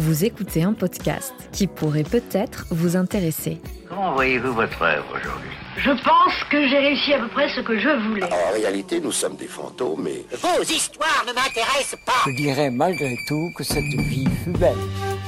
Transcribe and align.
Vous 0.00 0.24
écoutez 0.24 0.62
un 0.62 0.72
podcast 0.72 1.34
qui 1.52 1.66
pourrait 1.66 2.04
peut-être 2.04 2.64
vous 2.70 2.96
intéresser. 2.96 3.60
Comment 3.86 4.14
voyez-vous 4.14 4.54
votre 4.54 4.80
œuvre 4.80 5.04
aujourd'hui? 5.14 5.50
Je 5.76 5.90
pense 5.90 6.32
que 6.50 6.68
j'ai 6.68 6.78
réussi 6.78 7.12
à 7.12 7.18
peu 7.18 7.28
près 7.28 7.50
ce 7.54 7.60
que 7.60 7.78
je 7.78 8.08
voulais. 8.08 8.24
En 8.24 8.54
réalité, 8.54 8.98
nous 8.98 9.12
sommes 9.12 9.36
des 9.36 9.46
fantômes, 9.46 10.04
mais 10.04 10.24
Vos 10.38 10.62
histoires 10.62 11.22
ne 11.28 11.34
m'intéressent 11.34 12.00
pas. 12.06 12.14
Je 12.24 12.34
dirais 12.34 12.70
malgré 12.70 13.14
tout 13.28 13.52
que 13.54 13.62
cette 13.62 13.84
vie 13.84 14.26
fut 14.42 14.52
belle. 14.52 14.78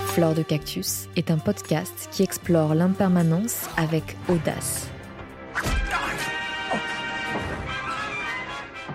Fleur 0.07 0.32
de 0.32 0.43
Cactus 0.43 1.07
est 1.17 1.31
un 1.31 1.36
podcast 1.36 2.09
qui 2.11 2.23
explore 2.23 2.75
l'impermanence 2.75 3.68
avec 3.77 4.17
audace. 4.31 4.89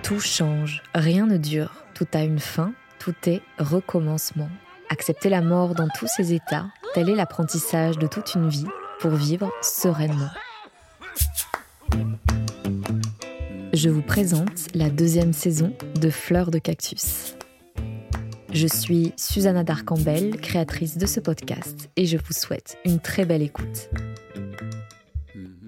Tout 0.01 0.19
change, 0.19 0.81
rien 0.95 1.27
ne 1.27 1.37
dure, 1.37 1.69
tout 1.93 2.07
a 2.15 2.23
une 2.23 2.39
fin, 2.39 2.73
tout 2.97 3.13
est 3.27 3.43
recommencement. 3.59 4.49
Accepter 4.89 5.29
la 5.29 5.41
mort 5.41 5.75
dans 5.75 5.89
tous 5.89 6.07
ses 6.07 6.33
états, 6.33 6.67
tel 6.93 7.09
est 7.09 7.15
l'apprentissage 7.15 7.97
de 7.97 8.07
toute 8.07 8.35
une 8.35 8.47
vie 8.47 8.67
pour 8.99 9.11
vivre 9.11 9.51
sereinement. 9.61 10.29
Je 13.73 13.89
vous 13.89 14.01
présente 14.01 14.73
la 14.73 14.89
deuxième 14.89 15.33
saison 15.33 15.73
de 15.99 16.09
Fleur 16.09 16.51
de 16.51 16.57
Cactus. 16.57 17.35
Je 18.53 18.65
suis 18.65 19.13
Susanna 19.17 19.65
Darcambel, 19.65 20.37
créatrice 20.37 20.97
de 20.97 21.05
ce 21.05 21.19
podcast, 21.19 21.89
et 21.97 22.05
je 22.05 22.17
vous 22.17 22.33
souhaite 22.33 22.77
une 22.85 22.99
très 22.99 23.25
belle 23.25 23.41
écoute. 23.41 23.89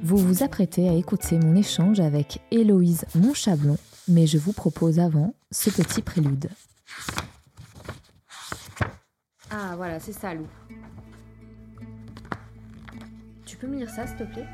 Vous 0.01 0.17
vous 0.17 0.43
apprêtez 0.43 0.87
à 0.87 0.93
écouter 0.93 1.37
mon 1.37 1.55
échange 1.55 1.99
avec 1.99 2.39
Héloïse 2.51 3.05
Monchablon, 3.15 3.77
mais 4.07 4.27
je 4.27 4.37
vous 4.37 4.53
propose 4.53 4.97
avant 4.97 5.33
ce 5.51 5.69
petit 5.69 6.01
prélude. 6.01 6.49
Ah 9.51 9.73
voilà, 9.75 9.99
c'est 9.99 10.13
ça, 10.13 10.33
Lou. 10.33 10.45
Tu 13.45 13.57
peux 13.57 13.67
me 13.67 13.77
lire 13.77 13.89
ça, 13.89 14.05
s'il 14.05 14.17
te 14.17 14.23
plaît? 14.23 14.45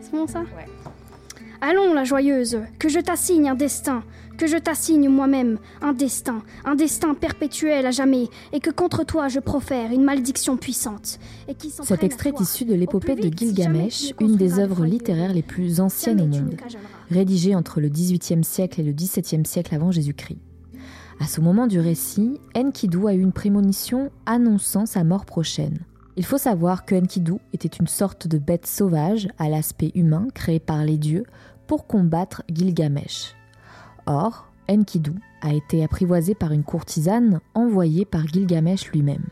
C'est 0.00 0.10
bon 0.10 0.26
ça? 0.26 0.40
Ouais. 0.40 0.66
Allons, 1.60 1.94
la 1.94 2.02
joyeuse, 2.02 2.58
que 2.80 2.88
je 2.88 2.98
t'assigne 2.98 3.48
un 3.48 3.54
destin, 3.54 4.02
que 4.36 4.48
je 4.48 4.56
t'assigne 4.56 5.08
moi-même 5.08 5.58
un 5.80 5.92
destin, 5.92 6.42
un 6.64 6.74
destin 6.74 7.14
perpétuel 7.14 7.86
à 7.86 7.92
jamais, 7.92 8.26
et 8.52 8.58
que 8.58 8.70
contre 8.70 9.04
toi 9.04 9.28
je 9.28 9.38
profère 9.38 9.92
une 9.92 10.02
malédiction 10.02 10.56
puissante. 10.56 11.20
Et 11.46 11.54
qui 11.54 11.70
s'en 11.70 11.84
Cet 11.84 12.02
extrait 12.02 12.32
issu 12.40 12.64
de 12.64 12.74
l'épopée 12.74 13.14
de 13.14 13.22
si 13.22 13.30
Gilgamesh, 13.30 14.12
une 14.20 14.36
des 14.36 14.58
œuvres 14.58 14.84
littéraires 14.84 15.32
les 15.32 15.42
plus 15.42 15.78
anciennes 15.78 16.20
au 16.20 16.26
monde, 16.26 16.56
rédigée 17.12 17.54
entre 17.54 17.80
le 17.80 17.88
XVIIIe 17.88 18.42
siècle 18.42 18.80
et 18.80 18.84
le 18.84 18.92
XVIIe 18.92 19.46
siècle 19.46 19.72
avant 19.72 19.92
Jésus-Christ. 19.92 20.38
À 21.20 21.26
ce 21.26 21.40
moment 21.40 21.66
du 21.66 21.78
récit, 21.78 22.40
Enkidu 22.56 23.06
a 23.06 23.14
eu 23.14 23.20
une 23.20 23.32
prémonition 23.32 24.10
annonçant 24.26 24.86
sa 24.86 25.04
mort 25.04 25.24
prochaine. 25.24 25.78
Il 26.16 26.24
faut 26.24 26.38
savoir 26.38 26.84
que 26.84 26.94
Enkidu 26.94 27.34
était 27.52 27.68
une 27.68 27.86
sorte 27.86 28.26
de 28.26 28.38
bête 28.38 28.66
sauvage 28.66 29.28
à 29.38 29.48
l'aspect 29.48 29.92
humain 29.94 30.28
créée 30.34 30.60
par 30.60 30.84
les 30.84 30.98
dieux 30.98 31.24
pour 31.66 31.86
combattre 31.86 32.42
Gilgamesh. 32.50 33.34
Or, 34.06 34.48
Enkidu 34.68 35.12
a 35.40 35.54
été 35.54 35.82
apprivoisé 35.82 36.34
par 36.34 36.52
une 36.52 36.64
courtisane 36.64 37.40
envoyée 37.54 38.04
par 38.04 38.26
Gilgamesh 38.26 38.90
lui-même. 38.90 39.26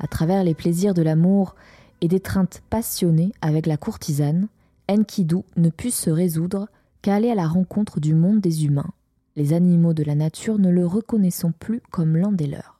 À 0.00 0.06
travers 0.06 0.44
les 0.44 0.54
plaisirs 0.54 0.94
de 0.94 1.02
l'amour 1.02 1.54
et 2.00 2.08
d'étreintes 2.08 2.62
passionnées 2.70 3.32
avec 3.40 3.66
la 3.66 3.76
courtisane, 3.76 4.48
Enkidu 4.88 5.42
ne 5.56 5.70
put 5.70 5.90
se 5.90 6.10
résoudre 6.10 6.68
qu'à 7.02 7.16
aller 7.16 7.30
à 7.30 7.34
la 7.34 7.46
rencontre 7.46 8.00
du 8.00 8.14
monde 8.14 8.40
des 8.40 8.64
humains, 8.64 8.90
les 9.36 9.52
animaux 9.52 9.94
de 9.94 10.02
la 10.02 10.14
nature 10.14 10.58
ne 10.58 10.70
le 10.70 10.86
reconnaissant 10.86 11.52
plus 11.52 11.80
comme 11.90 12.16
l'un 12.16 12.32
des 12.32 12.46
leurs. 12.46 12.78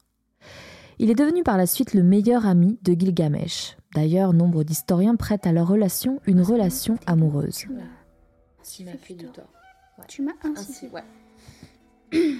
Il 0.98 1.10
est 1.10 1.14
devenu 1.14 1.42
par 1.42 1.58
la 1.58 1.66
suite 1.66 1.92
le 1.92 2.02
meilleur 2.02 2.46
ami 2.46 2.78
de 2.82 2.94
Gilgamesh. 2.94 3.76
D'ailleurs, 3.94 4.32
nombre 4.32 4.64
d'historiens 4.64 5.14
prêtent 5.14 5.46
à 5.46 5.52
leur 5.52 5.68
relation 5.68 6.20
une 6.26 6.40
relation 6.40 6.96
amoureuse. 7.06 7.66
m'a 8.84 8.92
fait 8.92 9.14
du 9.14 9.26
tort. 9.26 9.52
Tu 10.08 10.22
m'as 10.22 10.32
ainsi 10.42 10.88
ouais. 10.88 11.04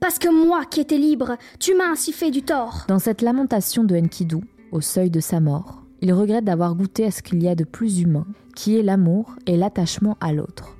Parce 0.00 0.18
que 0.18 0.28
moi 0.28 0.64
qui 0.64 0.80
étais 0.80 0.98
libre, 0.98 1.36
tu 1.58 1.74
m'as 1.74 1.90
ainsi 1.90 2.12
fait 2.12 2.30
du 2.30 2.42
tort. 2.42 2.84
Dans 2.88 2.98
cette 2.98 3.22
lamentation 3.22 3.84
de 3.84 3.96
Enkidu, 3.96 4.38
au 4.72 4.80
seuil 4.80 5.10
de 5.10 5.20
sa 5.20 5.40
mort, 5.40 5.82
il 6.00 6.12
regrette 6.12 6.44
d'avoir 6.44 6.74
goûté 6.74 7.04
à 7.04 7.10
ce 7.10 7.22
qu'il 7.22 7.42
y 7.42 7.48
a 7.48 7.56
de 7.56 7.64
plus 7.64 8.00
humain, 8.00 8.26
qui 8.54 8.78
est 8.78 8.82
l'amour 8.82 9.34
et 9.46 9.56
l'attachement 9.56 10.16
à 10.20 10.32
l'autre. 10.32 10.77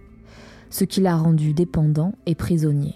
Ce 0.71 0.84
qui 0.84 1.01
l'a 1.01 1.17
rendu 1.17 1.55
dépendant 1.55 2.12
et 2.27 2.34
prisonnier. 2.34 2.95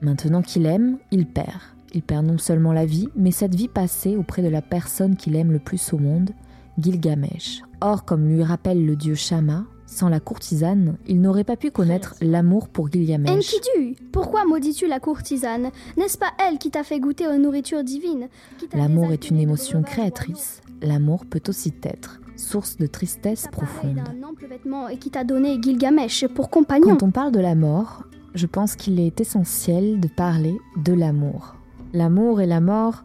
Maintenant 0.00 0.42
qu'il 0.42 0.66
aime, 0.66 0.98
il 1.10 1.26
perd. 1.26 1.60
Il 1.92 2.02
perd 2.02 2.24
non 2.24 2.38
seulement 2.38 2.72
la 2.72 2.86
vie, 2.86 3.08
mais 3.16 3.32
cette 3.32 3.54
vie 3.54 3.68
passée 3.68 4.16
auprès 4.16 4.42
de 4.42 4.48
la 4.48 4.62
personne 4.62 5.16
qu'il 5.16 5.34
aime 5.34 5.50
le 5.50 5.58
plus 5.58 5.92
au 5.92 5.98
monde, 5.98 6.30
Gilgamesh. 6.78 7.62
Or, 7.80 8.04
comme 8.04 8.28
lui 8.28 8.44
rappelle 8.44 8.86
le 8.86 8.94
dieu 8.94 9.14
Shama, 9.14 9.64
sans 9.86 10.08
la 10.08 10.20
courtisane, 10.20 10.96
il 11.08 11.20
n'aurait 11.20 11.44
pas 11.44 11.56
pu 11.56 11.72
connaître 11.72 12.14
l'amour 12.20 12.68
pour 12.68 12.90
Gilgamesh. 12.92 13.28
Enkidu, 13.28 13.96
pourquoi 14.12 14.44
maudis-tu 14.44 14.86
la 14.86 15.00
courtisane? 15.00 15.70
N'est-ce 15.96 16.16
pas 16.16 16.30
elle 16.38 16.58
qui 16.58 16.70
t'a 16.70 16.84
fait 16.84 17.00
goûter 17.00 17.26
aux 17.26 17.38
nourritures 17.38 17.82
divines? 17.82 18.28
L'amour 18.72 19.10
est 19.10 19.30
une 19.30 19.40
émotion 19.40 19.82
créatrice. 19.82 20.62
L'amour 20.80 21.26
peut 21.26 21.42
aussi 21.48 21.74
être 21.82 22.20
source 22.40 22.76
de 22.76 22.86
tristesse 22.86 23.46
profonde. 23.50 23.96
d'un 23.96 24.28
ample 24.28 24.46
vêtement 24.46 24.88
et 24.88 24.96
qui 24.96 25.10
t'a 25.10 25.24
donné 25.24 25.60
Gilgamesh 25.62 26.26
pour 26.28 26.50
compagnon. 26.50 26.96
Quand 26.96 27.06
on 27.06 27.10
parle 27.10 27.32
de 27.32 27.40
la 27.40 27.54
mort, 27.54 28.04
je 28.34 28.46
pense 28.46 28.76
qu'il 28.76 28.98
est 28.98 29.20
essentiel 29.20 30.00
de 30.00 30.08
parler 30.08 30.56
de 30.76 30.92
l'amour. 30.92 31.56
L'amour 31.92 32.40
et 32.40 32.46
la 32.46 32.60
mort 32.60 33.04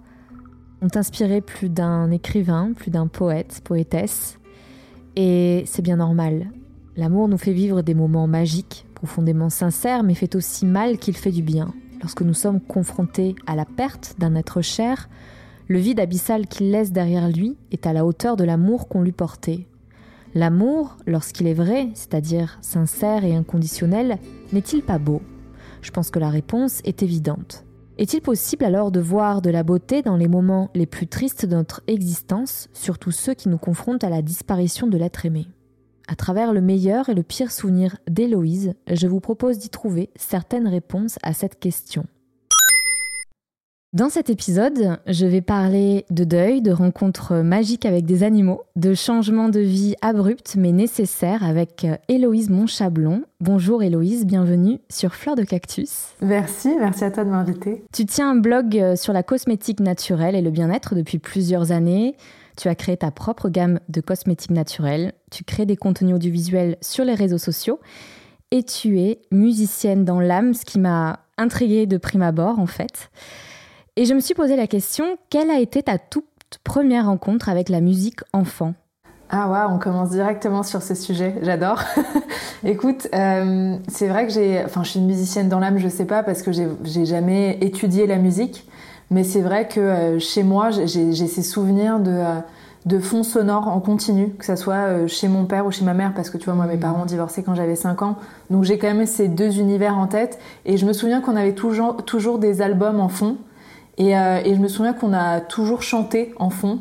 ont 0.82 0.90
inspiré 0.96 1.42
plus 1.42 1.70
d'un 1.70 2.12
écrivain, 2.12 2.74
plus 2.74 2.92
d'un 2.92 3.08
poète, 3.08 3.62
poétesse, 3.64 4.40
et 5.16 5.64
c'est 5.66 5.82
bien 5.82 5.98
normal. 5.98 6.52
L'amour 6.96 7.28
nous 7.28 7.38
fait 7.38 7.54
vivre 7.54 7.82
des 7.82 7.94
moments 7.94 8.28
magiques, 8.28 8.86
profondément 8.94 9.50
sincères, 9.50 10.04
mais 10.04 10.14
fait 10.14 10.36
aussi 10.36 10.66
mal 10.66 10.98
qu'il 10.98 11.18
fait 11.18 11.32
du 11.32 11.42
bien. 11.42 11.74
Lorsque 12.02 12.22
nous 12.22 12.34
sommes 12.34 12.62
confrontés 12.62 13.36
à 13.48 13.56
la 13.56 13.66
perte 13.66 14.16
d'un 14.20 14.36
être 14.36 14.62
cher, 14.62 15.10
le 15.68 15.80
vide 15.80 16.00
abyssal 16.00 16.48
qu'il 16.48 16.72
laisse 16.72 16.92
derrière 16.92 17.30
lui 17.30 17.58
est 17.72 17.88
à 17.88 17.94
la 17.94 18.06
hauteur 18.06 18.36
de 18.36 18.44
l'amour 18.44 18.88
qu'on 18.88 19.02
lui 19.02 19.12
portait. 19.12 19.68
L'amour, 20.34 20.98
lorsqu'il 21.08 21.48
est 21.48 21.54
vrai, 21.54 21.90
c'est-à-dire 21.94 22.58
sincère 22.62 23.24
et 23.24 23.36
inconditionnel, 23.36 24.20
n'est-il 24.54 24.84
pas 24.84 25.00
beau? 25.00 25.22
Je 25.82 25.92
pense 25.92 26.12
que 26.12 26.20
la 26.20 26.30
réponse 26.30 26.82
est 26.84 27.04
évidente. 27.04 27.64
Est-il 27.98 28.22
possible 28.22 28.66
alors 28.66 28.92
de 28.92 29.00
voir 29.00 29.42
de 29.42 29.50
la 29.50 29.64
beauté 29.64 30.02
dans 30.02 30.18
les 30.18 30.28
moments 30.28 30.70
les 30.76 30.86
plus 30.86 31.08
tristes 31.08 31.46
de 31.46 31.56
notre 31.56 31.82
existence, 31.88 32.68
surtout 32.74 33.12
ceux 33.12 33.34
qui 33.34 33.48
nous 33.48 33.58
confrontent 33.58 34.04
à 34.04 34.10
la 34.10 34.22
disparition 34.22 34.88
de 34.88 34.98
l'être 34.98 35.26
aimé? 35.26 35.48
À 36.08 36.16
travers 36.16 36.54
le 36.54 36.62
meilleur 36.62 37.10
et 37.10 37.16
le 37.16 37.24
pire 37.24 37.52
souvenir 37.52 37.98
d'Héloïse, 38.08 38.74
je 38.92 39.08
vous 39.08 39.22
propose 39.22 39.58
d'y 39.58 39.70
trouver 39.70 40.10
certaines 40.16 40.68
réponses 40.68 41.18
à 41.24 41.34
cette 41.34 41.60
question. 41.60 42.06
Dans 43.96 44.10
cet 44.10 44.30
épisode, 44.30 45.00
je 45.08 45.26
vais 45.26 45.40
parler 45.40 46.06
de 46.10 46.26
deuil, 46.26 46.62
de 46.62 46.74
rencontres 46.74 47.36
magiques 47.36 47.86
avec 47.86 48.06
des 48.06 48.24
animaux, 48.24 48.64
de 48.76 48.94
changements 48.94 49.48
de 49.48 49.62
vie 49.62 49.96
abrupts 50.02 50.56
mais 50.58 50.74
nécessaires 50.74 51.46
avec 51.46 51.88
Héloïse 52.10 52.50
Monchablon. 52.50 53.24
Bonjour 53.40 53.84
Héloïse, 53.84 54.26
bienvenue 54.26 54.80
sur 54.90 55.16
Fleur 55.16 55.38
de 55.38 55.46
Cactus. 55.46 56.08
Merci, 56.22 56.76
merci 56.78 57.06
à 57.06 57.12
toi 57.12 57.24
de 57.24 57.30
m'inviter. 57.30 57.86
Tu 57.94 58.06
tiens 58.06 58.32
un 58.32 58.36
blog 58.36 58.78
euh, 58.78 58.98
sur 58.98 59.14
la 59.14 59.24
cosmétique 59.24 59.80
naturelle 59.80 60.36
et 60.36 60.42
le 60.42 60.52
bien-être 60.52 60.94
depuis 60.94 61.18
plusieurs 61.18 61.72
années. 61.72 62.18
Tu 62.58 62.68
as 62.68 62.76
créé 62.76 62.98
ta 62.98 63.12
propre 63.12 63.48
gamme 63.48 63.80
de 63.88 64.02
cosmétiques 64.02 64.52
naturels. 64.52 65.14
Tu 65.32 65.46
crées 65.46 65.66
des 65.66 65.78
contenus 65.78 66.16
audiovisuels 66.16 66.76
sur 66.82 67.06
les 67.06 67.16
réseaux 67.16 67.38
sociaux. 67.38 67.80
Et 68.52 68.64
tu 68.64 69.00
es 69.00 69.22
musicienne 69.32 70.04
dans 70.04 70.20
l'âme, 70.20 70.54
ce 70.54 70.66
qui 70.66 70.80
m'a 70.80 71.22
intriguée 71.38 71.86
de 71.86 71.96
prime 71.96 72.24
abord 72.24 72.60
en 72.60 72.68
fait. 72.68 73.10
Et 73.98 74.04
je 74.04 74.14
me 74.14 74.20
suis 74.20 74.34
posé 74.34 74.58
la 74.58 74.68
question, 74.68 75.06
quelle 75.30 75.50
a 75.50 75.60
été 75.60 75.82
ta 75.82 75.98
toute 75.98 76.26
première 76.66 77.06
rencontre 77.06 77.48
avec 77.48 77.70
la 77.70 77.80
musique 77.80 78.20
enfant? 78.34 78.74
Ah 79.30 79.50
ouais, 79.50 79.74
on 79.74 79.80
commence 79.80 80.10
directement 80.10 80.64
sur 80.64 80.82
ce 80.82 80.96
sujet, 80.96 81.36
j'adore. 81.42 81.82
Écoute, 82.66 83.08
euh, 83.16 83.78
c'est 83.88 84.10
vrai 84.10 84.28
que 84.28 84.34
j'ai, 84.34 84.62
enfin, 84.66 84.84
je 84.84 84.90
suis 84.90 85.00
une 85.00 85.08
musicienne 85.08 85.48
dans 85.48 85.60
l'âme, 85.60 85.78
je 85.78 85.88
sais 85.88 86.04
pas 86.04 86.24
parce 86.24 86.42
que 86.42 86.52
j'ai 86.52 87.06
jamais 87.06 87.58
étudié 87.62 88.06
la 88.06 88.18
musique, 88.18 88.68
mais 89.12 89.24
c'est 89.24 89.42
vrai 89.42 89.68
que 89.68 89.80
euh, 89.80 90.20
chez 90.20 90.44
moi, 90.44 90.72
j'ai 90.72 91.14
ces 91.14 91.42
souvenirs 91.42 92.00
de 92.00 92.12
euh, 92.12 92.40
de 92.86 93.00
fonds 93.00 93.24
sonores 93.24 93.68
en 93.68 93.80
continu, 93.80 94.30
que 94.38 94.46
ça 94.46 94.56
soit 94.56 94.74
euh, 94.76 95.08
chez 95.08 95.28
mon 95.28 95.46
père 95.46 95.66
ou 95.66 95.72
chez 95.72 95.84
ma 95.84 95.96
mère, 95.96 96.14
parce 96.14 96.30
que 96.30 96.38
tu 96.38 96.46
vois, 96.46 96.54
moi, 96.54 96.68
mes 96.68 96.78
parents 96.78 97.02
ont 97.02 97.06
divorcé 97.06 97.42
quand 97.42 97.56
j'avais 97.56 97.76
5 97.76 98.02
ans, 98.04 98.16
donc 98.52 98.64
j'ai 98.64 98.78
quand 98.78 98.94
même 98.94 99.06
ces 99.08 99.28
deux 99.28 99.58
univers 99.60 99.98
en 99.98 100.06
tête, 100.06 100.40
et 100.66 100.78
je 100.78 100.86
me 100.86 100.94
souviens 100.94 101.20
qu'on 101.20 101.36
avait 101.36 101.54
toujours 101.54 102.06
toujours 102.06 102.38
des 102.38 102.62
albums 102.62 103.00
en 103.00 103.10
fond. 103.10 103.38
Et, 103.98 104.18
euh, 104.18 104.42
et 104.44 104.56
je 104.56 104.60
me 104.60 104.68
souviens 104.68 104.94
qu'on 104.94 105.14
a 105.14 105.40
toujours 105.40 105.82
chanté 105.82 106.34
en 106.38 106.50
fond, 106.50 106.80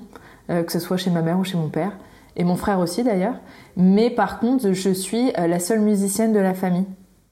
euh, 0.51 0.63
que 0.63 0.73
ce 0.73 0.79
soit 0.79 0.97
chez 0.97 1.11
ma 1.11 1.23
mère 1.23 1.39
ou 1.39 1.45
chez 1.45 1.57
mon 1.57 1.69
père, 1.69 1.93
et 2.37 2.45
mon 2.45 2.57
frère 2.57 2.81
aussi 2.81 3.05
d'ailleurs. 3.05 3.37
Mais 3.77 4.11
par 4.11 4.41
contre, 4.41 4.73
je 4.73 4.91
suis 4.91 5.33
euh, 5.39 5.47
la 5.47 5.59
seule 5.59 5.81
musicienne 5.81 6.33
de 6.33 6.41
la 6.41 6.55
famille. 6.55 6.87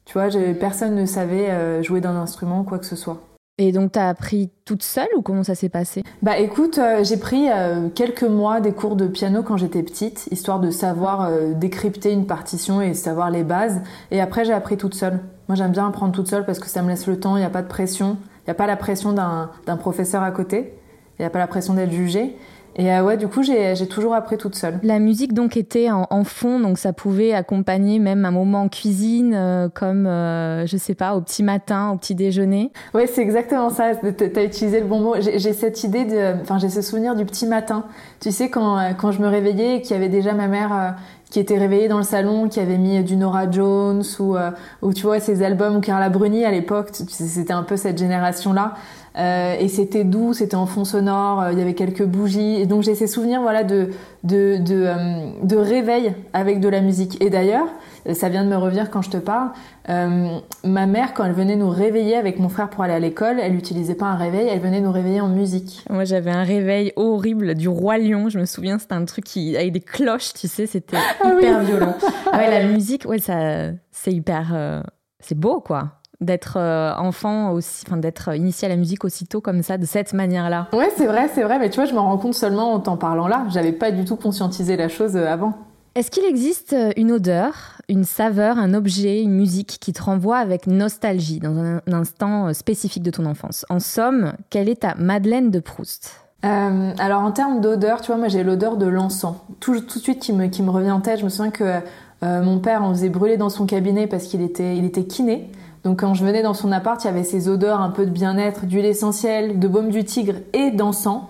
Tu 0.05 0.15
vois, 0.15 0.29
personne 0.59 0.97
ne 0.97 1.07
savait 1.07 1.81
jouer 1.85 2.01
d'un 2.01 2.17
instrument 2.17 2.61
ou 2.61 2.65
quoi 2.65 2.81
que 2.81 2.87
ce 2.87 2.97
soit. 2.97 3.23
Et 3.59 3.71
donc, 3.71 3.93
tu 3.93 3.99
as 3.99 4.09
appris 4.09 4.51
toute 4.65 4.83
seule 4.83 5.09
ou 5.17 5.23
comment 5.23 5.45
ça 5.45 5.55
s'est 5.55 5.69
passé? 5.69 6.03
Bah 6.23 6.39
écoute, 6.39 6.79
euh, 6.79 7.05
j'ai 7.05 7.19
pris 7.19 7.51
euh, 7.51 7.89
quelques 7.95 8.25
mois 8.25 8.61
des 8.61 8.73
cours 8.73 8.97
de 8.97 9.07
piano 9.07 9.43
quand 9.43 9.59
j'étais 9.59 9.83
petite, 9.83 10.27
histoire 10.31 10.59
de 10.59 10.71
savoir 10.71 11.27
euh, 11.27 11.53
décrypter 11.53 12.13
une 12.13 12.27
partition 12.27 12.81
et 12.81 12.95
savoir 12.95 13.31
les 13.31 13.45
bases. 13.45 13.83
Et 14.11 14.21
après, 14.23 14.47
j'ai 14.47 14.55
appris 14.55 14.79
toute 14.79 14.95
seule. 14.95 15.21
Moi, 15.49 15.57
j'aime 15.57 15.71
bien 15.71 15.87
apprendre 15.87 16.13
toute 16.13 16.29
seule 16.29 16.47
parce 16.47 16.59
que 16.59 16.67
ça 16.67 16.83
me 16.83 16.89
laisse 16.89 17.07
le 17.07 17.21
temps, 17.21 17.37
il 17.37 17.41
n'y 17.41 17.47
a 17.47 17.51
pas 17.51 17.63
de 17.63 17.69
pression. 17.69 18.17
Il 18.43 18.49
n'y 18.49 18.51
a 18.51 18.55
pas 18.55 18.67
la 18.67 18.77
pression 18.77 19.13
d'un 19.13 19.77
professeur 19.77 20.23
à 20.23 20.31
côté. 20.31 20.75
Il 21.19 21.23
n'y 21.23 21.27
a 21.27 21.31
pas 21.31 21.39
la 21.39 21.47
pression 21.47 21.75
d'être 21.75 21.93
jugé. 21.93 22.37
Et 22.77 22.91
euh, 22.91 23.03
ouais, 23.03 23.19
du 23.19 23.29
coup, 23.29 23.43
j'ai 23.43 23.75
toujours 23.87 24.15
appris 24.15 24.39
toute 24.39 24.55
seule. 24.55 24.79
La 24.83 24.99
musique 24.99 25.35
donc 25.35 25.57
était 25.57 25.91
en, 25.91 26.25
fond, 26.25 26.59
donc 26.59 26.79
ça 26.79 26.93
pouvait 26.93 27.35
accompagner 27.35 27.99
même 27.99 28.25
un 28.25 28.31
moment 28.31 28.63
en 28.63 28.69
cuisine, 28.69 29.35
euh, 29.35 29.69
comme 29.69 30.07
euh, 30.07 30.67
je 30.67 30.77
sais 30.79 30.95
pas, 30.95 31.15
au 31.15 31.21
petit 31.21 31.43
matin, 31.43 31.91
au 31.91 31.97
petit 31.97 32.15
déjeuner. 32.15 32.73
Oui, 32.95 33.03
c'est 33.13 33.21
exactement 33.21 33.69
ça. 33.69 33.93
T'as 33.95 34.45
utilisé 34.45 34.81
le 34.81 34.87
bon 34.87 35.01
mot. 35.01 35.15
J'ai 35.19 35.53
cette 35.53 35.85
idée 35.85 36.07
de, 36.07 36.41
enfin, 36.41 36.59
j'ai 36.59 36.71
ce 36.71 36.81
souvenir 36.81 37.15
du 37.15 37.27
petit 37.27 37.47
matin. 37.47 37.85
Tu 38.21 38.31
sais, 38.31 38.49
quand 38.49 38.79
quand 38.97 39.13
je 39.13 39.21
me 39.21 39.29
réveillais 39.29 39.77
et 39.77 39.83
qu'il 39.83 39.93
y 39.95 39.99
avait 39.99 40.09
déjà 40.09 40.33
ma 40.33 40.49
mère 40.49 40.97
qui 41.33 41.41
était 41.41 41.57
réveillée 41.57 41.89
dans 41.89 41.97
le 41.97 42.05
salon, 42.05 42.49
qui 42.49 42.61
avait 42.61 42.77
mis 42.77 43.03
du 43.03 43.17
Nora 43.17 43.51
Jones 43.51 44.05
ou, 44.21 44.37
ou 44.83 44.93
tu 44.93 45.03
vois 45.03 45.19
ces 45.19 45.43
albums 45.43 45.77
ou 45.77 45.81
Carla 45.81 46.11
Bruni 46.11 46.45
à 46.45 46.51
l'époque. 46.51 46.91
C'était 46.93 47.55
un 47.55 47.63
peu 47.63 47.79
cette 47.79 47.97
génération 47.97 48.53
là. 48.53 48.75
Euh, 49.19 49.57
et 49.59 49.69
c'était 49.69 50.05
doux, 50.05 50.33
c'était 50.33 50.55
en 50.55 50.67
fond 50.67 50.85
sonore, 50.85 51.43
euh, 51.43 51.53
il 51.53 51.59
y 51.59 51.63
avait 51.63 51.75
quelques 51.75 52.05
bougies. 52.05 52.61
Et 52.61 52.67
donc 52.67 52.83
j'ai 52.83 52.95
ces 52.95 53.07
souvenirs 53.07 53.43
voilà, 53.43 53.63
de, 53.63 53.91
de, 54.25 54.57
de, 54.59 54.85
euh, 54.87 55.31
de, 55.43 55.57
réveil 55.57 56.15
avec 56.33 56.61
de 56.61 56.69
la 56.69 56.81
musique. 56.81 57.23
Et 57.23 57.29
d'ailleurs, 57.29 57.67
ça 58.13 58.29
vient 58.29 58.45
de 58.45 58.49
me 58.49 58.57
revenir 58.57 58.91
quand 58.91 59.03
je 59.03 59.11
te 59.11 59.17
parle, 59.17 59.51
ma 59.89 60.87
mère, 60.87 61.15
quand 61.15 61.25
elle 61.25 61.33
venait 61.33 61.57
nous 61.57 61.71
réveiller 61.71 62.17
avec 62.17 62.39
mon 62.39 62.49
frère 62.49 62.71
pour 62.71 62.85
aller 62.85 62.95
à 62.95 62.99
l'école, 62.99 63.39
elle 63.41 63.53
n'utilisait 63.53 63.95
pas 63.95 64.07
un 64.07 64.17
réveil, 64.17 64.49
elle 64.49 64.61
venait 64.61 64.81
nous 64.81 64.93
réveiller 64.93 65.21
en 65.21 65.29
musique. 65.29 65.85
Moi 65.91 66.05
j'avais 66.05 66.31
un 66.31 66.45
réveil 66.45 66.93
horrible 66.97 67.55
du 67.55 67.69
Roi 67.69 67.99
Lion, 67.99 68.29
je 68.29 68.39
me 68.39 68.45
souviens, 68.45 68.79
c'était 68.79 68.95
un 68.95 69.05
truc 69.05 69.25
qui, 69.25 69.57
avec 69.57 69.73
des 69.73 69.81
cloches, 69.81 70.33
tu 70.35 70.49
sais, 70.49 70.67
c'était 70.67 70.97
ah 71.23 71.33
hyper 71.33 71.61
violent. 71.61 71.95
Ah 72.33 72.37
ouais, 72.39 72.51
la 72.51 72.67
musique, 72.67 73.05
ouais, 73.07 73.19
ça, 73.19 73.71
c'est 73.91 74.13
hyper... 74.13 74.83
c'est 75.21 75.39
beau 75.39 75.61
quoi 75.61 76.03
d'être 76.23 76.57
euh, 76.57 76.95
enfant 76.97 77.51
aussi, 77.51 77.85
enfin 77.87 77.97
d'être 77.97 78.35
initié 78.35 78.67
à 78.67 78.69
la 78.69 78.77
musique 78.77 79.05
aussitôt 79.05 79.41
comme 79.41 79.63
ça, 79.63 79.77
de 79.77 79.85
cette 79.85 80.15
manière-là. 80.15 80.69
Ouais, 80.73 80.91
c'est 80.97 81.07
vrai, 81.07 81.29
c'est 81.35 81.43
vrai, 81.43 81.59
mais 81.59 81.69
tu 81.69 81.77
vois, 81.77 81.85
je 81.85 81.95
me 81.95 81.99
rends 81.99 82.17
compte 82.17 82.35
seulement 82.35 82.73
en 82.73 82.81
t'en 82.81 82.97
parlant 82.97 83.29
là. 83.29 83.45
J'avais 83.51 83.73
pas 83.73 83.91
du 83.91 84.05
tout 84.05 84.17
conscientisé 84.17 84.77
la 84.77 84.89
chose 84.89 85.17
euh, 85.17 85.27
avant. 85.27 85.55
Est-ce 85.95 86.11
qu'il 86.11 86.25
existe 86.25 86.73
euh, 86.73 86.91
une 86.97 87.13
odeur, 87.13 87.79
une 87.89 88.05
saveur, 88.05 88.57
un 88.59 88.73
objet, 88.73 89.23
une 89.23 89.35
musique 89.35 89.79
qui 89.79 89.93
te 89.93 90.03
renvoie 90.03 90.39
avec 90.39 90.67
nostalgie 90.67 91.39
dans 91.39 91.57
un, 91.59 91.81
instant 91.93 92.55
spécifique 92.55 93.03
de 93.03 93.11
ton 93.11 93.27
enfance? 93.27 93.67
En 93.69 93.79
somme, 93.79 94.33
quelle 94.49 94.71
est 94.71 94.83
ta 94.83 94.95
Madeleine 94.95 95.51
de 95.51 95.61
Proust? 95.61 96.19
Alors 96.45 97.23
en 97.23 97.31
termes 97.31 97.61
d'odeur, 97.61 98.01
tu 98.01 98.09
vois, 98.09 98.17
moi 98.17 98.27
j'ai 98.27 98.43
l'odeur 98.43 98.77
de 98.77 98.87
l'encens. 98.87 99.37
Tout, 99.61 99.79
tout, 99.81 99.99
de 99.99 100.03
suite 100.03 100.19
qui 100.19 100.33
me, 100.33 100.49
qui 100.49 100.65
me 100.65 100.71
revient 100.71 100.91
en 100.91 101.01
tête, 101.01 101.21
je 101.21 101.25
me 101.25 101.29
souviens 101.29 101.53
que 101.53 101.79
mon 102.21 102.59
père 102.59 102.83
en 102.83 102.93
faisait 102.93 103.11
brûler 103.11 103.37
dans 103.37 103.49
son 103.49 103.65
cabinet 103.65 104.09
parce 104.09 104.25
qu'il 104.25 104.43
était, 104.43 104.77
il 104.77 104.85
était 104.85 105.05
kiné. 105.05 105.51
Donc 105.85 106.01
quand 106.01 106.15
je 106.15 106.25
venais 106.25 106.43
dans 106.43 106.55
son 106.55 106.73
appart, 106.73 107.03
il 107.05 107.07
y 107.07 107.11
avait 107.11 107.25
ces 107.25 107.49
odeurs 107.49 107.81
un 107.81 107.91
peu 107.91 108.07
de 108.07 108.11
bien-être, 108.11 108.67
d'huile 108.67 108.87
essentielle, 108.87 109.59
de 109.59 109.69
baume 109.69 109.91
du 109.91 110.05
tigre 110.05 110.35
et 110.53 110.71
d'encens. 110.71 111.23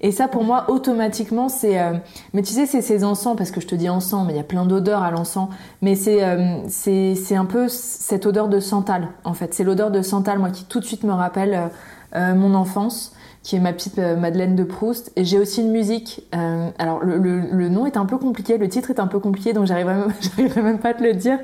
Et 0.00 0.12
ça, 0.12 0.28
pour 0.28 0.44
moi, 0.44 0.66
automatiquement, 0.68 1.48
c'est. 1.48 1.78
Euh, 1.78 1.94
mais 2.32 2.42
tu 2.42 2.52
sais, 2.52 2.66
c'est 2.66 2.80
ces 2.80 3.04
encens, 3.04 3.36
parce 3.36 3.50
que 3.50 3.60
je 3.60 3.66
te 3.66 3.74
dis 3.74 3.88
encens, 3.88 4.26
mais 4.26 4.32
il 4.32 4.36
y 4.36 4.40
a 4.40 4.44
plein 4.44 4.64
d'odeurs 4.64 5.02
à 5.02 5.10
l'encens. 5.10 5.48
Mais 5.82 5.94
c'est 5.94 6.24
euh, 6.24 6.56
c'est 6.68 7.36
un 7.36 7.44
peu 7.44 7.68
cette 7.68 8.24
odeur 8.26 8.48
de 8.48 8.60
santal, 8.60 9.08
en 9.24 9.34
fait. 9.34 9.52
C'est 9.52 9.64
l'odeur 9.64 9.90
de 9.90 10.02
santal, 10.02 10.38
moi, 10.38 10.50
qui 10.50 10.64
tout 10.64 10.80
de 10.80 10.84
suite 10.84 11.04
me 11.04 11.12
rappelle 11.12 11.70
euh, 12.16 12.34
mon 12.34 12.54
enfance, 12.54 13.12
qui 13.42 13.56
est 13.56 13.60
ma 13.60 13.72
petite 13.72 13.98
Madeleine 13.98 14.56
de 14.56 14.64
Proust. 14.64 15.12
Et 15.16 15.24
j'ai 15.24 15.38
aussi 15.38 15.60
une 15.60 15.70
musique. 15.70 16.26
alors, 16.78 17.00
le, 17.04 17.18
le, 17.18 17.40
le, 17.40 17.68
nom 17.68 17.84
est 17.84 17.96
un 17.96 18.06
peu 18.06 18.16
compliqué, 18.16 18.56
le 18.56 18.68
titre 18.68 18.90
est 18.90 19.00
un 19.00 19.06
peu 19.06 19.18
compliqué, 19.18 19.52
donc 19.52 19.66
j'arriverai 19.66 19.94
même, 19.94 20.54
même 20.64 20.78
pas 20.78 20.90
à 20.90 20.94
te 20.94 21.02
le 21.02 21.14
dire. 21.14 21.38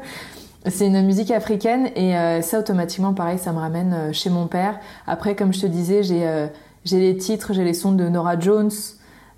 C'est 0.68 0.86
une 0.86 1.00
musique 1.02 1.30
africaine 1.30 1.90
et 1.94 2.16
euh, 2.16 2.42
ça 2.42 2.58
automatiquement 2.58 3.14
pareil 3.14 3.38
ça 3.38 3.52
me 3.52 3.58
ramène 3.58 3.94
euh, 3.94 4.12
chez 4.12 4.30
mon 4.30 4.48
père. 4.48 4.80
Après 5.06 5.36
comme 5.36 5.52
je 5.52 5.60
te 5.60 5.66
disais 5.66 6.02
j'ai 6.02 6.26
euh, 6.26 6.48
j'ai 6.86 7.00
les 7.00 7.16
titres, 7.16 7.52
j'ai 7.52 7.64
les 7.64 7.74
sons 7.74 7.92
de 7.92 8.08
Nora 8.08 8.38
Jones, 8.38 8.70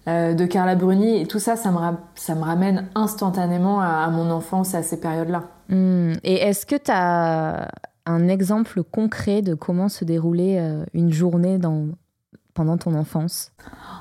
de 0.06 0.46
Carla 0.46 0.74
Bruni 0.74 1.20
et 1.20 1.26
tout 1.26 1.38
ça 1.38 1.56
ça 1.56 1.70
me 1.70 1.78
ça 2.14 2.34
me 2.34 2.42
ramène 2.42 2.88
instantanément 2.94 3.82
à, 3.82 4.08
mon 4.08 4.30
enfance 4.30 4.74
à 4.74 4.82
ces 4.82 4.98
périodes-là. 4.98 5.42
Hmm. 5.68 6.14
Et 6.24 6.36
est-ce 6.36 6.64
que 6.64 6.76
tu 6.76 6.90
as 6.90 7.68
un 8.06 8.28
exemple 8.28 8.82
concret 8.84 9.42
de 9.42 9.52
comment 9.52 9.90
se 9.90 10.06
déroulait 10.06 10.62
une 10.94 11.12
journée 11.12 11.58
dans 11.58 11.88
pendant 12.54 12.78
ton 12.78 12.94
enfance? 12.94 13.52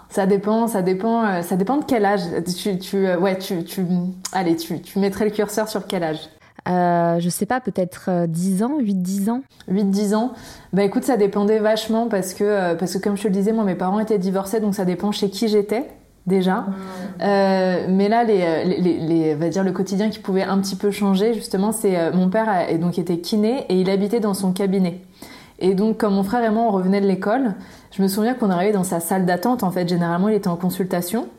Ça 0.09 0.25
dépend, 0.25 0.67
ça 0.67 0.81
dépend, 0.81 1.43
ça 1.43 1.57
dépend 1.57 1.77
de 1.77 1.83
quel 1.85 2.05
âge. 2.05 2.21
Tu, 2.57 2.79
tu 2.79 3.13
ouais, 3.15 3.37
tu, 3.37 3.65
tu, 3.65 3.85
allez, 4.31 4.55
tu, 4.55 4.81
tu 4.81 4.99
mettrais 4.99 5.25
le 5.25 5.31
curseur 5.31 5.67
sur 5.67 5.87
quel 5.87 6.03
âge 6.03 6.29
euh, 6.67 7.19
je 7.19 7.29
sais 7.29 7.45
pas, 7.45 7.61
peut-être 7.61 8.25
10 8.27 8.61
euh, 8.61 8.65
ans, 8.65 8.79
8-10 8.79 9.29
ans 9.29 9.41
8-10 9.71 10.15
ans 10.15 10.33
Bah 10.73 10.83
écoute, 10.83 11.03
ça 11.03 11.17
dépendait 11.17 11.59
vachement 11.59 12.07
parce 12.07 12.33
que, 12.33 12.43
euh, 12.43 12.75
parce 12.75 12.93
que 12.93 12.99
comme 12.99 13.15
je 13.15 13.23
te 13.23 13.27
le 13.27 13.33
disais, 13.33 13.53
moi 13.53 13.63
mes 13.63 13.75
parents 13.75 13.99
étaient 13.99 14.17
divorcés 14.17 14.59
donc 14.59 14.75
ça 14.75 14.85
dépend 14.85 15.11
chez 15.11 15.29
qui 15.29 15.47
j'étais 15.47 15.85
déjà. 16.25 16.65
mais 17.19 18.09
là, 18.09 18.25
les, 18.25 18.65
les, 18.65 18.99
les, 18.99 19.35
va 19.35 19.47
dire 19.47 19.63
le 19.63 19.71
quotidien 19.71 20.09
qui 20.09 20.19
pouvait 20.19 20.43
un 20.43 20.59
petit 20.59 20.75
peu 20.75 20.91
changer, 20.91 21.33
justement, 21.33 21.71
c'est 21.71 22.11
mon 22.11 22.29
père 22.29 22.49
a, 22.49 22.73
donc 22.73 22.99
était 22.99 23.19
kiné 23.19 23.65
et 23.69 23.79
il 23.79 23.89
habitait 23.89 24.19
dans 24.19 24.33
son 24.33 24.51
cabinet. 24.51 24.99
Et 25.59 25.73
donc, 25.73 25.97
comme 25.97 26.15
mon 26.15 26.23
frère 26.23 26.43
et 26.43 26.49
moi, 26.49 26.63
on 26.63 26.71
revenait 26.71 26.99
de 26.99 27.07
l'école, 27.07 27.53
je 27.91 28.01
me 28.01 28.09
souviens 28.09 28.33
qu'on 28.33 28.49
arrivait 28.49 28.73
dans 28.73 28.83
sa 28.83 28.99
salle 28.99 29.25
d'attente. 29.25 29.63
En 29.63 29.71
fait, 29.71 29.87
généralement, 29.87 30.27
il 30.27 30.35
était 30.35 30.49
en 30.49 30.57
consultation. 30.57 31.29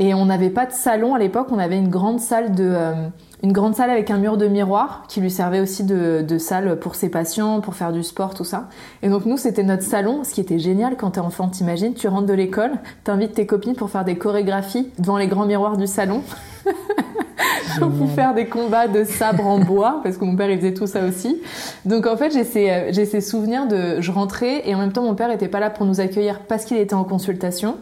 Et 0.00 0.14
on 0.14 0.26
n'avait 0.26 0.50
pas 0.50 0.66
de 0.66 0.72
salon 0.72 1.14
à 1.14 1.18
l'époque, 1.18 1.48
on 1.50 1.58
avait 1.58 1.78
une 1.78 1.88
grande 1.88 2.20
salle 2.20 2.54
de, 2.54 2.72
une 3.42 3.52
grande 3.52 3.74
salle 3.74 3.90
avec 3.90 4.10
un 4.10 4.18
mur 4.18 4.36
de 4.36 4.46
miroir 4.46 5.04
qui 5.08 5.20
lui 5.20 5.30
servait 5.30 5.60
aussi 5.60 5.84
de, 5.84 6.38
salle 6.38 6.78
pour 6.78 6.94
ses 6.94 7.08
patients, 7.08 7.60
pour 7.60 7.74
faire 7.74 7.92
du 7.92 8.02
sport, 8.02 8.34
tout 8.34 8.44
ça. 8.44 8.68
Et 9.02 9.08
donc 9.08 9.26
nous, 9.26 9.36
c'était 9.36 9.62
notre 9.62 9.82
salon, 9.82 10.24
ce 10.24 10.34
qui 10.34 10.40
était 10.40 10.58
génial 10.58 10.96
quand 10.96 11.12
t'es 11.12 11.20
enfant, 11.20 11.48
t'imagines, 11.48 11.94
tu 11.94 12.08
rentres 12.08 12.26
de 12.26 12.34
l'école, 12.34 12.72
t'invites 13.04 13.34
tes 13.34 13.46
copines 13.46 13.74
pour 13.74 13.90
faire 13.90 14.04
des 14.04 14.18
chorégraphies 14.18 14.90
devant 14.98 15.18
les 15.18 15.28
grands 15.28 15.46
miroirs 15.46 15.76
du 15.76 15.86
salon. 15.86 16.22
pour 17.78 18.10
faire 18.10 18.34
des 18.34 18.46
combats 18.46 18.88
de 18.88 19.04
sabre 19.04 19.46
en 19.46 19.60
bois, 19.60 20.00
parce 20.02 20.16
que 20.16 20.24
mon 20.24 20.34
père 20.34 20.50
il 20.50 20.58
faisait 20.58 20.74
tout 20.74 20.88
ça 20.88 21.04
aussi. 21.04 21.40
Donc 21.84 22.06
en 22.06 22.16
fait 22.16 22.32
j'ai 22.32 22.42
ces, 22.42 22.70
euh, 22.70 22.88
j'ai 22.90 23.04
ces 23.04 23.20
souvenirs 23.20 23.68
de 23.68 24.00
je 24.00 24.10
rentrais 24.10 24.68
et 24.68 24.74
en 24.74 24.78
même 24.78 24.92
temps 24.92 25.04
mon 25.04 25.14
père 25.14 25.30
était 25.30 25.48
pas 25.48 25.60
là 25.60 25.70
pour 25.70 25.86
nous 25.86 26.00
accueillir 26.00 26.40
parce 26.40 26.64
qu'il 26.64 26.76
était 26.76 26.94
en 26.94 27.04
consultation. 27.04 27.76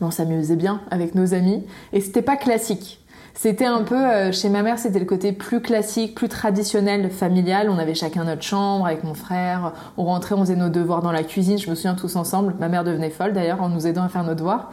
On 0.00 0.10
s'amusait 0.10 0.56
bien 0.56 0.80
avec 0.90 1.14
nos 1.14 1.34
amis 1.34 1.64
et 1.92 2.00
c'était 2.00 2.22
pas 2.22 2.36
classique. 2.36 3.00
C'était 3.36 3.66
un 3.66 3.82
peu, 3.82 3.94
euh, 3.94 4.32
chez 4.32 4.48
ma 4.48 4.62
mère, 4.62 4.78
c'était 4.78 4.98
le 4.98 5.04
côté 5.04 5.32
plus 5.32 5.60
classique, 5.60 6.14
plus 6.14 6.28
traditionnel, 6.28 7.10
familial. 7.10 7.68
On 7.68 7.78
avait 7.78 7.94
chacun 7.94 8.24
notre 8.24 8.42
chambre 8.42 8.86
avec 8.86 9.04
mon 9.04 9.12
frère. 9.12 9.74
On 9.98 10.04
rentrait, 10.04 10.34
on 10.34 10.40
faisait 10.40 10.56
nos 10.56 10.70
devoirs 10.70 11.02
dans 11.02 11.12
la 11.12 11.22
cuisine. 11.22 11.58
Je 11.58 11.68
me 11.68 11.74
souviens 11.74 11.94
tous 11.94 12.16
ensemble. 12.16 12.54
Ma 12.58 12.68
mère 12.68 12.82
devenait 12.82 13.10
folle 13.10 13.34
d'ailleurs 13.34 13.62
en 13.62 13.68
nous 13.68 13.86
aidant 13.86 14.04
à 14.04 14.08
faire 14.08 14.24
nos 14.24 14.34
devoirs. 14.34 14.70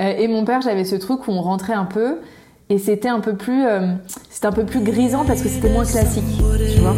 Euh, 0.00 0.14
et 0.16 0.28
mon 0.28 0.46
père, 0.46 0.62
j'avais 0.62 0.86
ce 0.86 0.96
truc 0.96 1.28
où 1.28 1.30
on 1.30 1.42
rentrait 1.42 1.74
un 1.74 1.84
peu 1.84 2.20
et 2.70 2.78
c'était 2.78 3.08
un 3.10 3.20
peu 3.20 3.34
plus, 3.34 3.66
euh, 3.66 3.92
c'était 4.30 4.46
un 4.46 4.52
peu 4.52 4.64
plus 4.64 4.80
grisant 4.80 5.24
parce 5.26 5.42
que 5.42 5.48
c'était 5.48 5.70
moins 5.70 5.84
classique, 5.84 6.24
tu 6.74 6.80
vois. 6.80 6.96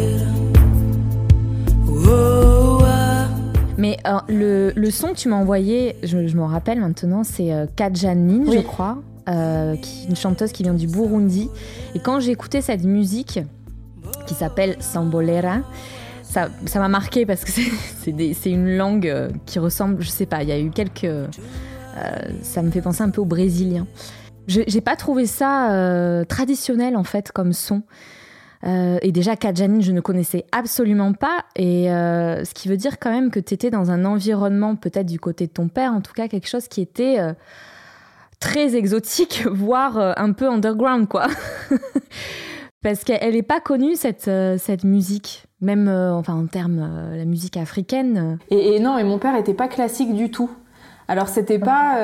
Mais 3.79 3.97
le, 4.27 4.73
le, 4.75 4.91
son 4.91 5.09
que 5.09 5.15
tu 5.15 5.29
m'as 5.29 5.37
envoyé, 5.37 5.95
je, 6.03 6.27
je 6.27 6.35
m'en 6.35 6.47
rappelle 6.47 6.81
maintenant, 6.81 7.23
c'est 7.23 7.53
euh, 7.53 7.65
Kajanin, 7.75 8.51
je 8.51 8.59
crois. 8.59 8.97
Euh, 9.29 9.75
qui, 9.75 10.07
une 10.07 10.15
chanteuse 10.15 10.51
qui 10.51 10.63
vient 10.63 10.73
du 10.73 10.87
Burundi. 10.87 11.49
Et 11.93 11.99
quand 11.99 12.19
j'ai 12.19 12.31
écouté 12.31 12.61
cette 12.61 12.83
musique 12.83 13.39
qui 14.25 14.33
s'appelle 14.33 14.75
Sambolera, 14.79 15.59
ça 16.23 16.49
m'a 16.75 16.87
marqué 16.87 17.27
parce 17.27 17.43
que 17.45 17.51
c'est 18.01 18.51
une 18.51 18.75
langue 18.75 19.07
euh, 19.07 19.29
qui 19.45 19.59
ressemble, 19.59 20.01
je 20.01 20.09
sais 20.09 20.25
pas, 20.25 20.41
il 20.41 20.49
y 20.49 20.51
a 20.51 20.59
eu 20.59 20.71
quelques. 20.71 21.03
Euh, 21.03 21.27
ça 22.41 22.63
me 22.63 22.71
fait 22.71 22.81
penser 22.81 23.03
un 23.03 23.11
peu 23.11 23.21
au 23.21 23.25
brésilien. 23.25 23.85
J'ai 24.47 24.81
pas 24.81 24.95
trouvé 24.95 25.27
ça 25.27 26.23
traditionnel 26.27 26.97
en 26.97 27.03
fait 27.03 27.31
comme 27.31 27.53
son. 27.53 27.83
Et 28.63 29.11
déjà, 29.11 29.35
Kajanin, 29.35 29.79
je 29.79 29.91
ne 29.91 30.01
connaissais 30.01 30.45
absolument 30.51 31.13
pas. 31.13 31.45
Et 31.55 31.85
ce 31.85 32.53
qui 32.53 32.67
veut 32.67 32.77
dire 32.77 32.99
quand 32.99 33.11
même 33.11 33.31
que 33.31 33.39
tu 33.39 33.53
étais 33.53 33.69
dans 33.69 33.91
un 33.91 34.05
environnement, 34.05 34.75
peut-être 34.75 35.07
du 35.07 35.19
côté 35.19 35.47
de 35.47 35.51
ton 35.51 35.67
père, 35.69 35.93
en 35.93 36.01
tout 36.01 36.13
cas 36.13 36.27
quelque 36.27 36.47
chose 36.47 36.67
qui 36.67 36.81
était 36.81 37.19
très 38.39 38.75
exotique, 38.75 39.45
voire 39.51 39.97
euh, 39.97 40.13
un 40.17 40.31
peu 40.31 40.47
underground, 40.47 41.07
quoi. 41.07 41.27
Parce 42.81 43.03
qu'elle 43.03 43.33
n'est 43.33 43.43
pas 43.43 43.59
connue, 43.59 43.95
cette, 43.95 44.29
euh, 44.29 44.57
cette 44.57 44.85
musique, 44.85 45.45
même 45.59 45.89
euh, 45.89 46.13
enfin, 46.13 46.33
en 46.35 46.47
termes 46.47 47.11
la 47.13 47.25
musique 47.25 47.57
africaine. 47.57 48.39
Et, 48.49 48.79
non, 48.79 48.97
et 48.97 49.03
mon 49.03 49.19
père 49.19 49.33
n'était 49.33 49.53
pas 49.53 49.67
classique 49.67 50.13
du 50.15 50.31
tout. 50.31 50.49
Alors, 51.09 51.27
c'était 51.27 51.59
pas. 51.59 51.97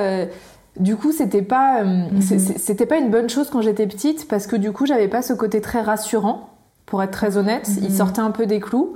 Du 0.77 0.95
coup, 0.95 1.11
c'était 1.11 1.41
pas, 1.41 1.83
mhm. 1.83 2.21
c'était 2.21 2.85
pas 2.85 2.97
une 2.97 3.09
bonne 3.09 3.29
chose 3.29 3.49
quand 3.49 3.61
j'étais 3.61 3.87
petite, 3.87 4.27
parce 4.27 4.47
que 4.47 4.55
du 4.55 4.71
coup, 4.71 4.85
j'avais 4.85 5.07
pas 5.07 5.21
ce 5.21 5.33
côté 5.33 5.61
très 5.61 5.81
rassurant, 5.81 6.49
pour 6.85 7.01
être 7.01 7.11
très 7.11 7.37
honnête. 7.37 7.69
Il 7.77 7.89
mhm. 7.89 7.95
sortait 7.95 8.21
un 8.21 8.31
peu 8.31 8.45
des 8.45 8.59
clous. 8.59 8.95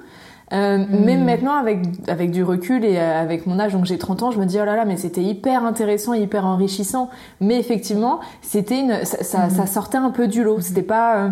Euh, 0.52 0.84
Mais 0.90 1.16
maintenant, 1.16 1.54
avec, 1.54 1.80
avec 2.08 2.32
du 2.32 2.44
recul 2.44 2.84
et 2.84 2.98
euh, 2.98 3.22
avec 3.22 3.46
mon 3.46 3.60
âge, 3.60 3.74
donc 3.74 3.86
j'ai 3.86 4.00
30 4.00 4.24
ans, 4.24 4.32
je 4.32 4.40
me 4.40 4.46
dis, 4.46 4.58
oh 4.60 4.66
là 4.66 4.76
là, 4.76 4.86
mais 4.86 4.98
c'était 4.98 5.22
hyper 5.22 5.64
intéressant, 5.64 6.14
hyper 6.14 6.46
enrichissant. 6.46 7.10
Mais 7.40 7.60
effectivement, 7.60 8.20
c'était 8.42 8.80
une, 8.80 9.06
ça, 9.06 9.24
ça, 9.24 9.50
ça, 9.50 9.66
sortait 9.68 10.00
un 10.00 10.10
peu 10.10 10.28
du 10.28 10.44
lot. 10.44 10.60
C'était 10.60 10.82
pas, 10.82 11.18
euh, 11.18 11.30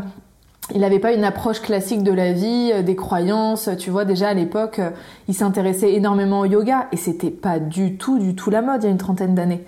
il 0.76 0.82
n'avait 0.82 1.00
pas 1.00 1.14
une 1.14 1.24
approche 1.24 1.62
classique 1.62 2.04
de 2.04 2.12
la 2.12 2.32
vie, 2.32 2.72
des 2.84 2.96
croyances. 2.96 3.70
Tu 3.80 3.90
vois, 3.90 4.06
déjà 4.06 4.30
à 4.30 4.34
l'époque, 4.36 4.82
il 5.28 5.34
s'intéressait 5.34 5.94
énormément 5.94 6.42
au 6.42 6.46
yoga 6.46 6.88
et 6.92 6.98
c'était 6.98 7.32
pas 7.32 7.58
du 7.58 7.98
tout, 7.98 8.20
du 8.20 8.36
tout 8.36 8.52
la 8.52 8.62
mode 8.62 8.84
il 8.84 8.86
y 8.86 8.90
a 8.90 8.92
une 8.92 8.98
trentaine 8.98 9.34
d'années. 9.34 9.64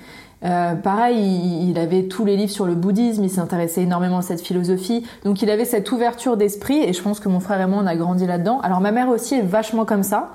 Euh, 0.46 0.76
pareil, 0.76 1.18
il, 1.18 1.72
il, 1.72 1.80
avait 1.80 2.04
tous 2.04 2.24
les 2.24 2.38
livres 2.38 2.52
sur 2.52 2.66
le 2.66 2.74
bouddhisme, 2.74 3.26
il 3.26 3.30
s'intéressait 3.30 3.82
énormément 3.82 4.20
à 4.20 4.22
cette 4.22 4.40
philosophie, 4.40 5.06
donc 5.26 5.42
il 5.42 5.50
avait 5.50 5.66
cette 5.66 5.92
ouverture 5.92 6.38
d'esprit 6.38 6.82
et 6.82 6.94
je 6.94 7.02
pense 7.02 7.20
que 7.20 7.28
mon 7.28 7.42
frère 7.42 7.60
et 7.60 7.66
moi 7.66 7.82
on 7.84 7.88
a 7.88 7.96
grandi 7.98 8.26
là-dedans. 8.26 8.62
Alors 8.62 8.80
ma 8.80 8.92
mère 8.92 9.10
aussi 9.10 9.36
est 9.36 9.42
vachement 9.42 9.84
comme 9.84 10.04
ça, 10.04 10.30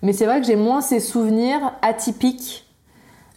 mais 0.00 0.14
c'est 0.14 0.24
vrai 0.24 0.40
que 0.40 0.46
j'ai 0.46 0.56
moins 0.56 0.80
ces 0.80 0.98
souvenirs 0.98 1.60
atypiques 1.82 2.66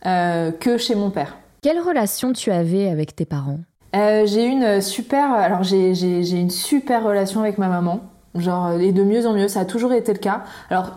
euh, 0.05 0.51
que 0.51 0.77
chez 0.77 0.95
mon 0.95 1.09
père. 1.09 1.35
Quelle 1.61 1.81
relation 1.81 2.31
tu 2.31 2.51
avais 2.51 2.87
avec 2.87 3.15
tes 3.17 3.25
parents? 3.25 3.59
Euh, 3.93 4.25
J'ai 4.25 4.45
une 4.45 4.79
super, 4.79 5.29
alors 5.29 5.63
j'ai, 5.63 5.93
j'ai, 5.93 6.23
j'ai 6.23 6.37
une 6.37 6.49
super 6.49 7.03
relation 7.03 7.41
avec 7.41 7.57
ma 7.57 7.67
maman, 7.67 7.99
genre 8.35 8.71
et 8.79 8.93
de 8.93 9.03
mieux 9.03 9.27
en 9.27 9.33
mieux, 9.33 9.49
ça 9.49 9.59
a 9.61 9.65
toujours 9.65 9.91
été 9.91 10.13
le 10.13 10.19
cas. 10.19 10.43
Alors 10.69 10.91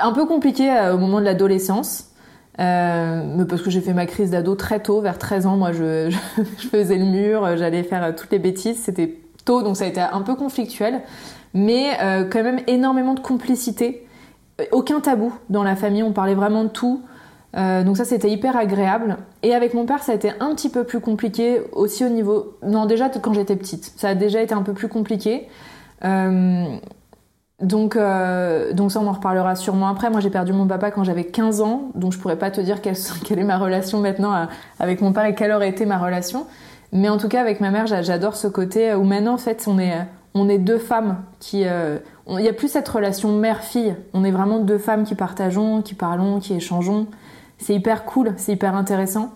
un 0.00 0.12
peu 0.12 0.24
compliqué 0.26 0.70
euh, 0.70 0.94
au 0.94 0.98
moment 0.98 1.20
de 1.20 1.24
l'adolescence. 1.26 2.09
Euh, 2.60 3.44
parce 3.44 3.62
que 3.62 3.70
j'ai 3.70 3.80
fait 3.80 3.94
ma 3.94 4.06
crise 4.06 4.30
d'ado 4.30 4.54
très 4.54 4.80
tôt, 4.80 5.00
vers 5.00 5.18
13 5.18 5.46
ans. 5.46 5.56
Moi, 5.56 5.72
je, 5.72 6.10
faisais 6.70 6.98
le 6.98 7.06
mur, 7.06 7.56
j'allais 7.56 7.82
faire 7.82 8.14
toutes 8.14 8.30
les 8.32 8.38
bêtises. 8.38 8.80
C'était 8.82 9.18
tôt, 9.44 9.62
donc 9.62 9.76
ça 9.76 9.84
a 9.84 9.88
été 9.88 10.00
un 10.00 10.22
peu 10.22 10.34
conflictuel. 10.34 11.00
Mais 11.54 11.90
euh, 12.00 12.24
quand 12.24 12.42
même 12.42 12.60
énormément 12.66 13.14
de 13.14 13.20
complicité. 13.20 14.06
Aucun 14.72 15.00
tabou 15.00 15.32
dans 15.48 15.62
la 15.62 15.74
famille, 15.74 16.02
on 16.02 16.12
parlait 16.12 16.34
vraiment 16.34 16.64
de 16.64 16.68
tout. 16.68 17.02
Euh, 17.56 17.82
donc 17.82 17.96
ça, 17.96 18.04
c'était 18.04 18.30
hyper 18.30 18.56
agréable. 18.56 19.16
Et 19.42 19.54
avec 19.54 19.74
mon 19.74 19.86
père, 19.86 20.02
ça 20.02 20.12
a 20.12 20.14
été 20.14 20.30
un 20.40 20.54
petit 20.54 20.68
peu 20.68 20.84
plus 20.84 21.00
compliqué 21.00 21.62
aussi 21.72 22.04
au 22.04 22.08
niveau... 22.08 22.56
Non, 22.62 22.86
déjà 22.86 23.08
quand 23.08 23.32
j'étais 23.32 23.56
petite. 23.56 23.92
Ça 23.96 24.10
a 24.10 24.14
déjà 24.14 24.42
été 24.42 24.54
un 24.54 24.62
peu 24.62 24.72
plus 24.72 24.88
compliqué. 24.88 25.48
Euh, 26.04 26.76
donc, 27.60 27.96
euh, 27.96 28.72
donc 28.72 28.92
ça, 28.92 29.00
on 29.00 29.06
en 29.06 29.12
reparlera 29.12 29.54
sûrement 29.54 29.88
après. 29.88 30.10
Moi, 30.10 30.20
j'ai 30.20 30.30
perdu 30.30 30.52
mon 30.52 30.66
papa 30.66 30.90
quand 30.90 31.04
j'avais 31.04 31.24
15 31.24 31.60
ans, 31.60 31.90
donc 31.94 32.12
je 32.12 32.18
pourrais 32.18 32.38
pas 32.38 32.50
te 32.50 32.60
dire 32.60 32.80
quelle, 32.80 32.96
quelle 33.24 33.38
est 33.38 33.44
ma 33.44 33.58
relation 33.58 34.00
maintenant 34.00 34.32
à, 34.32 34.48
avec 34.78 35.00
mon 35.00 35.12
père 35.12 35.24
et 35.26 35.34
quelle 35.34 35.52
aurait 35.52 35.68
été 35.68 35.86
ma 35.86 35.98
relation. 35.98 36.46
Mais 36.92 37.08
en 37.08 37.18
tout 37.18 37.28
cas, 37.28 37.40
avec 37.40 37.60
ma 37.60 37.70
mère, 37.70 37.86
j'adore 37.86 38.34
ce 38.34 38.48
côté 38.48 38.94
où 38.94 39.04
maintenant, 39.04 39.34
en 39.34 39.38
fait, 39.38 39.64
on 39.68 39.78
est, 39.78 39.94
on 40.34 40.48
est 40.48 40.58
deux 40.58 40.78
femmes 40.78 41.22
qui... 41.38 41.64
Euh, 41.66 41.98
il 42.28 42.36
n'y 42.36 42.48
a 42.48 42.52
plus 42.52 42.68
cette 42.68 42.88
relation 42.88 43.32
mère-fille. 43.32 43.96
On 44.12 44.24
est 44.24 44.30
vraiment 44.30 44.60
deux 44.60 44.78
femmes 44.78 45.04
qui 45.04 45.14
partageons, 45.14 45.82
qui 45.82 45.94
parlons, 45.94 46.38
qui 46.38 46.54
échangeons. 46.54 47.06
C'est 47.58 47.74
hyper 47.74 48.04
cool, 48.04 48.34
c'est 48.36 48.52
hyper 48.52 48.74
intéressant. 48.74 49.32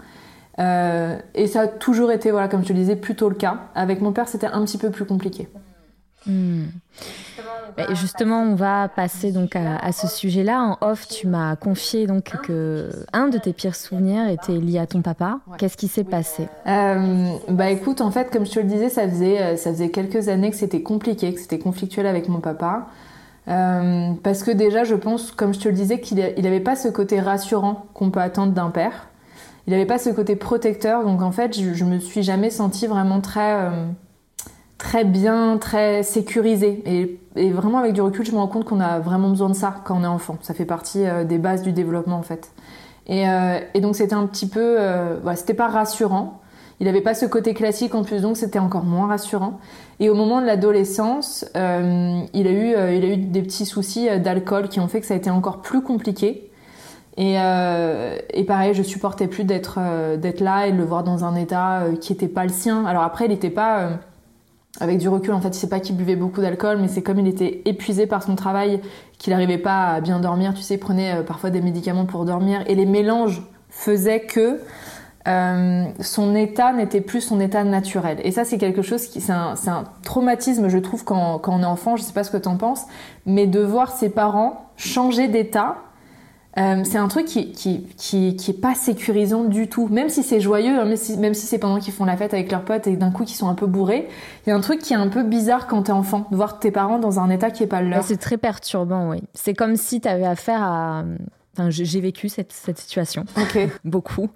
Euh, 0.61 1.19
et 1.35 1.47
ça 1.47 1.63
a 1.63 1.67
toujours 1.67 2.13
été, 2.13 2.31
voilà, 2.31 2.49
comme 2.49 2.63
je 2.63 2.69
te 2.69 2.73
le 2.73 2.79
disais, 2.79 2.97
plutôt 2.97 3.29
le 3.29 3.35
cas. 3.35 3.59
Avec 3.75 4.01
mon 4.01 4.13
père, 4.13 4.29
c'était 4.29 4.47
un 4.47 4.65
petit 4.65 4.79
peu 4.79 4.91
plus 4.91 5.05
compliqué. 5.05 5.49
Mmh. 6.27 6.65
Et 7.79 7.95
justement, 7.95 8.43
on 8.43 8.55
va 8.55 8.89
passer 8.89 9.33
donc 9.33 9.57
à, 9.57 9.77
à 9.77 9.93
ce 9.93 10.07
sujet-là. 10.07 10.61
En 10.61 10.79
off, 10.89 11.09
tu 11.09 11.27
m'as 11.27 11.57
confié 11.57 12.07
donc 12.07 12.33
que 12.43 12.89
un 13.13 13.29
de 13.29 13.39
tes 13.39 13.53
pires 13.53 13.77
souvenirs 13.77 14.29
était 14.29 14.53
lié 14.59 14.79
à 14.79 14.87
ton 14.87 15.03
papa. 15.03 15.41
Qu'est-ce 15.59 15.77
qui 15.77 15.89
s'est 15.89 16.05
passé? 16.05 16.49
Euh, 16.67 17.33
Bah 17.49 17.71
écoute, 17.71 18.01
en 18.01 18.11
fait, 18.11 18.31
comme 18.31 18.47
je 18.47 18.53
te 18.53 18.59
le 18.61 18.67
disais, 18.67 18.89
ça 18.89 19.09
faisait 19.09 19.57
ça 19.57 19.71
faisait 19.71 19.91
quelques 19.91 20.29
années 20.29 20.51
que 20.51 20.57
c'était 20.57 20.83
compliqué, 20.83 21.35
que 21.35 21.41
c'était 21.41 21.59
conflictuel 21.59 22.07
avec 22.07 22.29
mon 22.29 22.41
papa. 22.41 22.87
Euh, 23.47 24.13
parce 24.23 24.43
que 24.43 24.51
déjà, 24.51 24.85
je 24.85 24.95
pense, 24.95 25.31
comme 25.31 25.53
je 25.53 25.61
te 25.61 25.69
le 25.69 25.75
disais, 25.75 26.01
qu'il 26.01 26.19
n'avait 26.19 26.61
pas 26.61 26.77
ce 26.77 26.89
côté 26.89 27.21
rassurant 27.21 27.87
qu'on 27.93 28.11
peut 28.11 28.21
attendre 28.21 28.53
d'un 28.53 28.71
père. 28.71 29.09
Il 29.67 29.73
n'avait 29.73 29.87
pas 29.87 29.99
ce 29.99 30.11
côté 30.11 30.37
protecteur. 30.37 31.05
Donc 31.05 31.23
en 31.23 31.33
fait, 31.33 31.59
je, 31.59 31.75
je 31.75 31.85
me 31.85 31.99
suis 31.99 32.23
jamais 32.23 32.51
sentie 32.51 32.87
vraiment 32.87 33.21
très 33.21 33.55
euh, 33.55 33.71
très 34.85 35.05
bien, 35.05 35.57
très 35.57 36.03
sécurisé. 36.03 37.19
Et, 37.37 37.51
vraiment 37.51 37.79
avec 37.79 37.95
du 37.95 38.03
recul, 38.03 38.27
je 38.27 38.33
me 38.33 38.37
rends 38.37 38.49
compte 38.49 38.67
qu'on 38.67 38.81
a 38.81 38.99
vraiment 38.99 39.31
besoin 39.31 39.49
de 39.49 39.55
ça 39.55 39.77
quand 39.83 39.97
on 39.99 40.05
est 40.05 40.07
enfant. 40.07 40.37
Ça 40.43 40.53
fait 40.53 40.67
partie 40.67 41.07
euh, 41.07 41.25
des 41.25 41.39
bases 41.39 41.63
du 41.63 41.73
développement 41.73 42.17
en 42.17 42.23
fait. 42.23 42.53
Et, 43.07 43.27
euh, 43.27 43.59
donc 43.81 43.97
c'était 43.97 44.15
un 44.15 44.27
petit 44.27 44.47
peu, 44.47 44.77
euh, 44.79 45.17
voilà, 45.23 45.37
c'était 45.37 45.55
pas 45.55 45.69
rassurant. 45.69 46.43
Il 46.81 46.87
n'avait 46.87 47.01
pas 47.01 47.15
ce 47.15 47.25
côté 47.25 47.55
classique 47.55 47.95
en 47.95 48.05
plus, 48.05 48.21
donc 48.21 48.37
c'était 48.37 48.59
encore 48.59 48.85
moins 48.85 49.07
rassurant. 49.07 49.59
Et 50.01 50.11
au 50.11 50.15
moment 50.15 50.43
de 50.43 50.47
l'adolescence, 50.47 51.47
euh, 51.57 52.21
il 52.35 52.47
a 52.47 52.51
eu, 52.51 53.17
des 53.17 53.43
petits 53.43 53.65
soucis 53.65 54.09
d'alcool 54.21 54.69
qui 54.69 54.81
ont 54.81 54.89
fait 54.89 55.01
que 55.01 55.07
ça 55.07 55.15
a 55.15 55.17
été 55.17 55.31
encore 55.31 55.63
plus 55.63 55.81
compliqué. 55.81 56.51
Et, 57.17 57.37
pareil, 58.47 58.75
je 58.75 58.83
supportais 58.83 59.29
plus 59.29 59.45
d'être 59.45 59.79
là 60.41 60.67
et 60.67 60.73
de 60.73 60.77
le 60.77 60.85
voir 60.85 61.05
dans 61.05 61.25
un 61.25 61.37
état 61.37 61.85
qui 62.01 62.13
était 62.13 62.29
pas 62.29 62.43
le 62.43 62.51
sien. 62.51 62.85
Alors 62.85 63.05
après, 63.05 63.27
il 63.27 63.29
n'était 63.29 63.51
pas 63.51 63.91
avec 64.81 64.99
du 64.99 65.09
recul, 65.09 65.33
en 65.33 65.41
fait, 65.41 65.55
c'est 65.55 65.69
pas 65.69 65.79
qu'il 65.79 65.97
buvait 65.97 66.17
beaucoup 66.17 66.41
d'alcool, 66.41 66.79
mais 66.81 66.89
c'est 66.89 67.03
comme 67.03 67.21
il 67.21 67.29
était 67.29 67.63
épuisé 67.65 68.07
par 68.07 68.23
son 68.25 68.35
travail 68.35 68.81
qu'il 69.19 69.33
n'arrivait 69.33 69.59
pas 69.59 69.91
à 69.91 70.01
bien 70.01 70.19
dormir. 70.19 70.53
Tu 70.55 70.63
sais, 70.63 70.75
il 70.75 70.79
prenait 70.79 71.15
euh, 71.15 71.23
parfois 71.23 71.51
des 71.51 71.61
médicaments 71.61 72.07
pour 72.07 72.25
dormir 72.25 72.63
et 72.67 72.75
les 72.75 72.87
mélanges 72.87 73.43
faisaient 73.71 74.21
que 74.21 74.61
euh, 75.29 75.85
son 76.01 76.35
état 76.35 76.73
n'était 76.73 77.01
plus 77.01 77.21
son 77.21 77.39
état 77.39 77.63
naturel. 77.63 78.19
Et 78.25 78.33
ça, 78.33 78.45
c'est 78.45 78.59
quelque 78.59 78.83
chose 78.83 79.07
qui, 79.07 79.21
c'est 79.21 79.33
un, 79.33 79.55
un, 79.69 79.85
traumatisme, 80.03 80.69
je 80.69 80.79
trouve, 80.79 81.05
quand, 81.05 81.39
quand 81.39 81.55
on 81.55 81.63
est 81.63 81.67
enfant. 81.67 81.97
Je 81.97 82.03
sais 82.03 82.13
pas 82.13 82.25
ce 82.25 82.33
que 82.33 82.37
t'en 82.37 82.57
penses, 82.57 82.83
mais 83.27 83.47
de 83.47 83.61
voir 83.61 83.93
ses 83.93 84.11
parents 84.11 84.71
changer 84.77 85.29
d'état 85.29 85.77
euh, 86.57 86.83
c'est 86.85 86.99
un 86.99 87.09
truc 87.09 87.27
qui, 87.27 87.51
qui, 87.53 87.85
qui, 87.97 88.37
qui, 88.37 88.51
est 88.53 88.61
pas 88.61 88.75
sécurisant 88.75 89.45
du 89.45 89.69
tout. 89.69 89.89
Même 89.89 90.09
si 90.09 90.23
c'est 90.23 90.41
joyeux, 90.41 90.79
hein, 90.79 90.85
même 90.85 90.97
si, 90.97 91.17
même 91.17 91.35
si 91.35 91.47
c'est 91.47 91.59
pendant 91.59 91.81
qu'ils 91.81 91.93
font 91.93 92.05
la 92.05 92.17
fête 92.17 92.33
avec 92.33 92.51
leurs 92.51 92.65
potes 92.65 92.87
et 92.87 92.97
d'un 92.97 93.11
coup 93.11 93.25
qu'ils 93.25 93.37
sont 93.37 93.49
un 93.49 93.55
peu 93.55 93.67
bourrés, 93.67 94.09
il 94.47 94.51
y 94.51 94.53
a 94.53 94.57
un 94.57 94.61
truc 94.61 94.81
qui 94.81 94.93
est 94.93 94.97
un 94.97 95.09
peu 95.09 95.25
bizarre 95.25 95.67
quand 95.67 95.83
t'es 95.85 95.93
enfant, 95.93 96.29
de 96.31 96.37
voir 96.37 96.61
tes 96.61 96.71
parents 96.71 96.99
dans 96.99 97.19
un 97.19 97.31
état 97.31 97.51
qui 97.51 97.65
est 97.65 97.69
pas 97.69 97.83
le 97.83 97.89
leur. 97.89 97.99
Ouais, 98.01 98.05
c'est 98.07 98.19
très 98.19 98.37
perturbant, 98.37 99.11
oui. 99.11 99.23
C'est 99.35 99.55
comme 99.55 99.77
si 99.77 100.01
t'avais 100.01 100.27
affaire 100.27 100.63
à... 100.63 101.05
Enfin, 101.57 101.71
j'ai 101.71 102.01
vécu 102.01 102.29
cette, 102.29 102.51
cette 102.51 102.79
situation 102.79 103.25
okay. 103.41 103.71
beaucoup 103.85 104.29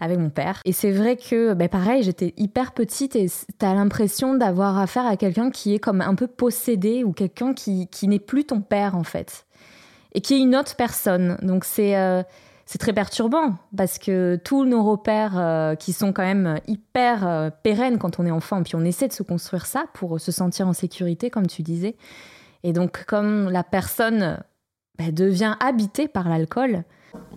avec 0.00 0.18
mon 0.18 0.28
père. 0.28 0.60
Et 0.66 0.72
c'est 0.72 0.90
vrai 0.90 1.16
que, 1.16 1.54
ben 1.54 1.66
pareil, 1.66 2.02
j'étais 2.02 2.34
hyper 2.36 2.72
petite 2.72 3.16
et 3.16 3.30
t'as 3.56 3.72
l'impression 3.72 4.34
d'avoir 4.34 4.78
affaire 4.78 5.06
à 5.06 5.16
quelqu'un 5.16 5.50
qui 5.50 5.74
est 5.74 5.78
comme 5.78 6.02
un 6.02 6.14
peu 6.14 6.26
possédé 6.26 7.04
ou 7.04 7.12
quelqu'un 7.12 7.54
qui, 7.54 7.88
qui 7.88 8.06
n'est 8.06 8.18
plus 8.18 8.44
ton 8.44 8.60
père 8.60 8.96
en 8.96 9.02
fait 9.02 9.46
et 10.12 10.20
qui 10.20 10.34
est 10.34 10.40
une 10.40 10.56
autre 10.56 10.76
personne. 10.76 11.38
Donc 11.42 11.64
c'est 11.64 11.96
euh, 11.96 12.22
c'est 12.66 12.78
très 12.78 12.92
perturbant 12.92 13.54
parce 13.76 13.98
que 13.98 14.38
tous 14.44 14.64
nos 14.64 14.82
repères 14.82 15.38
euh, 15.38 15.74
qui 15.74 15.92
sont 15.92 16.12
quand 16.12 16.22
même 16.22 16.60
hyper 16.66 17.26
euh, 17.26 17.50
pérennes 17.62 17.98
quand 17.98 18.20
on 18.20 18.26
est 18.26 18.30
enfant, 18.30 18.62
puis 18.62 18.74
on 18.76 18.84
essaie 18.84 19.08
de 19.08 19.12
se 19.12 19.22
construire 19.22 19.66
ça 19.66 19.84
pour 19.94 20.20
se 20.20 20.32
sentir 20.32 20.68
en 20.68 20.74
sécurité, 20.74 21.30
comme 21.30 21.46
tu 21.46 21.62
disais. 21.62 21.96
Et 22.64 22.72
donc 22.72 23.04
comme 23.06 23.48
la 23.48 23.64
personne 23.64 24.38
bah, 24.98 25.10
devient 25.12 25.54
habitée 25.60 26.08
par 26.08 26.28
l'alcool, 26.28 26.84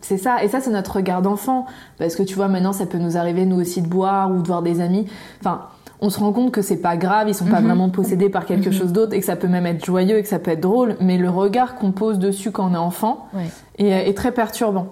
c'est 0.02 0.18
ça, 0.18 0.44
et 0.44 0.50
ça 0.50 0.60
c'est 0.60 0.72
notre 0.72 0.98
regard 0.98 1.22
d'enfant, 1.22 1.66
parce 1.98 2.16
que 2.16 2.24
tu 2.24 2.36
vois 2.36 2.50
maintenant 2.50 2.74
ça 2.74 2.86
peut 2.86 2.98
nous 2.98 3.16
arriver 3.16 3.46
nous 3.46 3.62
aussi 3.62 3.82
de 3.82 3.88
boire 3.88 4.30
ou 4.32 4.42
de 4.42 4.48
voir 4.48 4.62
des 4.62 4.82
amis. 4.82 5.08
Enfin, 5.40 5.70
on 6.02 6.10
se 6.10 6.20
rend 6.20 6.34
compte 6.34 6.52
que 6.52 6.62
c'est 6.62 6.82
pas 6.82 6.98
grave, 6.98 7.30
ils 7.30 7.36
sont 7.36 7.46
pas 7.46 7.62
-hmm. 7.62 7.64
vraiment 7.64 7.90
possédés 7.90 8.30
par 8.30 8.46
quelque 8.46 8.70
-hmm. 8.70 8.74
chose 8.80 8.92
d'autre 8.92 9.14
et 9.14 9.20
que 9.20 9.26
ça 9.26 9.36
peut 9.36 9.48
même 9.48 9.68
être 9.68 9.86
joyeux 9.86 10.18
et 10.18 10.24
que 10.24 10.28
ça 10.28 10.40
peut 10.40 10.52
être 10.52 10.62
drôle, 10.62 10.96
mais 11.00 11.18
le 11.18 11.30
regard 11.30 11.76
qu'on 11.76 11.92
pose 11.92 12.18
dessus 12.20 12.52
quand 12.52 12.70
on 12.70 12.74
est 12.74 12.78
enfant 12.78 13.28
ouais. 13.34 13.50
est, 13.78 14.10
est, 14.10 14.14
très 14.18 14.32
perturbant. 14.32 14.88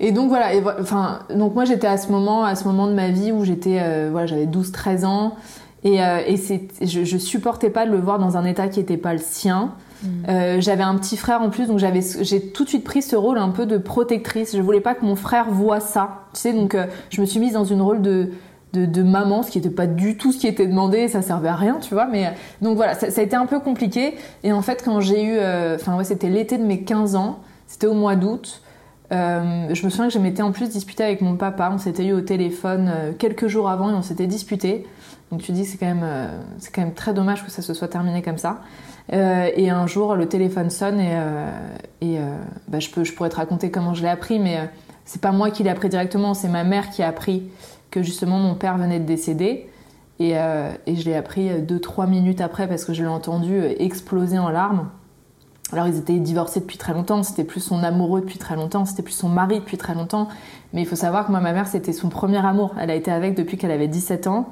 Et 0.00 0.12
donc 0.12 0.28
voilà, 0.28 0.54
et, 0.54 0.62
enfin, 0.80 1.20
donc 1.34 1.54
moi 1.54 1.64
j'étais 1.64 1.86
à 1.86 1.96
ce 1.96 2.10
moment, 2.10 2.44
à 2.44 2.54
ce 2.54 2.64
moment 2.64 2.86
de 2.86 2.94
ma 2.94 3.08
vie 3.08 3.32
où 3.32 3.44
j'étais, 3.44 3.78
euh, 3.80 4.08
voilà, 4.10 4.26
j'avais 4.26 4.46
12-13 4.46 5.04
ans 5.04 5.34
et, 5.84 6.02
euh, 6.02 6.20
et 6.26 6.86
je, 6.86 7.04
je 7.04 7.18
supportais 7.18 7.70
pas 7.70 7.86
de 7.86 7.90
le 7.90 7.98
voir 7.98 8.18
dans 8.18 8.36
un 8.36 8.44
état 8.44 8.68
qui 8.68 8.80
était 8.80 8.96
pas 8.96 9.12
le 9.12 9.20
sien. 9.20 9.72
Mmh. 10.02 10.08
Euh, 10.28 10.60
j'avais 10.60 10.82
un 10.82 10.96
petit 10.96 11.16
frère 11.16 11.42
en 11.42 11.50
plus, 11.50 11.66
donc 11.66 11.78
j'avais, 11.78 12.00
j'ai 12.20 12.40
tout 12.40 12.64
de 12.64 12.68
suite 12.68 12.84
pris 12.84 13.02
ce 13.02 13.16
rôle 13.16 13.38
un 13.38 13.50
peu 13.50 13.66
de 13.66 13.78
protectrice. 13.78 14.56
Je 14.56 14.62
voulais 14.62 14.80
pas 14.80 14.94
que 14.94 15.04
mon 15.04 15.16
frère 15.16 15.50
voit 15.50 15.80
ça, 15.80 16.24
tu 16.34 16.40
sais, 16.40 16.52
donc 16.52 16.74
euh, 16.74 16.86
je 17.10 17.20
me 17.20 17.26
suis 17.26 17.40
mise 17.40 17.52
dans 17.52 17.64
une 17.64 17.80
rôle 17.80 18.02
de 18.02 18.30
de, 18.72 19.02
maman, 19.02 19.42
ce 19.42 19.50
qui 19.50 19.58
n'était 19.58 19.74
pas 19.74 19.86
du 19.86 20.16
tout 20.16 20.32
ce 20.32 20.38
qui 20.38 20.46
était 20.46 20.66
demandé, 20.66 21.08
ça 21.08 21.20
servait 21.20 21.48
à 21.48 21.56
rien, 21.56 21.78
tu 21.80 21.92
vois. 21.92 22.06
Mais 22.06 22.32
donc 22.62 22.76
voilà, 22.76 22.94
ça, 22.94 23.06
a 23.06 23.22
été 23.22 23.36
un 23.36 23.46
peu 23.46 23.60
compliqué. 23.60 24.14
Et 24.44 24.52
en 24.52 24.62
fait, 24.62 24.82
quand 24.84 25.00
j'ai 25.00 25.22
eu, 25.22 25.36
enfin 25.74 25.94
euh, 25.94 25.98
ouais, 25.98 26.04
c'était 26.04 26.30
l'été 26.30 26.56
de 26.56 26.64
mes 26.64 26.82
15 26.82 27.14
ans, 27.14 27.40
c'était 27.66 27.86
au 27.86 27.94
mois 27.94 28.16
d'août. 28.16 28.62
Euh, 29.12 29.74
je 29.74 29.84
me 29.84 29.90
souviens 29.90 30.08
que 30.08 30.14
je 30.14 30.18
m'étais 30.18 30.42
en 30.42 30.52
plus 30.52 30.70
disputée 30.70 31.04
avec 31.04 31.20
mon 31.20 31.36
papa. 31.36 31.70
On 31.72 31.78
s'était 31.78 32.06
eu 32.06 32.12
au 32.14 32.22
téléphone 32.22 32.90
euh, 32.94 33.12
quelques 33.12 33.46
jours 33.46 33.68
avant 33.68 33.90
et 33.90 33.94
on 33.94 34.02
s'était 34.02 34.26
disputé. 34.26 34.86
Donc 35.30 35.42
tu 35.42 35.52
dis 35.52 35.64
c'est 35.64 35.78
quand 35.78 35.86
même 35.86 36.06
c'est 36.58 36.70
quand 36.74 36.82
même 36.82 36.92
très 36.92 37.14
dommage 37.14 37.42
que 37.42 37.50
ça 37.50 37.62
se 37.62 37.72
soit 37.72 37.88
terminé 37.88 38.20
comme 38.20 38.36
ça. 38.36 38.60
Et 39.10 39.70
un 39.70 39.86
jour 39.86 40.14
le 40.14 40.28
téléphone 40.28 40.68
sonne 40.68 41.00
et, 41.00 41.16
et 42.02 42.18
bah, 42.68 42.80
je 42.80 42.90
peux 42.90 43.02
je 43.02 43.14
pourrais 43.14 43.30
te 43.30 43.36
raconter 43.36 43.70
comment 43.70 43.94
je 43.94 44.02
l'ai 44.02 44.10
appris, 44.10 44.38
mais 44.38 44.58
c'est 45.06 45.22
pas 45.22 45.32
moi 45.32 45.50
qui 45.50 45.62
l'ai 45.62 45.70
appris 45.70 45.88
directement, 45.88 46.34
c'est 46.34 46.48
ma 46.48 46.64
mère 46.64 46.90
qui 46.90 47.02
a 47.02 47.08
appris 47.08 47.44
que 47.92 48.02
justement 48.02 48.38
mon 48.38 48.56
père 48.56 48.76
venait 48.76 48.98
de 48.98 49.04
décéder. 49.04 49.68
Et, 50.18 50.32
euh, 50.36 50.72
et 50.86 50.96
je 50.96 51.04
l'ai 51.04 51.14
appris 51.14 51.62
deux, 51.62 51.78
trois 51.78 52.06
minutes 52.06 52.40
après 52.40 52.66
parce 52.66 52.84
que 52.84 52.92
je 52.92 53.02
l'ai 53.02 53.08
entendu 53.08 53.60
exploser 53.78 54.38
en 54.38 54.48
larmes. 54.48 54.88
alors 55.72 55.86
ils 55.86 55.98
étaient 55.98 56.18
divorcés 56.18 56.60
depuis 56.60 56.78
très 56.78 56.92
longtemps, 56.92 57.22
c'était 57.22 57.44
plus 57.44 57.60
son 57.60 57.82
amoureux 57.82 58.20
depuis 58.20 58.38
très 58.38 58.56
longtemps, 58.56 58.84
c'était 58.84 59.02
plus 59.02 59.14
son 59.14 59.28
mari 59.28 59.60
depuis 59.60 59.76
très 59.76 59.94
longtemps. 59.94 60.28
Mais 60.72 60.82
il 60.82 60.86
faut 60.86 60.96
savoir 60.96 61.26
que 61.26 61.30
moi, 61.30 61.40
ma 61.40 61.52
mère, 61.52 61.68
c'était 61.68 61.92
son 61.92 62.08
premier 62.08 62.44
amour. 62.44 62.74
Elle 62.80 62.90
a 62.90 62.94
été 62.94 63.12
avec 63.12 63.36
depuis 63.36 63.56
qu'elle 63.58 63.70
avait 63.70 63.88
17 63.88 64.26
ans. 64.26 64.48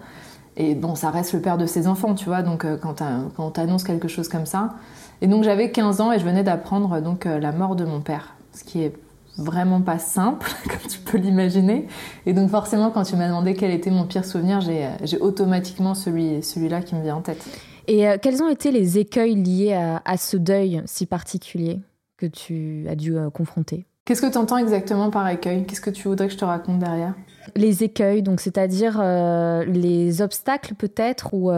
Et 0.56 0.74
bon, 0.74 0.94
ça 0.94 1.10
reste 1.10 1.32
le 1.32 1.40
père 1.40 1.56
de 1.56 1.66
ses 1.66 1.86
enfants, 1.86 2.14
tu 2.14 2.26
vois. 2.26 2.42
Donc 2.42 2.66
quand, 2.80 3.02
quand 3.36 3.44
on 3.46 3.50
t'annonce 3.50 3.84
quelque 3.84 4.08
chose 4.08 4.28
comme 4.28 4.46
ça. 4.46 4.74
Et 5.22 5.26
donc 5.26 5.44
j'avais 5.44 5.70
15 5.70 6.00
ans 6.00 6.12
et 6.12 6.18
je 6.18 6.24
venais 6.24 6.42
d'apprendre 6.42 7.00
donc 7.00 7.24
la 7.24 7.52
mort 7.52 7.76
de 7.76 7.84
mon 7.84 8.00
père. 8.00 8.34
Ce 8.52 8.64
qui 8.64 8.82
est 8.82 8.92
vraiment 9.36 9.80
pas 9.80 9.98
simple, 9.98 10.50
comme 10.64 10.88
tu 10.88 10.98
peux 10.98 11.18
l'imaginer. 11.18 11.86
Et 12.26 12.32
donc 12.32 12.50
forcément, 12.50 12.90
quand 12.90 13.04
tu 13.04 13.16
m'as 13.16 13.28
demandé 13.28 13.54
quel 13.54 13.70
était 13.70 13.90
mon 13.90 14.04
pire 14.04 14.24
souvenir, 14.24 14.60
j'ai 14.60 15.18
automatiquement 15.18 15.94
celui, 15.94 16.42
celui-là 16.42 16.82
qui 16.82 16.94
me 16.94 17.02
vient 17.02 17.16
en 17.16 17.22
tête. 17.22 17.44
Et 17.86 18.08
euh, 18.08 18.18
quels 18.20 18.42
ont 18.42 18.48
été 18.48 18.70
les 18.70 18.98
écueils 18.98 19.34
liés 19.34 19.72
à, 20.04 20.16
ce 20.16 20.36
deuil 20.36 20.82
si 20.86 21.06
particulier 21.06 21.80
que 22.16 22.26
tu 22.26 22.86
as 22.88 22.94
dû 22.94 23.16
euh, 23.16 23.30
confronter? 23.30 23.86
Qu'est-ce 24.04 24.22
que 24.22 24.30
tu 24.30 24.38
entends 24.38 24.58
exactement 24.58 25.10
par 25.10 25.28
écueil? 25.28 25.64
Qu'est-ce 25.66 25.80
que 25.80 25.90
tu 25.90 26.08
voudrais 26.08 26.26
que 26.26 26.32
je 26.32 26.38
te 26.38 26.44
raconte 26.44 26.78
derrière? 26.78 27.14
Les 27.56 27.84
écueils, 27.84 28.22
donc 28.22 28.40
c'est-à-dire 28.40 29.00
euh, 29.00 29.64
les 29.64 30.20
obstacles 30.20 30.74
peut-être, 30.74 31.32
ou 31.32 31.50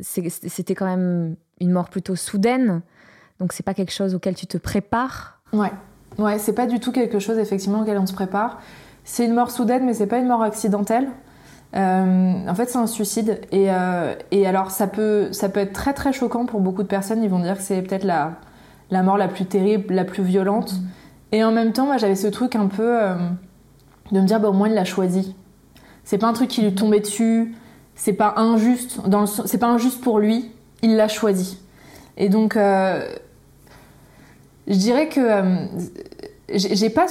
c'était 0.00 0.74
quand 0.74 0.86
même 0.86 1.36
une 1.60 1.70
mort 1.70 1.88
plutôt 1.88 2.16
soudaine, 2.16 2.82
donc 3.40 3.52
c'est 3.52 3.62
pas 3.62 3.74
quelque 3.74 3.92
chose 3.92 4.14
auquel 4.14 4.34
tu 4.34 4.46
te 4.46 4.58
prépares? 4.58 5.40
Ouais, 5.52 5.70
Ouais, 6.18 6.38
c'est 6.38 6.52
pas 6.52 6.66
du 6.66 6.80
tout 6.80 6.92
quelque 6.92 7.18
chose 7.18 7.38
effectivement 7.38 7.80
auquel 7.80 7.98
on 7.98 8.06
se 8.06 8.12
prépare. 8.12 8.60
C'est 9.04 9.24
une 9.26 9.34
mort 9.34 9.50
soudaine, 9.50 9.84
mais 9.84 9.94
c'est 9.94 10.06
pas 10.06 10.18
une 10.18 10.28
mort 10.28 10.42
accidentelle. 10.42 11.08
Euh, 11.76 12.48
en 12.48 12.54
fait, 12.54 12.70
c'est 12.70 12.78
un 12.78 12.86
suicide. 12.86 13.40
Et, 13.50 13.66
euh, 13.68 14.14
et, 14.30 14.46
alors, 14.46 14.70
ça 14.70 14.86
peut, 14.86 15.32
ça 15.32 15.48
peut 15.48 15.60
être 15.60 15.72
très 15.72 15.92
très 15.92 16.12
choquant 16.12 16.46
pour 16.46 16.60
beaucoup 16.60 16.82
de 16.82 16.88
personnes. 16.88 17.22
Ils 17.22 17.30
vont 17.30 17.40
dire 17.40 17.56
que 17.56 17.62
c'est 17.62 17.82
peut-être 17.82 18.04
la, 18.04 18.32
la 18.90 19.02
mort 19.02 19.18
la 19.18 19.28
plus 19.28 19.46
terrible, 19.46 19.92
la 19.92 20.04
plus 20.04 20.22
violente. 20.22 20.74
Et 21.32 21.42
en 21.42 21.50
même 21.50 21.72
temps, 21.72 21.86
moi, 21.86 21.96
j'avais 21.96 22.14
ce 22.14 22.28
truc 22.28 22.54
un 22.54 22.68
peu 22.68 23.02
euh, 23.02 23.14
de 24.12 24.20
me 24.20 24.26
dire, 24.26 24.40
bah, 24.40 24.48
au 24.48 24.52
moins, 24.52 24.68
il 24.68 24.74
l'a 24.74 24.84
choisi. 24.84 25.34
C'est 26.04 26.18
pas 26.18 26.28
un 26.28 26.32
truc 26.32 26.48
qui 26.48 26.62
lui 26.62 26.74
tombait 26.74 27.00
dessus. 27.00 27.54
C'est 27.96 28.12
pas 28.12 28.34
injuste. 28.36 29.00
C'est 29.46 29.58
pas 29.58 29.68
injuste 29.68 30.00
pour 30.00 30.20
lui. 30.20 30.52
Il 30.82 30.96
l'a 30.96 31.08
choisi. 31.08 31.58
Et 32.16 32.28
donc, 32.28 32.56
je 34.66 34.76
dirais 34.76 35.08
que 35.08 35.20
euh, 35.20 35.66
j'ai 36.48 36.90
pas 36.90 37.06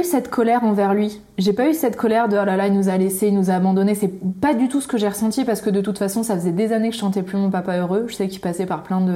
eu 0.00 0.04
cette 0.04 0.28
colère 0.30 0.64
envers 0.64 0.94
lui. 0.94 1.20
J'ai 1.38 1.52
pas 1.52 1.68
eu 1.68 1.74
cette 1.74 1.96
colère 1.96 2.28
de 2.28 2.36
oh 2.40 2.44
là 2.44 2.56
là 2.56 2.68
il 2.68 2.74
nous 2.74 2.88
a 2.88 2.96
laissé, 2.96 3.28
il 3.28 3.34
nous 3.34 3.50
a 3.50 3.54
abandonné. 3.54 3.94
C'est 3.94 4.12
pas 4.40 4.54
du 4.54 4.68
tout 4.68 4.80
ce 4.80 4.88
que 4.88 4.96
j'ai 4.96 5.08
ressenti 5.08 5.44
parce 5.44 5.60
que 5.60 5.70
de 5.70 5.80
toute 5.80 5.98
façon 5.98 6.22
ça 6.22 6.36
faisait 6.36 6.52
des 6.52 6.72
années 6.72 6.90
que 6.90 6.94
je 6.94 7.00
chantais 7.00 7.22
plus 7.22 7.36
mon 7.36 7.50
papa 7.50 7.76
heureux. 7.78 8.06
Je 8.08 8.14
sais 8.14 8.28
qu'il 8.28 8.40
passait 8.40 8.66
par 8.66 8.82
plein 8.82 9.00
de 9.00 9.14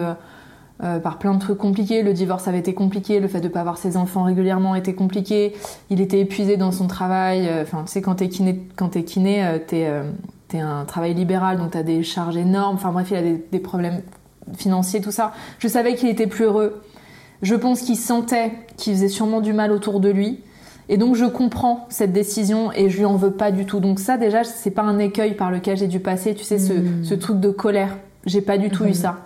euh, 0.83 0.99
par 0.99 1.19
plein 1.19 1.35
de 1.35 1.39
trucs 1.39 1.59
compliqués. 1.59 2.03
Le 2.03 2.13
divorce 2.13 2.49
avait 2.49 2.59
été 2.59 2.75
compliqué, 2.75 3.21
le 3.21 3.29
fait 3.29 3.41
de 3.41 3.49
pas 3.49 3.61
avoir 3.61 3.79
ses 3.79 3.97
enfants 3.97 4.25
régulièrement 4.25 4.75
était 4.75 4.95
compliqué. 4.95 5.55
Il 5.89 6.01
était 6.01 6.21
épuisé 6.21 6.57
dans 6.57 6.73
son 6.73 6.89
travail. 6.89 7.49
Euh, 7.49 7.63
enfin 7.63 7.85
tu 7.87 7.93
sais 7.93 8.03
quand 8.03 8.17
t'es 8.17 8.29
kiné 8.29 8.61
quand 8.77 8.89
t'es 8.89 9.05
t'es 9.05 9.89
t'es 10.49 10.61
un 10.61 10.85
travail 10.85 11.15
libéral 11.15 11.59
donc 11.59 11.71
t'as 11.71 11.85
des 11.85 12.03
charges 12.03 12.37
énormes. 12.37 12.75
Enfin 12.75 12.91
bref 12.91 13.09
il 13.13 13.17
a 13.17 13.23
des 13.51 13.59
problèmes 13.61 14.03
financiers 14.57 15.01
tout 15.01 15.13
ça. 15.13 15.33
Je 15.61 15.69
savais 15.69 15.95
qu'il 15.95 16.09
était 16.09 16.27
plus 16.27 16.45
heureux. 16.45 16.83
Je 17.45 17.55
pense 17.55 17.83
qu'il 17.83 17.97
sentait 17.97 18.53
qu'il 18.79 18.95
faisait 18.95 19.09
sûrement 19.09 19.43
du 19.43 19.53
mal 19.53 19.71
autour 19.71 20.01
de 20.01 20.09
lui. 20.09 20.41
Et 20.89 20.97
donc 20.97 21.15
je 21.15 21.27
comprends 21.27 21.87
cette 21.91 22.13
décision 22.13 22.73
et 22.73 22.89
je 22.89 22.97
lui 22.97 23.05
en 23.05 23.17
veux 23.17 23.33
pas 23.33 23.51
du 23.51 23.67
tout. 23.67 23.81
Donc 23.81 24.01
ça 24.01 24.17
déjà 24.17 24.45
c'est 24.45 24.71
pas 24.71 24.83
un 24.83 24.99
écueil 24.99 25.35
par 25.35 25.51
lequel 25.51 25.77
j'ai 25.77 25.87
dû 25.87 26.01
passer, 26.01 26.35
tu 26.35 26.43
sais, 26.43 26.59
ce, 26.59 26.73
hmm. 26.73 27.19
truc 27.19 27.41
de 27.41 27.51
colère. 27.51 27.99
J'ai 28.25 28.41
pas 28.41 28.57
du 28.57 28.71
tout 28.71 28.85
eu 28.85 28.91
hmm. 28.91 28.95
ça. 28.95 29.17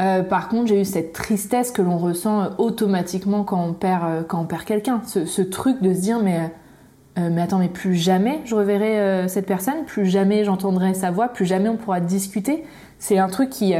Euh, 0.00 0.24
par 0.24 0.48
contre 0.48 0.68
j'ai 0.68 0.80
eu 0.80 0.84
cette 0.84 1.12
tristesse 1.12 1.70
que 1.70 1.82
l'on 1.82 1.98
ressent 1.98 2.50
automatiquement 2.58 3.44
quand 3.44 3.64
on 3.64 3.74
perd, 3.74 4.02
euh, 4.04 4.22
quand 4.26 4.40
on 4.40 4.44
perd 4.44 4.64
quelqu'un. 4.64 5.00
Ce, 5.06 5.42
truc 5.42 5.80
de 5.82 5.94
se 5.94 6.00
dire 6.00 6.18
mais, 6.20 6.50
euh, 7.18 7.28
mais 7.30 7.42
attends 7.42 7.58
mais 7.58 7.68
plus 7.68 7.94
jamais 7.94 8.40
je 8.44 8.56
reverrai 8.56 9.28
cette 9.28 9.46
personne, 9.46 9.84
plus 9.86 10.06
jamais 10.06 10.42
j'entendrai 10.44 10.94
sa 10.94 11.12
voix, 11.12 11.28
plus 11.28 11.46
jamais 11.46 11.68
on 11.68 11.76
pourra 11.76 12.00
discuter. 12.00 12.64
C'est 12.98 13.18
un 13.18 13.28
truc 13.28 13.50
qui 13.50 13.74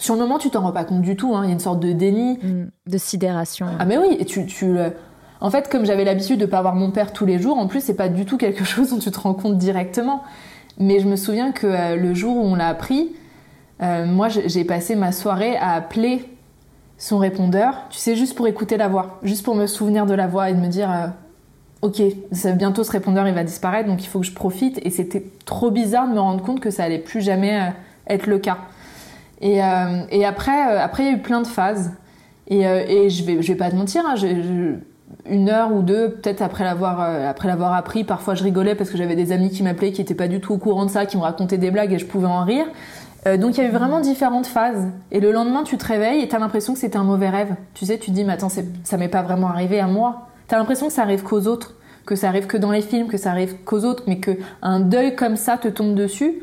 sur 0.00 0.14
le 0.14 0.20
moment, 0.20 0.38
tu 0.38 0.48
t'en 0.48 0.62
rends 0.62 0.72
pas 0.72 0.84
compte 0.84 1.02
du 1.02 1.14
tout. 1.14 1.36
Hein. 1.36 1.42
Il 1.44 1.48
y 1.48 1.50
a 1.50 1.52
une 1.52 1.60
sorte 1.60 1.78
de 1.78 1.92
déni. 1.92 2.38
Mm. 2.42 2.70
de 2.86 2.98
sidération. 2.98 3.66
Ah, 3.78 3.84
mais 3.84 3.98
oui, 3.98 4.16
et 4.18 4.24
tu, 4.24 4.46
tu 4.46 4.74
En 5.42 5.50
fait, 5.50 5.68
comme 5.68 5.84
j'avais 5.84 6.04
l'habitude 6.04 6.40
de 6.40 6.46
pas 6.46 6.62
voir 6.62 6.74
mon 6.74 6.90
père 6.90 7.12
tous 7.12 7.26
les 7.26 7.38
jours, 7.38 7.58
en 7.58 7.66
plus, 7.66 7.82
c'est 7.82 7.94
pas 7.94 8.08
du 8.08 8.24
tout 8.24 8.38
quelque 8.38 8.64
chose 8.72 8.90
dont 8.90 8.98
tu 8.98 9.10
te 9.10 9.20
rends 9.20 9.34
compte 9.34 9.58
directement. 9.58 10.22
Mais 10.78 11.00
je 11.00 11.06
me 11.06 11.16
souviens 11.16 11.52
que 11.52 11.66
euh, 11.66 11.96
le 11.96 12.14
jour 12.14 12.34
où 12.34 12.40
on 12.40 12.54
l'a 12.54 12.68
appris, 12.68 13.14
euh, 13.82 14.06
moi, 14.06 14.28
j'ai 14.28 14.64
passé 14.64 14.96
ma 14.96 15.12
soirée 15.12 15.54
à 15.56 15.72
appeler 15.72 16.24
son 16.96 17.18
répondeur, 17.18 17.74
tu 17.90 17.98
sais, 17.98 18.16
juste 18.16 18.34
pour 18.34 18.46
écouter 18.46 18.78
la 18.78 18.88
voix, 18.88 19.18
juste 19.22 19.44
pour 19.44 19.54
me 19.54 19.66
souvenir 19.66 20.06
de 20.06 20.14
la 20.14 20.26
voix 20.26 20.48
et 20.48 20.54
de 20.54 20.60
me 20.60 20.68
dire, 20.68 20.90
euh, 20.90 21.06
ok, 21.82 22.02
bientôt 22.56 22.84
ce 22.84 22.92
répondeur 22.92 23.28
il 23.28 23.34
va 23.34 23.44
disparaître, 23.44 23.88
donc 23.88 24.02
il 24.02 24.06
faut 24.06 24.20
que 24.20 24.26
je 24.26 24.34
profite. 24.34 24.80
Et 24.84 24.90
c'était 24.90 25.24
trop 25.44 25.70
bizarre 25.70 26.08
de 26.08 26.14
me 26.14 26.20
rendre 26.20 26.42
compte 26.42 26.60
que 26.60 26.70
ça 26.70 26.84
allait 26.84 26.98
plus 26.98 27.20
jamais 27.20 27.72
être 28.06 28.26
le 28.26 28.38
cas. 28.38 28.58
Et, 29.40 29.62
euh, 29.62 30.02
et 30.10 30.24
après, 30.24 30.74
euh, 30.74 30.80
après, 30.80 31.04
il 31.04 31.06
y 31.06 31.10
a 31.10 31.16
eu 31.16 31.22
plein 31.22 31.40
de 31.40 31.46
phases. 31.46 31.92
Et, 32.48 32.66
euh, 32.66 33.08
je 33.08 33.24
vais, 33.24 33.36
vais 33.36 33.54
pas 33.54 33.70
te 33.70 33.76
mentir, 33.76 34.02
hein, 34.06 34.14
une 35.28 35.48
heure 35.48 35.72
ou 35.72 35.82
deux, 35.82 36.10
peut-être 36.10 36.40
après 36.40 36.64
l'avoir 36.64 37.00
après 37.00 37.48
l'avoir 37.48 37.74
appris, 37.74 38.04
parfois 38.04 38.34
je 38.34 38.44
rigolais 38.44 38.76
parce 38.76 38.90
que 38.90 38.96
j'avais 38.96 39.16
des 39.16 39.32
amis 39.32 39.50
qui 39.50 39.64
m'appelaient 39.64 39.90
qui 39.90 40.00
étaient 40.00 40.14
pas 40.14 40.28
du 40.28 40.40
tout 40.40 40.54
au 40.54 40.58
courant 40.58 40.86
de 40.86 40.90
ça, 40.90 41.04
qui 41.04 41.16
me 41.16 41.22
racontaient 41.22 41.58
des 41.58 41.72
blagues 41.72 41.92
et 41.92 41.98
je 41.98 42.06
pouvais 42.06 42.28
en 42.28 42.44
rire. 42.44 42.66
donc 43.38 43.56
il 43.56 43.62
y 43.62 43.66
a 43.66 43.68
eu 43.68 43.72
vraiment 43.72 44.00
différentes 44.00 44.46
phases. 44.46 44.86
Et 45.10 45.18
le 45.18 45.32
lendemain, 45.32 45.64
tu 45.64 45.76
te 45.76 45.84
réveilles 45.84 46.22
et 46.22 46.28
t'as 46.28 46.38
l'impression 46.38 46.74
que 46.74 46.78
c'était 46.78 46.96
un 46.96 47.04
mauvais 47.04 47.28
rêve. 47.28 47.54
Tu 47.74 47.86
sais, 47.86 47.98
tu 47.98 48.10
te 48.10 48.14
dis, 48.14 48.24
mais 48.24 48.34
attends, 48.34 48.48
ça 48.48 48.96
m'est 48.96 49.08
pas 49.08 49.22
vraiment 49.22 49.48
arrivé 49.48 49.80
à 49.80 49.88
moi. 49.88 50.28
T'as 50.46 50.58
l'impression 50.58 50.86
que 50.86 50.92
ça 50.92 51.02
arrive 51.02 51.22
qu'aux 51.22 51.46
autres, 51.46 51.74
que 52.06 52.14
ça 52.14 52.28
arrive 52.28 52.46
que 52.46 52.56
dans 52.56 52.70
les 52.70 52.82
films, 52.82 53.08
que 53.08 53.18
ça 53.18 53.30
arrive 53.30 53.56
qu'aux 53.64 53.84
autres, 53.84 54.04
mais 54.06 54.18
que 54.18 54.32
un 54.62 54.80
deuil 54.80 55.16
comme 55.16 55.36
ça 55.36 55.58
te 55.58 55.68
tombe 55.68 55.94
dessus. 55.94 56.42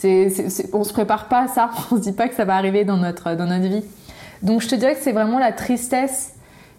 C'est, 0.00 0.32
on 0.72 0.82
se 0.82 0.92
prépare 0.92 1.28
pas 1.28 1.42
à 1.42 1.48
ça, 1.48 1.70
on 1.90 1.96
se 1.96 2.00
dit 2.00 2.12
pas 2.12 2.28
que 2.28 2.34
ça 2.34 2.44
va 2.44 2.56
arriver 2.56 2.84
dans 2.84 2.96
notre, 2.96 3.34
dans 3.34 3.46
notre 3.46 3.66
vie. 3.66 3.84
Donc 4.42 4.62
je 4.62 4.68
te 4.68 4.74
dirais 4.74 4.94
que 4.94 5.02
c'est 5.02 5.12
vraiment 5.12 5.38
la 5.38 5.52
tristesse 5.52 6.34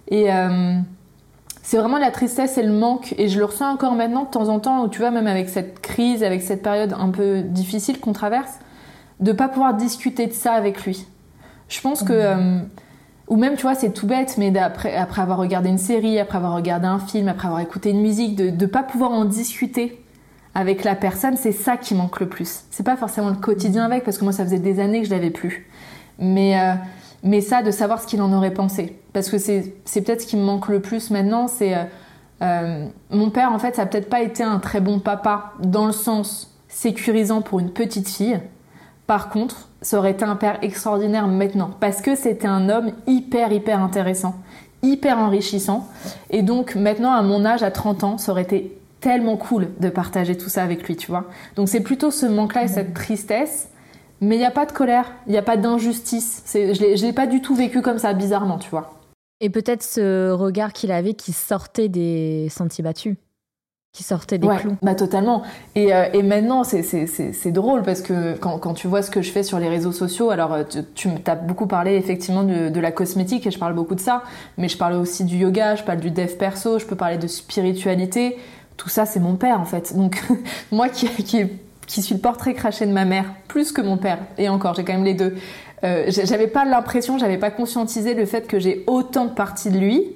et 0.08 0.34
euh, 0.34 0.74
c'est 1.62 1.78
vraiment 1.78 2.00
la 2.00 2.10
tristesse 2.10 2.58
et 2.58 2.64
le 2.64 2.74
manque 2.74 3.14
et 3.18 3.28
je 3.28 3.38
le 3.38 3.46
ressens 3.46 3.72
encore 3.72 3.94
maintenant 3.94 4.24
de 4.24 4.30
temps 4.30 4.50
en 4.50 4.60
temps 4.60 4.84
où 4.84 4.88
tu 4.88 5.00
vois 5.00 5.12
même 5.12 5.28
avec 5.28 5.50
cette 5.50 5.80
crise, 5.82 6.24
avec 6.24 6.42
cette 6.42 6.64
période 6.64 6.96
un 6.98 7.10
peu 7.10 7.42
difficile 7.42 8.00
qu'on 8.00 8.14
traverse, 8.14 8.58
de 9.20 9.32
pas 9.32 9.48
pouvoir 9.48 9.76
discuter 9.76 10.26
de 10.26 10.34
ça 10.34 10.54
avec 10.54 10.84
lui. 10.84 11.06
Je 11.70 11.80
pense 11.80 12.02
que 12.02 12.14
mmh. 12.14 12.40
euh, 12.40 12.60
ou 13.28 13.38
même 13.38 13.56
tu 13.56 13.62
vois 13.62 13.76
c'est 13.76 13.92
tout 13.92 14.08
bête 14.08 14.36
mais 14.40 14.58
après, 14.58 14.96
après 14.96 15.22
avoir 15.22 15.38
regardé 15.38 15.70
une 15.70 15.78
série, 15.78 16.20
après 16.20 16.38
avoir 16.38 16.56
regardé 16.56 16.88
un 16.88 17.00
film, 17.00 17.28
après 17.28 17.48
avoir 17.48 17.62
écouté 17.62 17.92
une 17.92 18.02
musique, 18.02 18.36
de 18.36 18.50
ne 18.50 18.66
pas 18.66 18.82
pouvoir 18.82 19.12
en 19.12 19.26
discuter 19.26 20.04
avec 20.54 20.84
la 20.84 20.96
personne, 20.96 21.38
c'est 21.38 21.52
ça 21.52 21.78
qui 21.78 21.96
manque 21.96 22.20
le 22.20 22.28
plus. 22.28 22.64
C'est 22.72 22.84
pas 22.84 22.98
forcément 22.98 23.30
le 23.30 23.36
quotidien 23.36 23.86
avec, 23.86 24.04
parce 24.04 24.18
que 24.18 24.24
moi 24.24 24.34
ça 24.34 24.44
faisait 24.44 24.60
des 24.60 24.80
années 24.80 25.02
que 25.02 25.08
je 25.08 25.12
l'avais 25.12 25.30
plus. 25.30 25.68
Mais, 26.20 26.60
euh, 26.60 26.74
mais 27.24 27.42
ça, 27.42 27.64
de 27.64 27.72
savoir 27.72 28.02
ce 28.02 28.08
qu'il 28.08 28.22
en 28.22 28.34
aurait 28.34 28.54
pensé. 28.54 28.98
Parce 29.14 29.30
que 29.30 29.38
c'est, 29.38 29.74
peut-être 29.94 30.22
ce 30.22 30.28
qui 30.28 30.38
me 30.38 30.44
manque 30.44 30.68
le 30.68 30.82
plus 30.82 31.10
maintenant, 31.10 31.48
c'est... 31.48 31.76
Euh, 31.76 31.84
euh, 32.42 32.88
mon 33.12 33.30
père, 33.30 33.52
en 33.52 33.60
fait, 33.60 33.76
ça 33.76 33.84
a 33.84 33.86
peut-être 33.86 34.10
pas 34.10 34.22
été 34.22 34.42
un 34.44 34.60
très 34.60 34.82
bon 34.82 35.00
papa 35.00 35.54
dans 35.60 35.86
le 35.86 35.92
sens 35.92 36.52
sécurisant 36.68 37.42
pour 37.42 37.60
une 37.60 37.72
petite 37.72 38.10
fille. 38.10 38.40
Par 39.06 39.30
contre, 39.30 39.70
ça 39.82 40.00
aurait 40.00 40.12
été 40.12 40.26
un 40.26 40.36
père 40.36 40.58
extraordinaire 40.64 41.28
maintenant. 41.28 41.70
Parce 41.80 42.02
que 42.02 42.16
c'était 42.16 42.48
un 42.48 42.70
homme 42.70 42.94
hyper, 43.06 43.52
hyper 43.52 43.82
intéressant, 43.82 44.36
hyper 44.82 45.20
enrichissant. 45.20 45.88
Et 46.32 46.42
donc, 46.42 46.76
maintenant, 46.76 47.12
à 47.12 47.22
mon 47.22 47.46
âge, 47.46 47.62
à 47.62 47.70
30 47.70 48.04
ans, 48.04 48.18
ça 48.18 48.32
aurait 48.32 48.42
été 48.42 48.81
tellement 49.02 49.36
cool 49.36 49.68
de 49.80 49.90
partager 49.90 50.38
tout 50.38 50.50
ça 50.50 50.64
avec 50.64 50.84
lui, 50.84 50.96
tu 50.96 51.08
vois. 51.08 51.26
Donc 51.56 51.68
c'est 51.68 51.82
plutôt 51.82 52.12
ce 52.12 52.26
manque-là 52.26 52.64
et 52.64 52.68
cette 52.68 52.94
tristesse, 52.94 53.68
mais 54.22 54.36
il 54.36 54.40
n'y 54.40 54.46
a 54.46 54.52
pas 54.52 54.66
de 54.66 54.72
colère, 54.72 55.12
il 55.28 55.32
n'y 55.32 55.38
a 55.38 55.42
pas 55.44 55.58
d'injustice. 55.58 56.44
Je 56.54 56.60
ne 56.60 57.02
l'ai 57.02 57.14
pas 57.14 57.28
du 57.28 57.42
tout 57.42 57.56
vécu 57.56 57.82
comme 57.82 57.98
ça, 57.98 58.14
bizarrement, 58.14 58.60
tu 58.60 58.70
vois. 58.70 58.94
Et 59.42 59.50
peut-être 59.50 59.84
ce 59.84 60.32
regard 60.32 60.72
qu'il 60.72 60.92
avait 60.92 61.16
qui 61.16 61.34
sortait 61.34 61.90
des 61.90 62.48
sentiers 62.50 62.84
battus 62.84 63.16
qui 63.94 64.04
sortait 64.04 64.38
des 64.38 64.48
clous. 64.48 64.78
Bah 64.82 64.96
totalement. 64.96 65.44
Et, 65.76 65.94
euh, 65.94 66.06
et 66.14 66.24
maintenant, 66.24 66.64
c'est 66.64 67.52
drôle 67.52 67.84
parce 67.84 68.02
que 68.02 68.38
quand, 68.38 68.58
quand, 68.58 68.74
tu 68.74 68.88
vois 68.88 69.02
ce 69.02 69.12
que 69.12 69.22
je 69.22 69.32
fais 69.32 69.44
sur 69.44 69.60
les 69.60 69.68
réseaux 69.68 69.92
sociaux, 69.92 70.30
alors 70.30 70.54
euh, 70.54 70.64
tu, 70.96 71.10
tu 71.14 71.30
as 71.30 71.36
beaucoup 71.36 71.68
parlé 71.68 71.96
effectivement 71.96 72.44
de, 72.44 72.70
de, 72.70 72.80
la 72.80 72.92
cosmétique 72.92 73.46
et 73.46 73.52
je 73.52 73.60
parle 73.60 73.74
beaucoup 73.74 73.96
de 73.96 74.00
ça, 74.00 74.24
mais 74.58 74.70
je 74.70 74.78
parle 74.78 74.94
aussi 74.94 75.26
du 75.26 75.36
yoga, 75.36 75.76
je 75.76 75.84
parle 75.84 76.00
du 76.00 76.10
dev 76.10 76.38
perso, 76.38 76.80
je 76.80 76.86
peux 76.86 76.96
parler 76.96 77.18
de 77.18 77.28
spiritualité 77.28 78.38
tout 78.82 78.90
ça, 78.90 79.06
c'est 79.06 79.20
mon 79.20 79.36
père 79.36 79.60
en 79.60 79.66
fait. 79.66 79.96
Donc 79.96 80.24
moi 80.72 80.90
qui, 80.90 81.08
suis 81.08 82.16
le 82.16 82.20
portrait 82.20 82.56
craché 82.56 82.88
de 82.88 82.92
ma 82.92 83.06
mère, 83.06 83.26
plus 83.48 83.72
que 83.72 83.82
mon 83.82 83.98
père, 83.98 84.18
et 84.40 84.50
encore, 84.50 84.74
j'ai 84.74 84.84
quand 84.84 84.94
même 84.94 85.04
les 85.04 85.14
deux, 85.14 85.36
euh, 85.84 86.06
j'avais 86.08 86.48
pas 86.48 86.66
l'impression, 86.66 87.20
j'avais 87.20 87.38
pas 87.38 87.52
conscientisé 87.52 88.16
le 88.16 88.26
fait 88.26 88.48
que 88.48 88.60
j'ai 88.60 88.84
autant 88.88 89.26
de 89.26 89.32
parties 89.32 89.70
de 89.70 89.78
lui. 89.78 90.16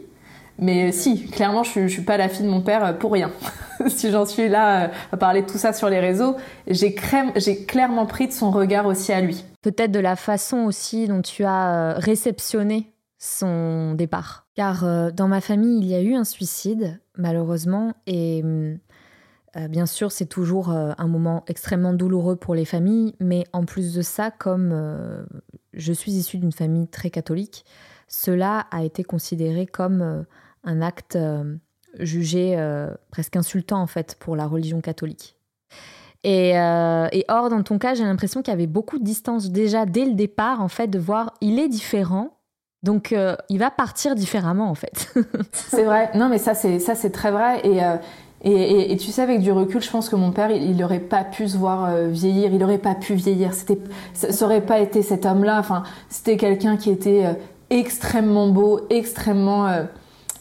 Mais 0.58 0.92
si, 0.94 1.28
clairement, 1.28 1.64
je, 1.64 1.82
je 1.82 1.88
suis 1.88 2.02
pas 2.02 2.18
la 2.18 2.30
fille 2.30 2.46
de 2.46 2.50
mon 2.50 2.62
père 2.62 2.98
pour 2.98 3.12
rien. 3.12 3.30
si 3.88 4.10
j'en 4.10 4.26
suis 4.26 4.48
là 4.48 4.90
à 5.12 5.18
parler 5.18 5.42
de 5.42 5.48
tout 5.48 5.58
ça 5.58 5.74
sur 5.74 5.90
les 5.90 6.00
réseaux, 6.00 6.36
j'ai 6.66 6.96
clairement 6.96 8.06
pris 8.06 8.28
de 8.28 8.32
son 8.32 8.52
regard 8.52 8.86
aussi 8.86 9.12
à 9.12 9.22
lui. 9.22 9.44
Peut-être 9.62 9.92
de 9.92 10.00
la 10.00 10.16
façon 10.16 10.60
aussi 10.60 11.08
dont 11.08 11.22
tu 11.22 11.44
as 11.44 11.96
réceptionné 11.98 12.88
son 13.26 13.94
départ. 13.96 14.48
Car 14.56 15.12
dans 15.14 15.28
ma 15.28 15.42
famille, 15.42 15.80
il 15.80 15.88
y 15.88 15.96
a 15.96 16.02
eu 16.02 16.14
un 16.14 16.24
suicide, 16.24 17.00
malheureusement, 17.18 17.94
et 18.08 18.44
euh, 19.58 19.68
bien 19.68 19.86
sûr, 19.86 20.12
c'est 20.12 20.26
toujours 20.26 20.72
euh, 20.72 20.92
un 20.98 21.08
moment 21.08 21.44
extrêmement 21.48 21.94
douloureux 21.94 22.36
pour 22.36 22.56
les 22.56 22.66
familles, 22.66 23.16
mais 23.20 23.46
en 23.54 23.64
plus 23.64 23.94
de 23.94 24.02
ça, 24.02 24.30
comme 24.30 24.72
euh, 24.74 25.24
je 25.74 25.94
suis 25.94 26.12
issue 26.12 26.38
d'une 26.38 26.52
famille 26.52 26.88
très 26.88 27.10
catholique, 27.10 27.66
cela 28.08 28.68
a 28.72 28.84
été 28.84 29.04
considéré 29.04 29.66
comme 29.66 30.26
un 30.64 30.82
acte 30.82 31.18
jugé 32.00 32.56
presque 33.10 33.36
insultant 33.36 33.82
en 33.82 33.88
fait 33.88 34.16
pour 34.20 34.36
la 34.36 34.46
religion 34.46 34.80
catholique. 34.80 35.36
Et, 36.24 36.52
et 36.52 37.26
or, 37.30 37.50
dans 37.50 37.64
ton 37.64 37.80
cas, 37.80 37.96
j'ai 37.96 38.04
l'impression 38.04 38.44
qu'il 38.44 38.52
y 38.52 38.54
avait 38.54 38.68
beaucoup 38.68 39.00
de 39.00 39.04
distance 39.04 39.50
déjà 39.50 39.88
dès 39.88 40.06
le 40.06 40.14
départ, 40.14 40.62
en 40.62 40.68
fait, 40.68 40.88
de 40.88 41.00
voir 41.00 41.34
il 41.42 41.58
est 41.58 41.68
différent, 41.68 42.35
donc 42.84 43.16
il 43.50 43.60
va 43.60 43.72
partir 43.72 44.16
différemment 44.16 44.70
en 44.70 44.76
fait. 44.76 45.14
c'est 45.52 45.84
vrai. 45.84 46.12
Non, 46.16 46.30
mais 46.30 46.38
ça 46.38 46.54
c'est 46.54 46.80
ça 46.80 46.96
c'est 46.96 47.12
très 47.12 47.32
vrai. 47.32 47.62
Et, 47.66 47.82
et, 48.92 48.96
tu 48.98 49.12
sais, 49.12 49.24
avec 49.24 49.42
du 49.42 49.52
recul, 49.52 49.82
je 49.82 49.90
pense 49.90 50.08
que 50.08 50.16
mon 50.16 50.32
père, 50.32 50.52
il 50.52 50.78
n'aurait 50.78 51.00
pas 51.00 51.24
pu 51.24 51.48
se 51.48 51.58
voir 51.58 51.86
euh, 51.86 52.10
vieillir, 52.10 52.54
il 52.54 52.60
n'aurait 52.60 52.78
pas 52.78 52.94
pu 52.94 53.16
vieillir. 53.16 53.56
C'était, 53.56 53.80
ça 54.14 54.46
n'aurait 54.46 54.62
pas 54.62 54.80
été 54.80 55.02
cet 55.02 55.26
homme-là. 55.26 55.58
Enfin, 55.58 55.82
c'était 56.10 56.38
quelqu'un 56.38 56.78
qui 56.78 56.92
était 56.92 57.26
euh, 57.26 57.34
extrêmement 57.72 58.50
beau, 58.50 58.82
extrêmement 58.92 59.66
euh, 59.66 59.86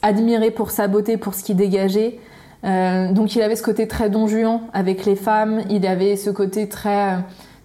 admiré 0.03 0.51
pour 0.51 0.71
sa 0.71 0.87
beauté, 0.87 1.17
pour 1.17 1.33
ce 1.33 1.43
qu'il 1.43 1.57
dégageait. 1.57 2.21
donc, 2.63 3.35
il 3.37 3.43
avait 3.43 3.57
ce 3.57 3.63
côté 3.63 3.89
très 3.89 4.11
don 4.11 4.27
avec 4.75 5.07
les 5.07 5.17
femmes. 5.17 5.63
Il 5.71 5.87
avait 5.87 6.17
ce 6.17 6.29
côté 6.29 6.69
très. 6.69 7.17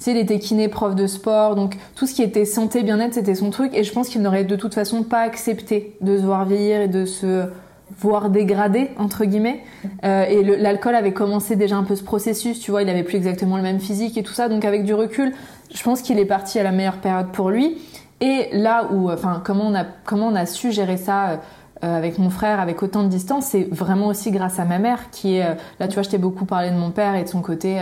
Sais, 0.04 0.12
il 0.12 0.18
était 0.18 0.40
kiné, 0.40 0.68
prof 0.68 0.96
de 0.96 1.08
sport. 1.08 1.56
Donc, 1.56 1.78
tout 1.96 2.08
ce 2.08 2.14
qui 2.14 2.24
était 2.24 2.46
santé, 2.46 2.84
bien-être, 2.84 3.14
c'était 3.14 3.36
son 3.36 3.50
truc. 3.50 3.74
Et 3.76 3.84
je 3.84 3.92
pense 3.92 4.10
qu'il 4.10 4.22
n'aurait 4.22 4.44
de 4.44 4.56
toute 4.56 4.74
façon 4.74 5.04
pas 5.04 5.22
accepté 5.22 5.96
de 6.02 6.18
se 6.18 6.24
voir 6.24 6.46
vieillir 6.46 6.82
et 6.82 6.88
de 6.88 7.06
se 7.06 7.48
voire 7.98 8.30
dégradé 8.30 8.92
entre 8.98 9.26
guillemets 9.26 9.64
euh, 10.04 10.24
et 10.26 10.44
l'alcool 10.44 10.96
avait 10.96 11.14
commencé 11.14 11.56
déjà 11.56 11.76
un 11.76 11.84
peu 11.84 11.96
ce 11.96 12.04
processus 12.04 12.60
tu 12.60 12.72
vois 12.72 12.84
il 12.84 12.90
avait 12.90 13.04
plus 13.04 13.18
exactement 13.18 13.58
le 13.58 13.64
même 13.64 13.80
physique 13.80 14.18
et 14.18 14.24
tout 14.24 14.34
ça 14.34 14.48
donc 14.48 14.64
avec 14.64 14.84
du 14.84 14.94
recul 14.94 15.34
je 15.74 15.84
pense 15.84 16.02
qu'il 16.02 16.20
est 16.20 16.26
parti 16.26 16.60
à 16.60 16.64
la 16.64 16.72
meilleure 16.72 16.98
période 16.98 17.32
pour 17.32 17.50
lui 17.50 17.78
et 18.22 18.50
là 18.54 18.90
où 18.92 19.10
enfin 19.10 19.42
comment 19.44 19.66
on 19.66 19.76
a 19.76 19.86
comment 20.06 20.28
on 20.28 20.36
a 20.36 20.46
su 20.46 20.72
gérer 20.72 20.98
ça 20.98 21.42
euh, 21.84 21.98
avec 21.98 22.20
mon 22.20 22.30
frère 22.30 22.60
avec 22.60 22.84
autant 22.84 23.04
de 23.04 23.08
distance 23.08 23.48
c'est 23.48 23.68
vraiment 23.72 24.08
aussi 24.08 24.30
grâce 24.30 24.60
à 24.60 24.66
ma 24.66 24.78
mère 24.78 25.10
qui 25.10 25.38
est 25.38 25.46
euh, 25.46 25.56
là 25.80 25.88
tu 25.88 25.96
vois 25.96 26.04
je 26.04 26.10
t'ai 26.10 26.20
beaucoup 26.20 26.46
parlé 26.46 26.70
de 26.70 26.76
mon 26.76 26.92
père 26.92 27.16
et 27.16 27.24
de 27.24 27.30
son 27.30 27.42
côté 27.42 27.80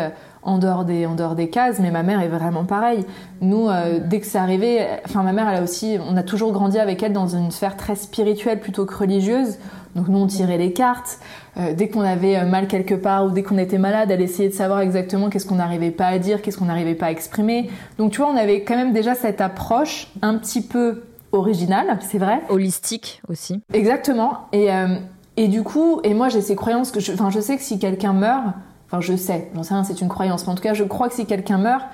en 0.48 0.58
dehors 0.58 0.86
des 0.86 1.06
en 1.06 1.14
dehors 1.14 1.36
des 1.36 1.50
cases 1.50 1.80
mais 1.80 1.92
ma 1.92 2.02
mère 2.02 2.22
est 2.22 2.28
vraiment 2.28 2.64
pareille 2.64 3.06
nous 3.42 3.68
dès 4.06 4.20
que 4.20 4.26
c'est 4.26 4.38
arrivé 4.38 4.86
enfin 5.06 5.22
ma 5.22 5.34
mère 5.34 5.48
elle 5.50 5.58
a 5.58 5.62
aussi 5.62 5.98
on 6.10 6.18
a 6.18 6.24
toujours 6.24 6.52
grandi 6.54 6.80
avec 6.80 7.04
elle 7.04 7.14
dans 7.14 7.28
une 7.28 7.52
sphère 7.52 7.78
très 7.78 7.96
spirituelle 7.96 8.60
plutôt 8.60 8.86
que 8.86 8.96
religieuse 8.96 9.58
donc 9.98 10.10
nous, 10.10 10.20
on 10.20 10.28
tirait 10.28 10.60
les 10.60 10.74
cartes. 10.74 11.18
Euh, 11.58 11.74
dès 11.74 11.90
qu'on 11.90 12.02
avait 12.02 12.38
euh, 12.38 12.46
mal 12.46 12.68
quelque 12.68 12.94
part 12.94 13.26
ou 13.26 13.32
dès 13.32 13.42
qu'on 13.42 13.58
était 13.58 13.80
malade, 13.80 14.12
elle 14.12 14.22
essayait 14.22 14.50
de 14.50 14.54
savoir 14.54 14.82
exactement 14.82 15.30
qu'est-ce 15.30 15.48
qu'on 15.48 15.56
n'arrivait 15.56 15.92
pas 15.92 16.06
à 16.06 16.20
dire, 16.20 16.44
qu'est-ce 16.44 16.58
qu'on 16.58 16.66
n'arrivait 16.66 16.94
pas 16.94 17.08
à 17.08 17.12
exprimer. 17.12 17.72
Donc 17.98 18.12
tu 18.12 18.22
vois, 18.22 18.30
on 18.30 18.38
avait 18.38 18.62
quand 18.62 18.76
même 18.76 18.94
déjà 18.94 19.16
cette 19.16 19.42
approche 19.42 20.12
un 20.22 20.36
petit 20.38 20.62
peu 20.62 21.04
originale, 21.32 21.98
c'est 22.02 22.20
vrai. 22.20 22.42
Holistique 22.50 23.24
aussi. 23.28 23.62
Exactement. 23.74 24.48
Et, 24.54 24.72
euh, 24.72 24.98
et 25.36 25.48
du 25.48 25.64
coup, 25.64 26.00
et 26.04 26.14
moi 26.14 26.30
j'ai 26.30 26.42
ces 26.42 26.56
croyances 26.56 26.92
que 26.92 27.00
je, 27.00 27.12
enfin, 27.12 27.32
je 27.32 27.40
sais 27.40 27.58
que 27.58 27.64
si 27.64 27.80
quelqu'un 27.80 28.14
meurt, 28.14 28.46
enfin 28.88 29.02
je 29.02 29.16
sais, 29.16 29.50
j'en 29.54 29.64
sais 29.64 29.74
rien, 29.74 29.84
c'est 29.84 30.02
une 30.02 30.10
croyance, 30.10 30.46
mais 30.46 30.54
en 30.54 30.56
tout 30.56 30.64
cas 30.64 30.74
je 30.74 30.84
crois 30.84 31.10
que 31.10 31.16
si 31.16 31.26
quelqu'un 31.26 31.58
meurt, 31.58 31.86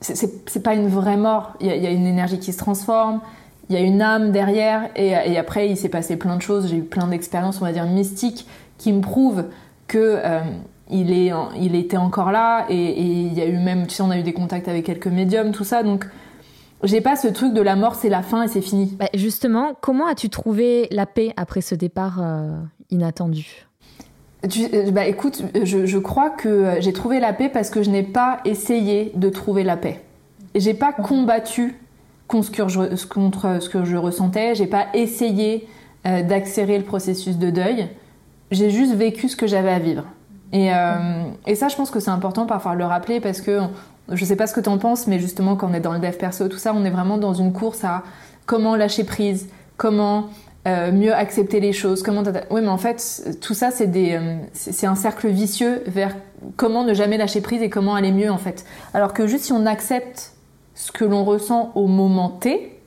c'est 0.00 0.62
pas 0.62 0.74
une 0.74 0.88
vraie 0.88 1.16
mort. 1.16 1.52
Il 1.60 1.66
y, 1.66 1.86
a 1.86 1.90
une 1.90 2.06
énergie 2.06 2.38
qui 2.38 2.52
se 2.52 2.58
transforme, 2.58 3.20
il 3.68 3.74
y 3.74 3.78
a 3.78 3.82
une 3.82 4.00
âme 4.00 4.32
derrière 4.32 4.88
et, 4.96 5.36
après 5.36 5.68
il 5.68 5.76
s'est 5.76 5.88
passé 5.88 6.16
plein 6.16 6.36
de 6.36 6.42
choses. 6.42 6.68
J'ai 6.68 6.76
eu 6.76 6.82
plein 6.82 7.06
d'expériences, 7.06 7.60
on 7.60 7.64
va 7.64 7.72
dire 7.72 7.84
mystiques, 7.84 8.46
qui 8.78 8.92
me 8.92 9.00
prouvent 9.00 9.44
que 9.88 9.98
euh, 9.98 10.40
il, 10.90 11.12
est, 11.12 11.32
il 11.58 11.74
était 11.74 11.96
encore 11.96 12.32
là 12.32 12.66
et, 12.68 13.02
il 13.02 13.34
y 13.34 13.42
a 13.42 13.46
eu 13.46 13.58
même, 13.58 13.86
tu 13.86 13.94
sais, 13.94 14.02
on 14.02 14.10
a 14.10 14.18
eu 14.18 14.22
des 14.22 14.32
contacts 14.32 14.68
avec 14.68 14.86
quelques 14.86 15.06
médiums, 15.06 15.52
tout 15.52 15.64
ça. 15.64 15.82
Donc 15.82 16.06
j'ai 16.82 17.02
pas 17.02 17.16
ce 17.16 17.28
truc 17.28 17.52
de 17.52 17.60
la 17.60 17.76
mort, 17.76 17.94
c'est 17.94 18.08
la 18.08 18.22
fin 18.22 18.42
et 18.42 18.48
c'est 18.48 18.62
fini. 18.62 18.96
Bah, 18.98 19.06
justement, 19.14 19.74
comment 19.80 20.06
as-tu 20.06 20.30
trouvé 20.30 20.88
la 20.90 21.04
paix 21.04 21.32
après 21.36 21.60
ce 21.60 21.74
départ 21.74 22.20
euh, 22.22 22.58
inattendu? 22.90 23.66
Euh, 24.44 24.90
bah 24.90 25.06
écoute, 25.06 25.42
je, 25.62 25.98
crois 25.98 26.30
que 26.30 26.76
j'ai 26.80 26.92
trouvé 26.92 27.20
la 27.20 27.32
paix 27.32 27.48
parce 27.48 27.70
que 27.70 27.82
je 27.82 27.90
n'ai 27.90 28.02
pas 28.02 28.40
essayé 28.44 29.12
de 29.14 29.28
trouver 29.28 29.64
la 29.64 29.76
paix. 29.76 30.02
J'ai 30.54 30.74
pas 30.74 30.92
combattu 30.92 31.76
contre 32.26 32.52
ce 32.90 33.68
que 33.68 33.84
je 33.84 33.96
ressentais. 33.96 34.54
J'ai 34.54 34.66
pas 34.66 34.86
essayé 34.94 35.68
euh, 36.06 36.22
d'accélérer 36.22 36.78
le 36.78 36.84
processus 36.84 37.36
de 37.36 37.50
deuil. 37.50 37.88
J'ai 38.50 38.70
juste 38.70 38.94
vécu 38.94 39.28
ce 39.28 39.36
que 39.36 39.46
j'avais 39.46 39.70
à 39.70 39.78
vivre. 39.78 40.04
Et, 40.52 40.72
euh, 40.72 41.22
et, 41.46 41.54
ça, 41.54 41.68
je 41.68 41.76
pense 41.76 41.90
que 41.90 42.00
c'est 42.00 42.10
important 42.10 42.46
parfois 42.46 42.72
de 42.72 42.78
le 42.78 42.84
rappeler 42.84 43.20
parce 43.20 43.40
que 43.40 43.60
je 44.10 44.24
sais 44.24 44.34
pas 44.34 44.48
ce 44.48 44.54
que 44.54 44.60
tu 44.60 44.68
en 44.68 44.78
penses, 44.78 45.06
mais 45.06 45.20
justement, 45.20 45.54
quand 45.54 45.70
on 45.70 45.74
est 45.74 45.80
dans 45.80 45.92
le 45.92 46.00
dev 46.00 46.16
perso, 46.16 46.48
tout 46.48 46.58
ça, 46.58 46.72
on 46.74 46.84
est 46.84 46.90
vraiment 46.90 47.18
dans 47.18 47.34
une 47.34 47.52
course 47.52 47.84
à 47.84 48.02
comment 48.46 48.74
lâcher 48.74 49.04
prise, 49.04 49.48
comment 49.76 50.28
euh, 50.66 50.92
mieux 50.92 51.14
accepter 51.14 51.60
les 51.60 51.72
choses, 51.72 52.02
comment. 52.02 52.22
Oui, 52.50 52.60
mais 52.60 52.68
en 52.68 52.78
fait, 52.78 53.38
tout 53.40 53.54
ça, 53.54 53.70
c'est 53.70 53.86
des, 53.86 54.18
c'est 54.52 54.86
un 54.86 54.94
cercle 54.94 55.28
vicieux 55.28 55.82
vers 55.86 56.14
comment 56.56 56.84
ne 56.84 56.94
jamais 56.94 57.16
lâcher 57.16 57.40
prise 57.40 57.62
et 57.62 57.70
comment 57.70 57.94
aller 57.94 58.12
mieux 58.12 58.30
en 58.30 58.38
fait. 58.38 58.64
Alors 58.94 59.14
que 59.14 59.26
juste 59.26 59.44
si 59.44 59.52
on 59.52 59.66
accepte 59.66 60.32
ce 60.74 60.92
que 60.92 61.04
l'on 61.04 61.24
ressent 61.24 61.72
au 61.74 61.86
moment 61.86 62.28
T, 62.28 62.80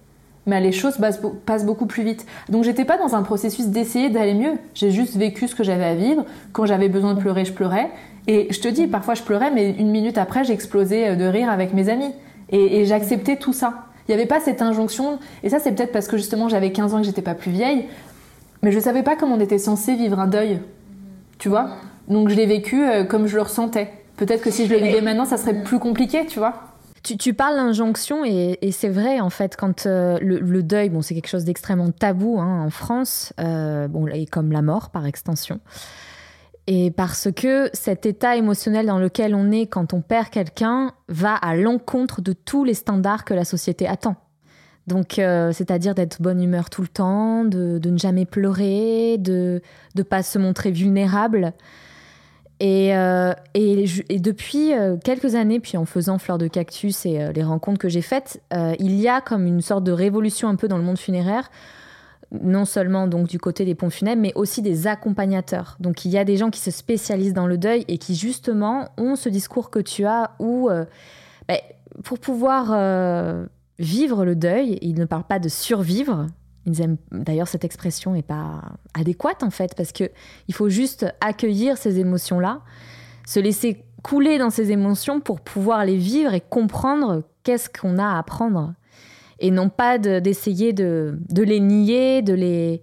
mais 0.45 0.59
les 0.59 0.71
choses 0.71 0.97
passent 1.45 1.65
beaucoup 1.65 1.85
plus 1.85 2.03
vite. 2.03 2.25
Donc 2.49 2.63
j'étais 2.63 2.85
pas 2.85 2.97
dans 2.97 3.15
un 3.15 3.23
processus 3.23 3.67
d'essayer 3.67 4.09
d'aller 4.09 4.33
mieux. 4.33 4.53
J'ai 4.73 4.91
juste 4.91 5.15
vécu 5.15 5.47
ce 5.47 5.55
que 5.55 5.63
j'avais 5.63 5.85
à 5.85 5.95
vivre. 5.95 6.25
Quand 6.51 6.65
j'avais 6.65 6.89
besoin 6.89 7.13
de 7.13 7.19
pleurer, 7.19 7.45
je 7.45 7.53
pleurais. 7.53 7.89
Et 8.27 8.47
je 8.51 8.59
te 8.59 8.67
dis, 8.67 8.87
parfois 8.87 9.13
je 9.13 9.23
pleurais, 9.23 9.51
mais 9.51 9.71
une 9.71 9.89
minute 9.89 10.17
après, 10.17 10.43
j'explosais 10.43 11.09
euh, 11.09 11.15
de 11.15 11.25
rire 11.25 11.49
avec 11.49 11.73
mes 11.73 11.89
amis. 11.89 12.11
Et, 12.49 12.85
j'acceptais 12.85 13.37
tout 13.37 13.53
ça. 13.53 13.85
Il 14.07 14.11
n'y 14.11 14.15
avait 14.15 14.27
pas 14.27 14.39
cette 14.39 14.61
injonction. 14.61 15.19
Et 15.43 15.49
ça, 15.49 15.59
c'est 15.59 15.71
peut-être 15.71 15.91
parce 15.91 16.07
que 16.07 16.17
justement 16.17 16.49
j'avais 16.49 16.71
15 16.71 16.93
ans 16.93 16.97
et 16.97 17.01
que 17.01 17.07
j'étais 17.07 17.21
pas 17.21 17.35
plus 17.35 17.51
vieille. 17.51 17.87
Mais 18.61 18.71
je 18.71 18.79
savais 18.79 19.03
pas 19.03 19.15
comment 19.15 19.35
on 19.35 19.39
était 19.39 19.57
censé 19.57 19.95
vivre 19.95 20.19
un 20.19 20.27
deuil. 20.27 20.59
Tu 21.37 21.49
vois? 21.49 21.69
Donc 22.07 22.29
je 22.29 22.35
l'ai 22.35 22.45
vécu 22.45 22.83
euh, 22.83 23.03
comme 23.03 23.27
je 23.27 23.35
le 23.35 23.41
ressentais. 23.41 23.91
Peut-être 24.17 24.41
que 24.41 24.51
si 24.51 24.67
je 24.67 24.73
le 24.73 24.79
vivais 24.79 25.01
maintenant, 25.01 25.25
ça 25.25 25.37
serait 25.37 25.63
plus 25.63 25.79
compliqué, 25.79 26.25
tu 26.25 26.39
vois? 26.39 26.53
Tu, 27.03 27.33
parles 27.33 27.57
d'injonction 27.57 28.23
et, 28.23 28.57
c'est 28.71 28.87
vrai 28.87 29.19
en 29.19 29.29
fait 29.29 29.57
quand 29.57 29.87
euh, 29.87 30.17
le, 30.21 30.63
deuil, 30.63 30.87
bon 30.87 31.01
c'est 31.01 31.13
quelque 31.13 31.27
chose 31.27 31.43
d'extrêmement 31.43 31.91
tabou 31.91 32.39
hein, 32.39 32.63
en 32.65 32.69
France, 32.69 33.33
euh, 33.41 33.89
bon 33.89 34.07
et 34.07 34.25
comme 34.25 34.53
la 34.53 34.61
mort 34.61 34.89
par 34.89 35.05
extension. 35.05 35.59
Et 36.67 36.91
parce 36.91 37.29
que 37.35 37.69
cet 37.73 38.05
état 38.05 38.37
émotionnel 38.37 38.85
dans 38.85 38.99
lequel 38.99 39.35
on 39.35 39.51
est 39.51 39.67
quand 39.67 39.93
on 39.93 40.01
perd 40.01 40.29
quelqu'un 40.29 40.93
va 41.09 41.35
à 41.35 41.55
l'encontre 41.55 42.21
de 42.21 42.31
tous 42.31 42.63
les 42.63 42.73
standards 42.73 43.25
que 43.25 43.33
la 43.33 43.43
société 43.43 43.85
attend. 43.85 44.15
Donc, 44.87 45.17
euh, 45.17 45.51
c'est-à-dire 45.51 45.95
d'être 45.95 46.21
bonne 46.21 46.41
humeur 46.41 46.69
tout 46.69 46.81
le 46.81 46.87
temps, 46.87 47.45
de, 47.45 47.79
ne 47.83 47.97
jamais 47.97 48.25
pleurer, 48.25 49.17
de 49.17 49.61
ne 49.95 50.03
pas 50.03 50.23
se 50.23 50.37
montrer 50.37 50.71
vulnérable. 50.71 51.53
Et, 52.59 52.95
euh, 52.95 53.33
depuis 53.55 54.73
euh, 54.73 54.97
quelques 54.97 55.35
années, 55.35 55.59
puis 55.59 55.77
en 55.77 55.85
faisant 55.85 56.17
Fleur 56.17 56.37
de 56.37 56.47
Cactus 56.47 57.05
et 57.05 57.31
les 57.33 57.43
rencontres 57.43 57.79
que 57.79 57.89
j'ai 57.89 58.01
faites, 58.01 58.41
il 58.79 58.95
y 58.95 59.07
a 59.07 59.21
comme 59.21 59.45
une 59.45 59.61
sorte 59.61 59.83
de 59.83 59.91
révolution 59.91 60.49
un 60.49 60.55
peu 60.55 60.67
dans 60.67 60.77
le 60.77 60.83
monde 60.83 60.99
funéraire, 60.99 61.49
non 62.41 62.65
seulement 62.65 63.07
donc 63.07 63.27
du 63.27 63.39
côté 63.39 63.65
des 63.65 63.75
ponts 63.75 63.89
funèbres, 63.89 64.21
mais 64.21 64.33
aussi 64.35 64.61
des 64.61 64.87
accompagnateurs. 64.87 65.77
Donc 65.79 66.05
il 66.05 66.11
y 66.11 66.17
a 66.17 66.25
des 66.25 66.37
gens 66.37 66.49
qui 66.49 66.59
se 66.59 66.71
spécialisent 66.71 67.33
dans 67.33 67.47
le 67.47 67.57
deuil 67.57 67.85
et 67.87 67.97
qui 67.97 68.15
justement 68.15 68.89
ont 68.97 69.15
ce 69.15 69.29
discours 69.29 69.69
que 69.69 69.79
tu 69.79 70.05
as 70.05 70.31
où, 70.39 70.69
ben, 70.69 71.57
pour 72.03 72.19
pouvoir 72.19 73.45
vivre 73.77 74.25
le 74.25 74.35
deuil, 74.35 74.79
ils 74.81 74.95
ne 74.95 75.05
parlent 75.05 75.27
pas 75.27 75.39
de 75.39 75.49
survivre, 75.49 76.27
D'ailleurs, 76.65 77.47
cette 77.47 77.65
expression 77.65 78.13
n'est 78.13 78.21
pas 78.21 78.61
adéquate 78.93 79.43
en 79.43 79.49
fait, 79.49 79.75
parce 79.75 79.91
que 79.91 80.05
il 80.47 80.53
faut 80.53 80.69
juste 80.69 81.05
accueillir 81.19 81.77
ces 81.77 81.99
émotions-là, 81.99 82.61
se 83.27 83.39
laisser 83.39 83.83
couler 84.01 84.37
dans 84.37 84.49
ces 84.49 84.71
émotions 84.71 85.19
pour 85.19 85.41
pouvoir 85.41 85.85
les 85.85 85.97
vivre 85.97 86.33
et 86.33 86.41
comprendre 86.41 87.23
qu'est-ce 87.43 87.69
qu'on 87.69 87.97
a 87.97 88.05
à 88.05 88.17
apprendre, 88.17 88.73
et 89.39 89.51
non 89.51 89.69
pas 89.69 89.97
d'essayer 89.97 90.73
de, 90.73 91.17
les 91.35 91.59
nier, 91.59 92.21
de 92.21 92.33
les 92.33 92.81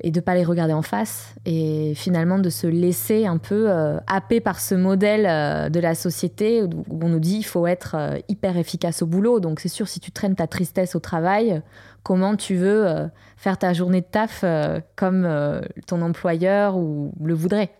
et 0.00 0.10
de 0.10 0.20
pas 0.20 0.34
les 0.34 0.44
regarder 0.44 0.74
en 0.74 0.82
face, 0.82 1.34
et 1.46 1.94
finalement 1.94 2.38
de 2.38 2.50
se 2.50 2.66
laisser 2.66 3.24
un 3.24 3.38
peu 3.38 3.70
euh, 3.70 3.96
happer 4.06 4.40
par 4.40 4.60
ce 4.60 4.74
modèle 4.74 5.24
euh, 5.26 5.70
de 5.70 5.80
la 5.80 5.94
société 5.94 6.62
où 6.62 6.98
on 7.02 7.08
nous 7.08 7.20
dit 7.20 7.36
il 7.36 7.44
faut 7.44 7.66
être 7.66 7.94
euh, 7.98 8.18
hyper 8.28 8.58
efficace 8.58 9.00
au 9.00 9.06
boulot. 9.06 9.40
Donc 9.40 9.60
c'est 9.60 9.70
sûr 9.70 9.88
si 9.88 10.00
tu 10.00 10.12
traînes 10.12 10.34
ta 10.34 10.46
tristesse 10.46 10.94
au 10.94 11.00
travail 11.00 11.62
comment 12.02 12.36
tu 12.36 12.54
veux 12.54 12.86
euh, 12.86 13.06
faire 13.38 13.56
ta 13.56 13.72
journée 13.72 14.02
de 14.02 14.06
taf 14.06 14.44
comme 14.94 15.26
ton 15.86 16.02
employeur 16.02 16.76
ou 16.76 17.12
le 17.22 17.32
voudrait? 17.32 17.70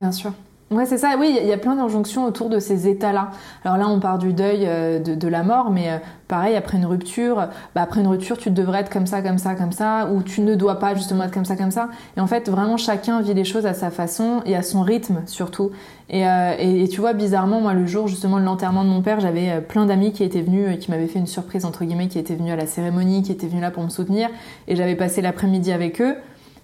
Bien 0.00 0.12
sûr. 0.12 0.34
Ouais, 0.70 0.84
c'est 0.84 0.98
ça. 0.98 1.14
Oui, 1.16 1.38
il 1.40 1.46
y 1.46 1.52
a 1.52 1.58
plein 1.58 1.76
d'injonctions 1.76 2.24
autour 2.24 2.48
de 2.48 2.58
ces 2.58 2.88
états-là. 2.88 3.30
Alors 3.64 3.78
là, 3.78 3.88
on 3.88 4.00
part 4.00 4.18
du 4.18 4.32
deuil 4.32 4.64
euh, 4.66 4.98
de, 4.98 5.28
la 5.28 5.44
mort, 5.44 5.70
mais 5.70 5.90
euh, 5.90 5.98
pareil, 6.26 6.56
après 6.56 6.76
une 6.76 6.86
rupture, 6.86 7.36
bah, 7.74 7.82
après 7.82 8.00
une 8.00 8.08
rupture, 8.08 8.36
tu 8.36 8.50
devrais 8.50 8.80
être 8.80 8.90
comme 8.90 9.06
ça, 9.06 9.22
comme 9.22 9.38
ça, 9.38 9.54
comme 9.54 9.70
ça, 9.70 10.08
ou 10.12 10.24
tu 10.24 10.40
ne 10.40 10.56
dois 10.56 10.80
pas 10.80 10.94
justement 10.96 11.22
être 11.22 11.32
comme 11.32 11.44
ça, 11.44 11.54
comme 11.54 11.70
ça. 11.70 11.88
Et 12.16 12.20
en 12.20 12.26
fait, 12.26 12.48
vraiment, 12.50 12.76
chacun 12.76 13.20
vit 13.20 13.32
les 13.32 13.44
choses 13.44 13.64
à 13.64 13.74
sa 13.74 13.90
façon 13.90 14.42
et 14.44 14.56
à 14.56 14.62
son 14.62 14.82
rythme 14.82 15.22
surtout. 15.26 15.70
Et, 16.08 16.26
euh, 16.26 16.54
et, 16.58 16.84
et 16.84 16.88
tu 16.88 17.00
vois, 17.00 17.12
bizarrement, 17.12 17.60
moi, 17.60 17.74
le 17.74 17.86
jour 17.86 18.06
justement 18.06 18.38
de 18.38 18.44
l'enterrement 18.44 18.84
de 18.84 18.88
mon 18.88 19.02
père, 19.02 19.20
j'avais 19.20 19.50
euh, 19.50 19.60
plein 19.60 19.86
d'amis 19.86 20.12
qui 20.12 20.22
étaient 20.22 20.42
venus, 20.42 20.68
euh, 20.68 20.76
qui 20.76 20.90
m'avaient 20.90 21.08
fait 21.08 21.18
une 21.18 21.26
surprise 21.26 21.64
entre 21.64 21.84
guillemets, 21.84 22.08
qui 22.08 22.18
étaient 22.18 22.36
venus 22.36 22.52
à 22.52 22.56
la 22.56 22.66
cérémonie, 22.66 23.22
qui 23.22 23.32
étaient 23.32 23.48
venus 23.48 23.62
là 23.62 23.70
pour 23.70 23.82
me 23.82 23.88
soutenir, 23.88 24.28
et 24.68 24.76
j'avais 24.76 24.94
passé 24.94 25.20
l'après-midi 25.20 25.72
avec 25.72 26.00
eux. 26.00 26.14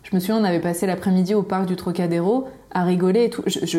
Je 0.05 0.15
me 0.15 0.21
souviens, 0.21 0.38
on 0.41 0.45
avait 0.45 0.61
passé 0.61 0.87
l'après-midi 0.87 1.35
au 1.35 1.43
parc 1.43 1.67
du 1.67 1.77
Trocadéro 1.77 2.49
à 2.73 2.85
rigoler 2.85 3.25
et 3.25 3.31
tout. 3.31 3.43
Je, 3.47 3.79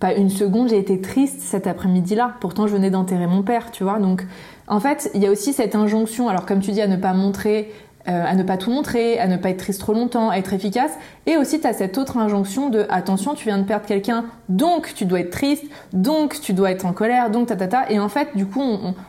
pas 0.00 0.12
une 0.12 0.30
seconde, 0.30 0.68
j'ai 0.68 0.78
été 0.78 1.00
triste 1.00 1.40
cet 1.40 1.66
après-midi-là. 1.66 2.34
Pourtant, 2.40 2.66
je 2.66 2.74
venais 2.74 2.90
d'enterrer 2.90 3.26
mon 3.26 3.42
père, 3.42 3.70
tu 3.70 3.84
vois. 3.84 3.98
Donc, 3.98 4.26
en 4.66 4.80
fait, 4.80 5.10
il 5.14 5.22
y 5.22 5.26
a 5.26 5.30
aussi 5.30 5.52
cette 5.52 5.74
injonction, 5.74 6.28
alors 6.28 6.46
comme 6.46 6.60
tu 6.60 6.72
dis, 6.72 6.82
à 6.82 6.88
ne 6.88 6.96
pas 6.96 7.12
montrer, 7.12 7.72
euh, 8.06 8.24
à 8.26 8.34
ne 8.34 8.42
pas 8.42 8.58
tout 8.58 8.70
montrer, 8.70 9.18
à 9.18 9.28
ne 9.28 9.36
pas 9.36 9.48
être 9.50 9.58
triste 9.58 9.80
trop 9.80 9.94
longtemps, 9.94 10.28
à 10.28 10.36
être 10.36 10.52
efficace. 10.52 10.90
Et 11.26 11.38
aussi, 11.38 11.60
tu 11.60 11.66
as 11.66 11.72
cette 11.72 11.96
autre 11.96 12.18
injonction 12.18 12.68
de 12.68 12.84
attention, 12.90 13.34
tu 13.34 13.46
viens 13.46 13.56
de 13.56 13.64
perdre 13.64 13.86
quelqu'un, 13.86 14.26
donc 14.50 14.92
tu 14.94 15.06
dois 15.06 15.20
être 15.20 15.30
triste, 15.30 15.64
donc 15.94 16.38
tu 16.40 16.52
dois 16.52 16.70
être 16.70 16.84
en 16.84 16.92
colère, 16.92 17.30
donc 17.30 17.46
ta 17.46 17.56
ta 17.56 17.68
ta. 17.68 17.90
Et 17.90 17.98
en 17.98 18.10
fait, 18.10 18.36
du 18.36 18.44
coup, 18.44 18.62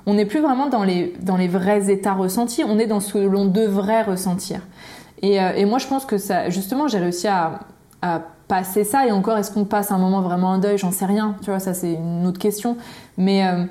on 0.05 0.13
n'est 0.13 0.25
plus 0.25 0.39
vraiment 0.39 0.67
dans 0.67 0.83
les, 0.83 1.13
dans 1.21 1.35
les 1.35 1.49
vrais 1.49 1.91
états 1.91 2.13
ressentis, 2.13 2.63
on 2.63 2.79
est 2.79 2.87
dans 2.87 3.01
ce 3.01 3.13
que 3.13 3.19
l'on 3.19 3.45
devrait 3.45 4.03
ressentir. 4.03 4.61
Et, 5.21 5.41
euh, 5.41 5.51
et 5.55 5.65
moi, 5.65 5.79
je 5.79 5.87
pense 5.87 6.05
que 6.05 6.17
ça, 6.17 6.49
justement, 6.49 6.87
j'ai 6.87 6.99
réussi 6.99 7.27
à, 7.27 7.59
à 8.05 8.21
passer 8.47 8.83
ça 8.83 9.07
et 9.07 9.11
encore 9.11 9.37
est-ce 9.37 9.51
qu'on 9.51 9.65
passe 9.65 9.91
un 9.91 9.97
moment 9.97 10.21
vraiment 10.21 10.49
en 10.49 10.57
deuil? 10.59 10.77
J'en 10.77 10.91
sais 10.91 11.05
rien 11.05 11.35
tu 11.41 11.49
vois 11.49 11.59
ça 11.59 11.73
c'est 11.73 11.93
une 11.93 12.27
autre 12.27 12.39
question 12.39 12.77
mais 13.17 13.45
euh, 13.47 13.63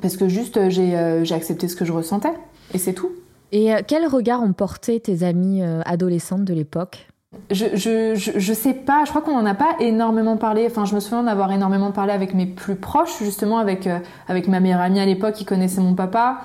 parce 0.00 0.16
que 0.16 0.28
juste 0.28 0.56
euh, 0.56 0.70
j'ai 0.70 0.96
euh, 0.96 1.24
accepté 1.30 1.68
ce 1.68 1.76
que 1.76 1.84
je 1.84 1.92
ressentais 1.92 2.32
et 2.72 2.78
c'est 2.78 2.94
tout 2.94 3.10
et 3.52 3.74
euh, 3.74 3.80
quel 3.86 4.06
regard 4.06 4.42
ont 4.42 4.54
porté 4.54 4.98
tes 4.98 5.24
amies 5.24 5.62
adolescentes 5.84 6.44
de 6.44 6.54
l'époque? 6.54 7.06
Je, 7.50 7.66
je, 7.74 8.14
je, 8.14 8.32
je, 8.38 8.52
sais 8.52 8.72
pas, 8.72 9.04
je 9.04 9.10
crois 9.10 9.20
qu'on 9.20 9.36
en 9.36 9.44
a 9.44 9.54
pas 9.54 9.76
énormément 9.78 10.38
parlé. 10.38 10.66
Enfin, 10.66 10.86
je 10.86 10.94
me 10.94 11.00
souviens 11.00 11.22
d'avoir 11.22 11.52
énormément 11.52 11.90
parlé 11.92 12.12
avec 12.12 12.32
mes 12.32 12.46
plus 12.46 12.76
proches, 12.76 13.18
justement, 13.18 13.58
avec, 13.58 13.88
avec 14.26 14.48
ma 14.48 14.60
meilleure 14.60 14.80
amie 14.80 15.00
à 15.00 15.06
l'époque 15.06 15.34
qui 15.34 15.44
connaissait 15.44 15.82
mon 15.82 15.94
papa. 15.94 16.40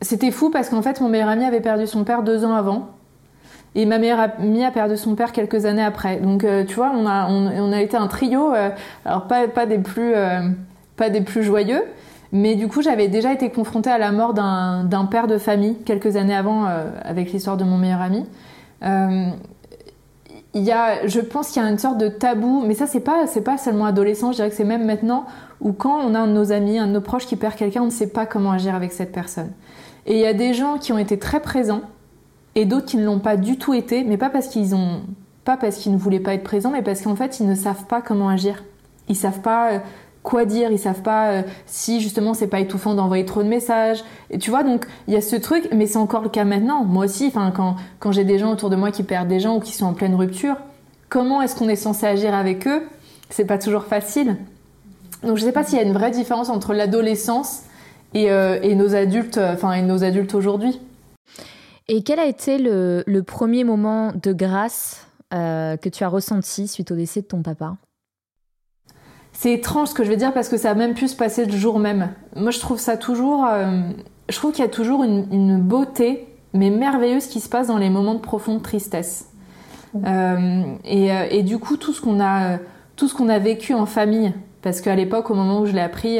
C'était 0.00 0.30
fou 0.30 0.50
parce 0.50 0.68
qu'en 0.68 0.82
fait, 0.82 1.00
mon 1.00 1.08
meilleur 1.08 1.28
ami 1.28 1.44
avait 1.44 1.60
perdu 1.60 1.86
son 1.86 2.04
père 2.04 2.22
deux 2.22 2.44
ans 2.44 2.54
avant. 2.54 2.95
Et 3.78 3.84
ma 3.84 3.98
meilleure 3.98 4.30
amie 4.38 4.64
a 4.64 4.70
perdu 4.70 4.96
son 4.96 5.14
père 5.14 5.32
quelques 5.32 5.66
années 5.66 5.84
après. 5.84 6.16
Donc, 6.16 6.44
euh, 6.44 6.64
tu 6.64 6.76
vois, 6.76 6.92
on 6.94 7.06
a, 7.06 7.28
on, 7.28 7.72
a 7.72 7.82
été 7.82 7.94
un 7.94 8.06
trio, 8.06 8.54
euh, 8.54 8.70
alors 9.04 9.26
pas, 9.28 9.66
des 9.66 9.76
plus, 9.76 10.14
euh, 10.14 10.48
pas 10.96 11.10
des 11.10 11.20
plus 11.20 11.42
joyeux, 11.42 11.82
mais 12.32 12.54
du 12.54 12.68
coup, 12.68 12.80
j'avais 12.80 13.08
déjà 13.08 13.34
été 13.34 13.50
confrontée 13.50 13.90
à 13.90 13.98
la 13.98 14.12
mort 14.12 14.32
d'un 14.32 15.08
père 15.10 15.26
de 15.26 15.36
famille 15.36 15.76
quelques 15.84 16.16
années 16.16 16.34
avant 16.34 16.64
avec 17.02 17.32
l'histoire 17.32 17.58
de 17.58 17.64
mon 17.64 17.76
meilleur 17.76 18.00
ami. 18.00 18.24
Il 20.54 20.62
y 20.62 20.72
a, 20.72 21.06
je 21.06 21.20
pense 21.20 21.50
qu'il 21.50 21.62
y 21.62 21.66
a 21.66 21.68
une 21.68 21.78
sorte 21.78 21.98
de 21.98 22.08
tabou, 22.08 22.64
mais 22.66 22.72
ça, 22.72 22.86
c'est 22.86 23.00
pas, 23.00 23.26
c'est 23.26 23.42
pas 23.42 23.58
seulement 23.58 23.84
adolescent, 23.84 24.32
je 24.32 24.36
dirais 24.36 24.48
que 24.48 24.56
c'est 24.56 24.64
même 24.64 24.86
maintenant, 24.86 25.26
où 25.60 25.72
quand 25.72 26.00
on 26.00 26.14
a 26.14 26.20
un 26.20 26.26
de 26.26 26.32
nos 26.32 26.50
amis, 26.50 26.78
un 26.78 26.86
de 26.86 26.92
nos 26.92 27.02
proches 27.02 27.26
qui 27.26 27.36
perd 27.36 27.54
quelqu'un, 27.56 27.82
on 27.82 27.86
ne 27.86 27.90
sait 27.90 28.08
pas 28.08 28.24
comment 28.24 28.52
agir 28.52 28.74
avec 28.74 28.92
cette 28.92 29.12
personne. 29.12 29.50
Et 30.06 30.14
il 30.14 30.20
y 30.20 30.26
a 30.26 30.32
des 30.32 30.54
gens 30.54 30.78
qui 30.78 30.94
ont 30.94 30.98
été 30.98 31.18
très 31.18 31.40
présents, 31.40 31.82
et 32.56 32.64
d'autres 32.64 32.86
qui 32.86 32.96
ne 32.96 33.04
l'ont 33.04 33.20
pas 33.20 33.36
du 33.36 33.58
tout 33.58 33.74
été, 33.74 34.02
mais 34.02 34.16
pas 34.16 34.30
parce 34.30 34.48
qu'ils 34.48 34.74
ont 34.74 35.02
pas 35.44 35.56
parce 35.56 35.76
qu'ils 35.76 35.92
ne 35.92 35.98
voulaient 35.98 36.18
pas 36.18 36.34
être 36.34 36.42
présents, 36.42 36.70
mais 36.70 36.82
parce 36.82 37.02
qu'en 37.02 37.14
fait 37.14 37.38
ils 37.38 37.46
ne 37.46 37.54
savent 37.54 37.84
pas 37.84 38.00
comment 38.00 38.28
agir. 38.28 38.64
Ils 39.08 39.14
savent 39.14 39.42
pas 39.42 39.74
euh, 39.74 39.78
quoi 40.24 40.44
dire, 40.46 40.72
ils 40.72 40.78
savent 40.78 41.02
pas 41.02 41.28
euh, 41.28 41.42
si 41.66 42.00
justement 42.00 42.34
c'est 42.34 42.48
pas 42.48 42.58
étouffant 42.58 42.94
d'envoyer 42.94 43.26
trop 43.26 43.44
de 43.44 43.48
messages. 43.48 44.02
Et 44.30 44.38
tu 44.38 44.50
vois 44.50 44.64
donc 44.64 44.86
il 45.06 45.14
y 45.14 45.16
a 45.16 45.20
ce 45.20 45.36
truc, 45.36 45.68
mais 45.72 45.86
c'est 45.86 45.98
encore 45.98 46.22
le 46.22 46.30
cas 46.30 46.44
maintenant. 46.44 46.82
Moi 46.82 47.04
aussi, 47.04 47.26
enfin 47.26 47.52
quand 47.54 47.76
quand 48.00 48.10
j'ai 48.10 48.24
des 48.24 48.38
gens 48.38 48.50
autour 48.50 48.70
de 48.70 48.76
moi 48.76 48.90
qui 48.90 49.02
perdent 49.02 49.28
des 49.28 49.38
gens 49.38 49.56
ou 49.56 49.60
qui 49.60 49.72
sont 49.72 49.86
en 49.86 49.94
pleine 49.94 50.14
rupture, 50.14 50.56
comment 51.10 51.42
est-ce 51.42 51.54
qu'on 51.54 51.68
est 51.68 51.76
censé 51.76 52.06
agir 52.06 52.34
avec 52.34 52.66
eux? 52.66 52.82
C'est 53.28 53.44
pas 53.44 53.58
toujours 53.58 53.84
facile. 53.84 54.36
Donc 55.22 55.36
je 55.36 55.44
sais 55.44 55.52
pas 55.52 55.62
s'il 55.62 55.76
y 55.76 55.80
a 55.80 55.84
une 55.84 55.92
vraie 55.92 56.10
différence 56.10 56.48
entre 56.48 56.72
l'adolescence 56.72 57.64
et, 58.14 58.30
euh, 58.30 58.58
et 58.62 58.74
nos 58.74 58.94
adultes, 58.94 59.38
enfin 59.38 59.72
et 59.74 59.82
nos 59.82 60.04
adultes 60.04 60.34
aujourd'hui. 60.34 60.80
Et 61.88 62.02
quel 62.02 62.18
a 62.18 62.26
été 62.26 62.58
le, 62.58 63.04
le 63.06 63.22
premier 63.22 63.62
moment 63.62 64.12
de 64.20 64.32
grâce 64.32 65.06
euh, 65.32 65.76
que 65.76 65.88
tu 65.88 66.02
as 66.02 66.08
ressenti 66.08 66.66
suite 66.66 66.90
au 66.90 66.96
décès 66.96 67.22
de 67.22 67.26
ton 67.26 67.42
papa? 67.42 67.76
C'est 69.32 69.52
étrange 69.52 69.88
ce 69.88 69.94
que 69.94 70.02
je 70.02 70.08
vais 70.08 70.16
dire 70.16 70.32
parce 70.32 70.48
que 70.48 70.56
ça 70.56 70.70
a 70.70 70.74
même 70.74 70.94
pu 70.94 71.06
se 71.06 71.16
passer 71.16 71.44
le 71.44 71.52
jour 71.52 71.78
même. 71.78 72.12
Moi, 72.34 72.50
je 72.50 72.58
trouve 72.58 72.78
ça 72.78 72.96
toujours. 72.96 73.46
Euh, 73.46 73.82
je 74.28 74.36
trouve 74.36 74.52
qu'il 74.52 74.64
y 74.64 74.66
a 74.66 74.70
toujours 74.70 75.04
une, 75.04 75.28
une, 75.30 75.60
beauté, 75.60 76.26
mais 76.54 76.70
merveilleuse, 76.70 77.26
qui 77.26 77.40
se 77.40 77.48
passe 77.48 77.68
dans 77.68 77.78
les 77.78 77.90
moments 77.90 78.14
de 78.14 78.20
profonde 78.20 78.62
tristesse. 78.62 79.30
Euh, 80.04 80.62
et, 80.84 81.08
et, 81.30 81.42
du 81.42 81.58
coup, 81.58 81.76
tout 81.76 81.92
ce 81.92 82.00
qu'on 82.00 82.20
a, 82.20 82.58
tout 82.96 83.08
ce 83.08 83.14
qu'on 83.14 83.28
a 83.28 83.38
vécu 83.38 83.74
en 83.74 83.86
famille, 83.86 84.32
parce 84.62 84.80
qu'à 84.80 84.96
l'époque, 84.96 85.30
au 85.30 85.34
moment 85.34 85.60
où 85.60 85.66
je 85.66 85.72
l'ai 85.72 85.80
appris. 85.80 86.18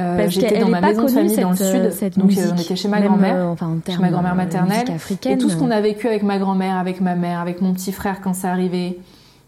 Euh, 0.00 0.28
J'étais 0.28 0.58
dans 0.58 0.68
ma 0.68 0.80
maison 0.80 1.04
de 1.04 1.08
famille 1.08 1.30
cette, 1.30 1.42
dans 1.42 1.50
le 1.50 1.56
sud, 1.56 1.90
cette 1.90 2.18
donc 2.18 2.28
musique, 2.28 2.44
euh, 2.44 2.52
on 2.56 2.60
était 2.60 2.76
chez 2.76 2.88
ma 2.88 3.00
grand-mère, 3.00 3.36
euh, 3.36 3.48
enfin, 3.48 3.78
chez 3.84 3.98
ma 3.98 4.10
grand-mère 4.10 4.36
maternelle, 4.36 4.88
africaine. 4.90 5.32
et 5.32 5.38
tout 5.38 5.50
ce 5.50 5.56
qu'on 5.56 5.72
a 5.72 5.80
vécu 5.80 6.06
avec 6.06 6.22
ma 6.22 6.38
grand-mère, 6.38 6.76
avec 6.76 7.00
ma 7.00 7.16
mère, 7.16 7.40
avec 7.40 7.60
mon 7.60 7.72
petit 7.72 7.90
frère 7.90 8.20
quand 8.20 8.32
ça 8.32 8.50
arrivait, 8.50 8.98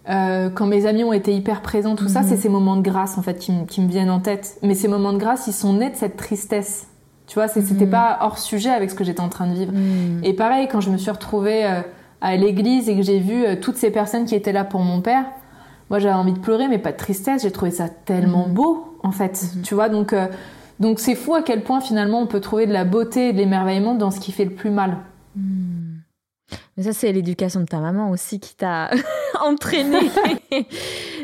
euh, 0.08 0.48
quand 0.50 0.66
mes 0.66 0.86
amis 0.86 1.04
ont 1.04 1.12
été 1.12 1.34
hyper 1.34 1.60
présents, 1.60 1.94
tout 1.94 2.08
ça, 2.08 2.22
c'est 2.22 2.36
ces 2.36 2.48
moments 2.48 2.76
de 2.76 2.82
grâce 2.82 3.18
en 3.18 3.22
fait 3.22 3.38
qui, 3.38 3.52
qui, 3.68 3.80
me 3.80 3.88
viennent 3.88 4.10
en 4.10 4.20
tête. 4.20 4.58
Mais 4.62 4.74
ces 4.74 4.88
moments 4.88 5.12
de 5.12 5.18
grâce, 5.18 5.46
ils 5.46 5.52
sont 5.52 5.74
nés 5.74 5.90
de 5.90 5.96
cette 5.96 6.16
tristesse. 6.16 6.86
Tu 7.26 7.34
vois, 7.34 7.46
c'était 7.46 7.84
-hmm. 7.84 7.90
pas 7.90 8.18
hors 8.22 8.38
sujet 8.38 8.70
avec 8.70 8.90
ce 8.90 8.96
que 8.96 9.04
j'étais 9.04 9.20
en 9.20 9.28
train 9.28 9.46
de 9.46 9.54
vivre. 9.54 9.72
Mm. 9.72 10.24
Et 10.24 10.32
pareil, 10.32 10.66
quand 10.68 10.80
je 10.80 10.90
me 10.90 10.96
suis 10.96 11.12
retrouvée 11.12 11.64
euh, 11.64 11.82
à 12.20 12.34
l'église 12.36 12.88
et 12.88 12.96
que 12.96 13.02
j'ai 13.02 13.20
vu 13.20 13.44
euh, 13.44 13.54
toutes 13.54 13.76
ces 13.76 13.90
personnes 13.90 14.24
qui 14.24 14.34
étaient 14.34 14.52
là 14.52 14.64
pour 14.64 14.80
mon 14.80 15.00
père, 15.00 15.26
moi 15.90 16.00
j'avais 16.00 16.14
envie 16.14 16.32
de 16.32 16.40
pleurer, 16.40 16.66
mais 16.66 16.78
pas 16.78 16.90
de 16.90 16.96
tristesse. 16.96 17.42
J'ai 17.42 17.52
trouvé 17.52 17.70
ça 17.70 17.88
tellement 17.88 18.48
beau 18.48 18.89
en 19.02 19.12
fait. 19.12 19.44
Tu 19.62 19.74
vois, 19.74 19.88
donc 19.88 20.12
euh, 20.12 20.26
donc 20.78 21.00
c'est 21.00 21.14
fou 21.14 21.34
à 21.34 21.42
quel 21.42 21.62
point 21.62 21.80
finalement 21.80 22.20
on 22.20 22.26
peut 22.26 22.40
trouver 22.40 22.66
de 22.66 22.72
la 22.72 22.84
beauté 22.84 23.28
et 23.28 23.32
de 23.32 23.38
l'émerveillement 23.38 23.94
dans 23.94 24.10
ce 24.10 24.20
qui 24.20 24.32
fait 24.32 24.44
le 24.44 24.54
plus 24.54 24.70
mal. 24.70 24.98
Mmh. 25.36 25.98
Mais 26.76 26.84
ça 26.84 26.92
c'est 26.92 27.12
l'éducation 27.12 27.60
de 27.60 27.66
ta 27.66 27.80
maman 27.80 28.10
aussi 28.10 28.40
qui 28.40 28.56
t'a 28.56 28.90
entraîné. 29.44 30.10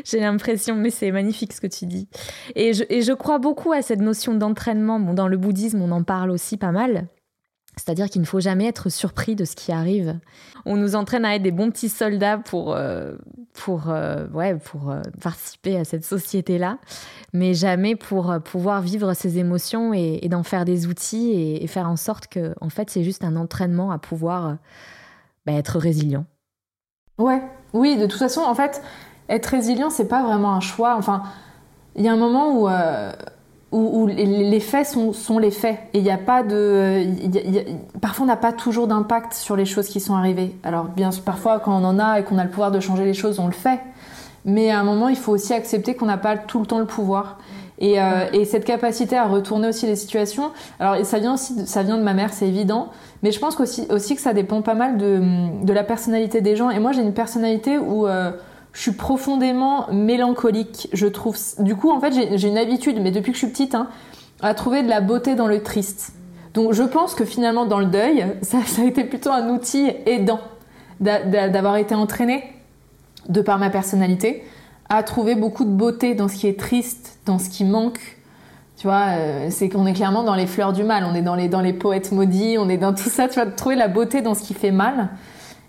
J'ai 0.05 0.19
l'impression, 0.19 0.75
mais 0.75 0.89
c'est 0.89 1.11
magnifique 1.11 1.53
ce 1.53 1.61
que 1.61 1.67
tu 1.67 1.85
dis. 1.85 2.07
Et 2.55 2.73
je, 2.73 2.83
et 2.89 3.01
je 3.01 3.13
crois 3.13 3.39
beaucoup 3.39 3.73
à 3.73 3.81
cette 3.81 3.99
notion 3.99 4.35
d'entraînement. 4.35 4.99
Bon, 4.99 5.13
dans 5.13 5.27
le 5.27 5.37
bouddhisme, 5.37 5.81
on 5.81 5.91
en 5.91 6.03
parle 6.03 6.31
aussi 6.31 6.55
pas 6.55 6.71
mal. 6.71 7.07
C'est-à-dire 7.77 8.09
qu'il 8.09 8.21
ne 8.21 8.25
faut 8.25 8.39
jamais 8.39 8.65
être 8.65 8.89
surpris 8.89 9.35
de 9.35 9.45
ce 9.45 9.55
qui 9.55 9.71
arrive. 9.71 10.19
On 10.65 10.75
nous 10.75 10.95
entraîne 10.95 11.23
à 11.25 11.35
être 11.35 11.43
des 11.43 11.51
bons 11.51 11.69
petits 11.69 11.89
soldats 11.89 12.39
pour, 12.39 12.73
euh, 12.75 13.15
pour, 13.53 13.89
euh, 13.89 14.27
ouais, 14.33 14.55
pour 14.55 14.89
euh, 14.89 15.01
participer 15.21 15.77
à 15.77 15.85
cette 15.85 16.03
société-là, 16.03 16.79
mais 17.33 17.53
jamais 17.53 17.95
pour 17.95 18.35
pouvoir 18.43 18.81
vivre 18.81 19.13
ses 19.13 19.37
émotions 19.37 19.93
et, 19.93 20.27
d'en 20.27 20.43
faire 20.43 20.65
des 20.65 20.87
outils 20.87 21.29
et, 21.29 21.63
et, 21.63 21.67
faire 21.67 21.87
en 21.87 21.95
sorte 21.95 22.27
que, 22.27 22.53
en 22.61 22.69
fait, 22.69 22.89
c'est 22.89 23.03
juste 23.03 23.23
un 23.23 23.35
entraînement 23.35 23.91
à 23.91 23.99
pouvoir 23.99 24.57
bah, 25.45 25.53
être 25.53 25.77
résilient. 25.77 26.25
Ouais, 27.19 27.41
oui, 27.73 27.95
de 27.97 28.07
toute 28.07 28.19
façon, 28.19 28.41
en 28.41 28.55
fait, 28.55 28.81
être 29.29 29.45
résilient, 29.45 29.89
c'est 29.89 30.07
pas 30.07 30.23
vraiment 30.23 30.53
un 30.53 30.61
choix. 30.61 30.95
Enfin, 30.97 31.23
il 31.95 32.03
y 32.03 32.07
a 32.07 32.13
un 32.13 32.17
moment 32.17 32.59
où 32.59 32.67
où, 33.71 34.07
les 34.07 34.59
faits 34.59 34.87
sont, 34.87 35.39
les 35.39 35.51
faits. 35.51 35.77
Et 35.93 35.97
il 35.99 36.03
n'y 36.03 36.11
a 36.11 36.17
pas 36.17 36.43
de 36.43 37.05
parfois 37.99 38.23
on 38.23 38.27
n'a 38.27 38.37
pas 38.37 38.53
toujours 38.53 38.87
d'impact 38.87 39.33
sur 39.33 39.55
les 39.55 39.65
choses 39.65 39.87
qui 39.87 39.99
sont 39.99 40.15
arrivées. 40.15 40.55
Alors 40.63 40.85
bien 40.85 41.11
sûr 41.11 41.23
parfois 41.23 41.59
quand 41.59 41.77
on 41.77 41.83
en 41.83 41.99
a 41.99 42.19
et 42.19 42.23
qu'on 42.23 42.37
a 42.37 42.43
le 42.43 42.49
pouvoir 42.49 42.71
de 42.71 42.79
changer 42.79 43.03
les 43.03 43.13
choses 43.13 43.39
on 43.39 43.47
le 43.47 43.53
fait. 43.53 43.79
Mais 44.45 44.71
à 44.71 44.79
un 44.79 44.83
moment 44.83 45.09
il 45.09 45.17
faut 45.17 45.33
aussi 45.33 45.53
accepter 45.53 45.95
qu'on 45.95 46.05
n'a 46.05 46.17
pas 46.17 46.37
tout 46.37 46.59
le 46.59 46.65
temps 46.65 46.79
le 46.79 46.85
pouvoir. 46.85 47.39
Et, 47.79 48.01
euh, 48.01 48.25
et, 48.33 48.45
cette 48.45 48.65
capacité 48.65 49.15
à 49.15 49.27
retourner 49.27 49.67
aussi 49.67 49.85
les 49.85 49.95
situations. 49.95 50.49
Alors 50.79 51.05
ça 51.05 51.19
vient 51.19 51.35
aussi 51.35 51.67
ça 51.67 51.83
vient 51.83 51.97
de 51.97 52.03
ma 52.03 52.13
mère 52.13 52.33
c'est 52.33 52.47
évident. 52.47 52.89
Mais 53.21 53.31
je 53.31 53.39
pense 53.39 53.59
aussi, 53.59 54.15
que 54.15 54.21
ça 54.21 54.33
dépend 54.33 54.61
pas 54.61 54.75
mal 54.75 54.97
de, 54.97 55.21
de 55.63 55.73
la 55.73 55.83
personnalité 55.83 56.39
des 56.41 56.55
gens. 56.55 56.69
Et 56.69 56.79
moi 56.79 56.93
j'ai 56.93 57.01
une 57.01 57.13
personnalité 57.13 57.77
où 57.77 58.07
euh, 58.07 58.31
je 58.77 58.83
suis 58.83 58.91
profondément 58.91 59.91
mélancolique, 59.91 60.87
je 60.93 61.07
trouve. 61.07 61.35
Du 61.57 61.75
coup, 61.75 61.89
en 61.89 61.99
fait, 61.99 62.13
j'ai 62.37 62.47
une 62.47 62.59
habitude, 62.59 62.99
mais 63.01 63.09
depuis 63.09 63.31
que 63.31 63.37
je 63.39 63.43
suis 63.43 63.51
petite, 63.51 63.73
hein, 63.73 63.87
à 64.39 64.53
trouver 64.53 64.83
de 64.83 64.87
la 64.87 65.01
beauté 65.01 65.33
dans 65.33 65.47
le 65.47 65.63
triste. 65.63 66.13
Donc, 66.53 66.73
je 66.73 66.83
pense 66.83 67.15
que 67.15 67.25
finalement, 67.25 67.65
dans 67.65 67.79
le 67.79 67.87
deuil, 67.87 68.23
ça, 68.43 68.59
a 68.59 68.83
été 68.83 69.03
plutôt 69.03 69.31
un 69.31 69.49
outil 69.49 69.89
aidant 70.05 70.39
d'avoir 70.99 71.77
été 71.77 71.95
entraînée, 71.95 72.43
de 73.27 73.41
par 73.41 73.57
ma 73.57 73.71
personnalité, 73.71 74.43
à 74.89 75.01
trouver 75.01 75.33
beaucoup 75.33 75.65
de 75.65 75.71
beauté 75.71 76.13
dans 76.13 76.27
ce 76.27 76.35
qui 76.35 76.45
est 76.45 76.59
triste, 76.59 77.17
dans 77.25 77.39
ce 77.39 77.49
qui 77.49 77.65
manque. 77.65 78.19
Tu 78.77 78.85
vois, 78.85 79.07
euh, 79.17 79.47
c'est 79.49 79.69
qu'on 79.69 79.87
est 79.87 79.93
clairement 79.93 80.21
dans 80.21 80.35
les 80.35 80.45
fleurs 80.45 80.71
du 80.71 80.83
mal, 80.83 81.03
on 81.03 81.15
est 81.15 81.23
dans 81.23 81.33
les, 81.33 81.49
dans 81.49 81.61
les 81.61 81.73
poètes 81.73 82.11
maudits, 82.11 82.57
on 82.59 82.69
est 82.69 82.77
dans 82.77 82.93
tout 82.93 83.09
ça, 83.09 83.27
tu 83.27 83.33
vois, 83.33 83.45
de 83.45 83.55
trouver 83.55 83.75
la 83.75 83.87
beauté 83.87 84.21
dans 84.21 84.35
ce 84.35 84.43
qui 84.43 84.53
fait 84.53 84.69
mal. 84.69 85.09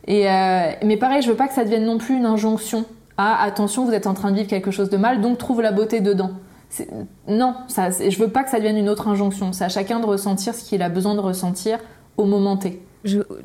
Et, 0.07 0.31
euh, 0.31 0.73
mais 0.85 0.99
pareil, 0.99 1.23
je 1.23 1.31
veux 1.31 1.37
pas 1.37 1.49
que 1.49 1.55
ça 1.55 1.65
devienne 1.65 1.87
non 1.87 1.97
plus 1.97 2.15
une 2.15 2.27
injonction. 2.27 2.85
Ah, 3.21 3.43
attention, 3.43 3.85
vous 3.85 3.93
êtes 3.93 4.07
en 4.07 4.15
train 4.15 4.31
de 4.31 4.37
vivre 4.37 4.49
quelque 4.49 4.71
chose 4.71 4.91
de 4.91 4.97
mal, 4.97 5.21
donc 5.21 5.39
trouve 5.39 5.61
la 5.61 5.73
beauté 5.73 6.01
dedans. 6.01 6.31
Non, 7.27 7.57
ça, 7.67 7.91
je 7.91 8.17
veux 8.19 8.29
pas 8.29 8.45
que 8.45 8.51
ça 8.51 8.59
devienne 8.59 8.77
une 8.77 8.89
autre 8.89 9.09
injonction. 9.09 9.53
C'est 9.53 9.65
à 9.65 9.69
chacun 9.69 9.99
de 9.99 10.07
ressentir 10.07 10.55
ce 10.55 10.63
qu'il 10.63 10.83
a 10.83 10.89
besoin 10.89 11.17
de 11.17 11.21
ressentir 11.21 11.81
au 12.17 12.27
moment 12.27 12.57
T. 12.57 12.81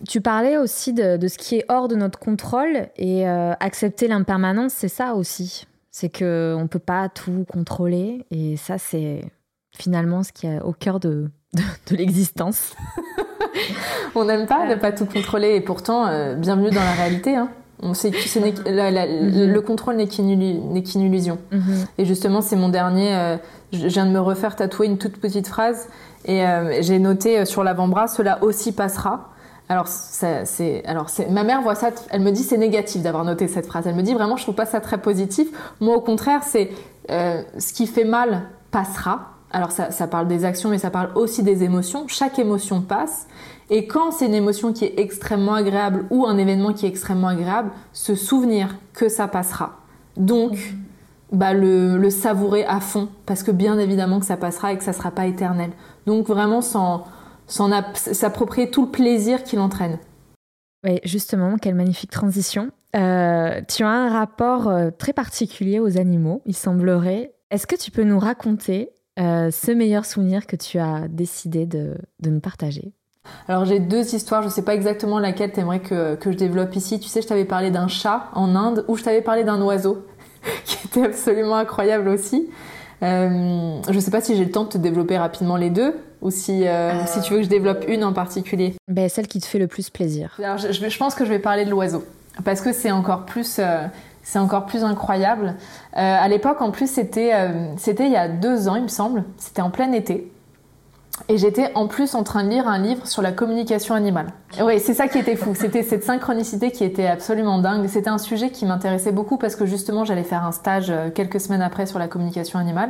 tu 0.07 0.21
parlais 0.21 0.57
aussi 0.57 0.93
de, 0.93 1.27
ce 1.27 1.37
qui 1.39 1.55
est 1.55 1.65
hors 1.69 1.87
de 1.87 1.95
notre 1.95 2.19
contrôle 2.19 2.87
et 2.97 3.27
euh, 3.27 3.53
accepter 3.59 4.07
l'impermanence, 4.07 4.73
c'est 4.73 4.89
ça 4.89 5.15
aussi. 5.15 5.65
C'est 5.89 6.09
que 6.09 6.55
on 6.57 6.67
peut 6.67 6.79
pas 6.79 7.09
tout 7.09 7.45
contrôler 7.51 8.25
et 8.29 8.57
ça 8.57 8.77
c'est 8.77 9.21
finalement 9.75 10.21
ce 10.21 10.31
qui 10.31 10.47
est 10.47 10.59
au 10.61 10.73
cœur 10.73 10.99
de, 10.99 11.29
de, 11.53 11.95
l'existence. 11.95 12.75
on 14.15 14.25
n'aime 14.25 14.45
pas 14.45 14.67
ne 14.67 14.75
pas 14.75 14.91
tout 14.91 15.05
contrôler 15.05 15.55
et 15.55 15.61
pourtant 15.61 16.07
euh, 16.07 16.35
bienvenue 16.35 16.69
dans 16.69 16.83
la 16.83 16.93
réalité. 16.93 17.35
Hein. 17.35 17.49
On 17.83 17.93
sait 17.93 18.11
que 18.11 18.17
mm-hmm. 18.17 19.45
le 19.45 19.61
contrôle 19.61 19.97
n'est 19.97 20.07
qu'une 20.07 20.29
illusion. 20.29 21.37
Mm-hmm. 21.51 21.85
Et 21.97 22.05
justement, 22.05 22.41
c'est 22.41 22.55
mon 22.55 22.69
dernier. 22.69 23.13
Euh, 23.13 23.37
je 23.73 23.87
viens 23.87 24.05
de 24.05 24.11
me 24.11 24.19
refaire 24.19 24.55
tatouer 24.55 24.87
une 24.87 24.97
toute 24.97 25.17
petite 25.17 25.47
phrase 25.47 25.87
et 26.25 26.45
euh, 26.45 26.81
j'ai 26.81 26.99
noté 26.99 27.39
euh, 27.39 27.45
sur 27.45 27.63
l'avant-bras 27.63 28.07
cela 28.07 28.41
aussi 28.43 28.71
passera. 28.71 29.29
Alors, 29.69 29.87
c'est, 29.87 30.83
alors 30.85 31.09
c'est, 31.09 31.29
ma 31.29 31.43
mère 31.43 31.61
voit 31.61 31.73
ça, 31.73 31.89
elle 32.11 32.21
me 32.21 32.31
dit 32.31 32.43
c'est 32.43 32.57
négatif 32.57 33.01
d'avoir 33.01 33.25
noté 33.25 33.47
cette 33.47 33.65
phrase. 33.65 33.87
Elle 33.87 33.95
me 33.95 34.03
dit 34.03 34.13
vraiment 34.13 34.37
je 34.37 34.43
trouve 34.43 34.55
pas 34.55 34.65
ça 34.65 34.79
très 34.79 34.99
positif. 34.99 35.47
Moi 35.79 35.95
au 35.95 36.01
contraire 36.01 36.41
c'est 36.43 36.69
ce 37.09 37.73
qui 37.73 37.87
fait 37.87 38.03
mal 38.03 38.43
passera. 38.71 39.29
Alors 39.51 39.71
ça, 39.71 39.89
ça 39.91 40.07
parle 40.07 40.27
des 40.27 40.45
actions 40.45 40.69
mais 40.69 40.77
ça 40.77 40.91
parle 40.91 41.11
aussi 41.15 41.43
des 41.43 41.63
émotions. 41.63 42.05
Chaque 42.07 42.37
émotion 42.39 42.81
passe 42.81 43.27
et 43.75 43.87
quand 43.87 44.11
c'est 44.11 44.27
une 44.27 44.35
émotion 44.35 44.71
qui 44.71 44.85
est 44.85 44.99
extrêmement 44.99 45.55
agréable 45.55 46.05
ou 46.11 46.27
un 46.27 46.37
événement 46.37 46.73
qui 46.73 46.85
est 46.85 46.89
extrêmement 46.89 47.29
agréable, 47.29 47.71
se 47.91 48.13
souvenir 48.13 48.75
que 48.93 49.09
ça 49.09 49.27
passera. 49.27 49.79
Donc, 50.15 50.75
bah, 51.31 51.55
le, 51.55 52.07
savourer 52.11 52.65
à 52.65 52.79
fond, 52.79 53.09
parce 53.25 53.41
que 53.41 53.49
bien 53.49 53.79
évidemment 53.79 54.19
que 54.19 54.27
ça 54.27 54.37
passera 54.37 54.73
et 54.73 54.77
que 54.77 54.83
ça 54.83 54.91
ne 54.91 54.95
sera 54.95 55.09
pas 55.09 55.25
éternel. 55.25 55.71
Donc 56.05 56.27
vraiment 56.27 56.61
s'approprier 57.47 58.69
tout 58.69 58.85
le 58.85 58.91
plaisir 58.91 59.43
qu'il 59.43 59.59
entraîne. 59.59 59.97
Oui, 60.83 60.99
justement, 61.03 61.57
quelle 61.57 61.73
magnifique 61.73 62.11
transition. 62.11 62.69
Euh, 62.95 63.59
tu 63.67 63.81
as 63.81 63.89
un 63.89 64.09
rapport 64.09 64.67
euh, 64.67 64.91
très 64.91 65.13
particulier 65.13 65.79
aux 65.79 65.97
animaux, 65.97 66.43
il 66.45 66.55
semblerait. 66.55 67.33
Est-ce 67.49 67.65
que 67.65 67.75
tu 67.75 67.89
peux 67.89 68.03
nous 68.03 68.19
raconter 68.19 68.91
euh, 69.19 69.49
ce 69.49 69.71
meilleur 69.71 70.05
souvenir 70.05 70.45
que 70.45 70.55
tu 70.55 70.77
as 70.77 71.07
décidé 71.07 71.65
de 71.65 71.97
nous 72.23 72.39
partager? 72.39 72.93
Alors 73.47 73.65
j'ai 73.65 73.79
deux 73.79 74.15
histoires, 74.15 74.41
je 74.41 74.49
sais 74.49 74.61
pas 74.61 74.73
exactement 74.73 75.19
laquelle 75.19 75.51
t'aimerais 75.51 75.79
que, 75.79 76.15
que 76.15 76.31
je 76.31 76.37
développe 76.37 76.75
ici. 76.75 76.99
Tu 76.99 77.09
sais, 77.09 77.21
je 77.21 77.27
t'avais 77.27 77.45
parlé 77.45 77.71
d'un 77.71 77.87
chat 77.87 78.29
en 78.33 78.55
Inde 78.55 78.85
ou 78.87 78.95
je 78.95 79.03
t'avais 79.03 79.21
parlé 79.21 79.43
d'un 79.43 79.61
oiseau 79.61 80.05
qui 80.65 80.77
était 80.85 81.05
absolument 81.05 81.55
incroyable 81.55 82.07
aussi. 82.07 82.49
Euh, 83.01 83.81
je 83.89 83.99
sais 83.99 84.11
pas 84.11 84.21
si 84.21 84.35
j'ai 84.37 84.45
le 84.45 84.51
temps 84.51 84.63
de 84.63 84.69
te 84.69 84.77
développer 84.77 85.17
rapidement 85.17 85.57
les 85.57 85.69
deux 85.69 85.95
ou 86.21 86.31
si, 86.31 86.65
euh, 86.65 87.05
si 87.05 87.19
tu 87.19 87.33
veux 87.33 87.39
que 87.39 87.45
je 87.45 87.49
développe 87.49 87.83
une 87.87 88.03
en 88.05 88.13
particulier. 88.13 88.75
Ben, 88.87 89.09
celle 89.09 89.27
qui 89.27 89.41
te 89.41 89.45
fait 89.45 89.59
le 89.59 89.67
plus 89.67 89.89
plaisir. 89.89 90.37
Alors 90.39 90.57
je, 90.57 90.71
je 90.71 90.97
pense 90.97 91.13
que 91.13 91.25
je 91.25 91.29
vais 91.29 91.39
parler 91.39 91.65
de 91.65 91.69
l'oiseau 91.69 92.03
parce 92.45 92.61
que 92.61 92.71
c'est 92.71 92.91
encore 92.91 93.25
plus... 93.25 93.57
Euh, 93.59 93.85
c'est 94.25 94.39
encore 94.39 94.65
plus 94.67 94.85
incroyable. 94.85 95.47
Euh, 95.47 95.99
à 95.99 96.29
l'époque, 96.29 96.61
en 96.61 96.71
plus, 96.71 96.89
c'était 96.89 97.33
c'était 97.75 98.05
il 98.05 98.13
y 98.13 98.15
a 98.15 98.29
deux 98.29 98.69
ans, 98.69 98.77
il 98.77 98.83
me 98.83 98.87
semble. 98.87 99.25
C'était 99.37 99.61
en 99.61 99.69
plein 99.69 99.91
été. 99.91 100.31
Et 101.29 101.37
j'étais 101.37 101.71
en 101.75 101.87
plus 101.87 102.15
en 102.15 102.23
train 102.23 102.43
de 102.43 102.49
lire 102.49 102.67
un 102.67 102.79
livre 102.79 103.07
sur 103.07 103.21
la 103.21 103.31
communication 103.31 103.95
animale. 103.95 104.27
Oui, 104.61 104.79
c'est 104.79 104.93
ça 104.93 105.07
qui 105.07 105.19
était 105.19 105.35
fou. 105.35 105.53
C'était 105.55 105.83
cette 105.83 106.03
synchronicité 106.03 106.71
qui 106.71 106.83
était 106.83 107.07
absolument 107.07 107.59
dingue. 107.59 107.87
C'était 107.87 108.09
un 108.09 108.17
sujet 108.17 108.49
qui 108.49 108.65
m'intéressait 108.65 109.11
beaucoup 109.11 109.37
parce 109.37 109.55
que 109.55 109.65
justement 109.65 110.05
j'allais 110.05 110.23
faire 110.23 110.43
un 110.43 110.51
stage 110.51 110.89
euh, 110.89 111.09
quelques 111.11 111.39
semaines 111.39 111.61
après 111.61 111.85
sur 111.85 111.99
la 111.99 112.07
communication 112.07 112.59
animale. 112.59 112.89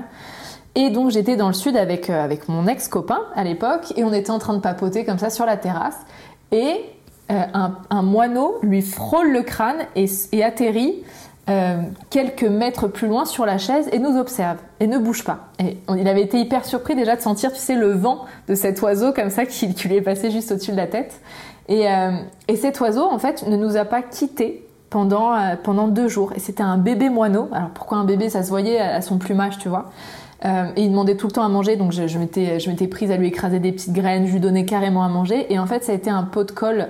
Et 0.76 0.90
donc 0.90 1.12
j'étais 1.12 1.36
dans 1.36 1.48
le 1.48 1.54
sud 1.54 1.76
avec, 1.76 2.10
euh, 2.10 2.24
avec 2.24 2.48
mon 2.48 2.66
ex-copain 2.66 3.20
à 3.36 3.44
l'époque 3.44 3.94
et 3.98 4.04
on 4.04 4.14
était 4.14 4.32
en 4.32 4.40
train 4.40 4.54
de 4.54 4.62
papoter 4.62 5.06
comme 5.06 5.20
ça 5.20 5.30
sur 5.30 5.46
la 5.46 5.58
terrasse. 5.58 5.98
Et 6.52 6.82
euh, 7.32 7.42
un, 7.90 8.02
moineau 8.02 8.58
lui 8.62 8.82
frôle 8.82 9.32
le 9.32 9.44
crâne 9.44 9.86
et 9.96 10.44
atterrit 10.44 11.04
euh, 11.50 11.82
quelques 12.10 12.44
mètres 12.44 12.88
plus 12.88 13.10
loin 13.10 13.26
sur 13.26 13.46
la 13.46 13.58
chaise 13.58 13.90
et 13.92 14.00
nous 14.00 14.18
observe 14.18 14.60
et 14.80 14.88
ne 14.88 14.98
bouge 14.98 15.26
pas. 15.26 15.50
Et 15.60 15.78
il 15.98 16.08
avait 16.08 16.22
été 16.22 16.40
hyper 16.40 16.64
surpris 16.64 16.96
déjà 16.96 17.18
de 17.18 17.22
sentir, 17.22 17.52
tu 17.52 17.60
sais, 17.60 17.76
le 17.76 17.92
vent 17.92 18.26
de 18.48 18.56
cet 18.56 18.82
oiseau 18.82 19.12
comme 19.12 19.30
ça 19.30 19.46
qui, 19.46 19.68
lui 19.68 19.96
est 19.96 20.02
passé 20.02 20.32
juste 20.32 20.54
au-dessus 20.54 20.72
de 20.72 20.78
la 20.78 20.88
tête. 20.88 21.20
Et, 21.68 21.90
euh, 21.90 22.12
et, 22.48 22.56
cet 22.56 22.80
oiseau, 22.80 23.04
en 23.04 23.20
fait, 23.20 23.46
ne 23.46 23.58
nous 23.58 23.76
a 23.76 23.84
pas 23.84 24.02
quittés 24.02 24.66
pendant, 24.90 25.34
euh, 25.34 25.56
pendant 25.62 25.90
deux 25.90 26.08
jours. 26.08 26.32
Et 26.34 26.40
c'était 26.40 26.64
un 26.64 26.78
bébé 26.78 27.10
moineau. 27.10 27.50
Alors 27.52 27.72
pourquoi 27.72 27.98
un 27.98 28.06
bébé? 28.06 28.30
Ça 28.30 28.42
se 28.42 28.50
voyait 28.50 28.80
à 28.80 29.02
son 29.02 29.18
plumage, 29.18 29.58
tu 29.58 29.68
vois. 29.68 29.92
et 30.46 30.82
il 30.82 30.92
demandait 30.92 31.18
tout 31.18 31.28
le 31.28 31.34
temps 31.34 31.44
à 31.44 31.50
manger, 31.50 31.76
donc 31.76 31.92
je, 31.92 32.08
je 32.08 32.20
m'étais 32.20 32.88
prise 32.88 33.12
à 33.12 33.18
lui 33.18 33.28
écraser 33.28 33.60
des 33.60 33.74
petites 33.74 33.94
graines, 33.94 34.28
je 34.28 34.32
lui 34.32 34.40
donnais 34.40 34.64
carrément 34.64 35.04
à 35.04 35.10
manger. 35.10 35.52
Et 35.54 35.60
en 35.60 35.66
fait, 35.66 35.84
ça 35.84 35.92
a 35.92 35.96
été 35.96 36.10
un 36.10 36.24
pot 36.24 36.46
de 36.46 36.52
colle 36.52 36.88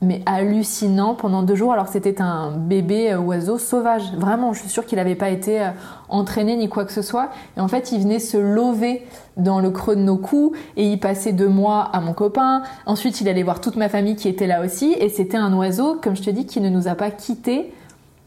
mais 0.00 0.22
hallucinant 0.26 1.14
pendant 1.14 1.42
deux 1.42 1.56
jours 1.56 1.72
alors 1.72 1.88
c'était 1.88 2.20
un 2.20 2.52
bébé 2.52 3.12
euh, 3.12 3.18
oiseau 3.18 3.58
sauvage. 3.58 4.12
Vraiment, 4.16 4.52
je 4.52 4.60
suis 4.60 4.68
sûre 4.68 4.86
qu'il 4.86 4.96
n'avait 4.96 5.16
pas 5.16 5.30
été 5.30 5.60
euh, 5.60 5.70
entraîné 6.08 6.56
ni 6.56 6.68
quoi 6.68 6.84
que 6.84 6.92
ce 6.92 7.02
soit. 7.02 7.30
Et 7.56 7.60
en 7.60 7.68
fait, 7.68 7.90
il 7.92 8.02
venait 8.02 8.20
se 8.20 8.36
lever 8.36 9.04
dans 9.36 9.60
le 9.60 9.70
creux 9.70 9.96
de 9.96 10.00
nos 10.00 10.16
coups 10.16 10.56
et 10.76 10.84
il 10.84 11.00
passait 11.00 11.32
deux 11.32 11.48
mois 11.48 11.82
à 11.92 12.00
mon 12.00 12.12
copain. 12.12 12.62
Ensuite, 12.86 13.20
il 13.20 13.28
allait 13.28 13.42
voir 13.42 13.60
toute 13.60 13.76
ma 13.76 13.88
famille 13.88 14.16
qui 14.16 14.28
était 14.28 14.46
là 14.46 14.64
aussi. 14.64 14.94
Et 15.00 15.08
c'était 15.08 15.36
un 15.36 15.52
oiseau, 15.52 15.98
comme 16.00 16.16
je 16.16 16.22
te 16.22 16.30
dis, 16.30 16.46
qui 16.46 16.60
ne 16.60 16.68
nous 16.68 16.86
a 16.86 16.94
pas 16.94 17.10
quittés 17.10 17.72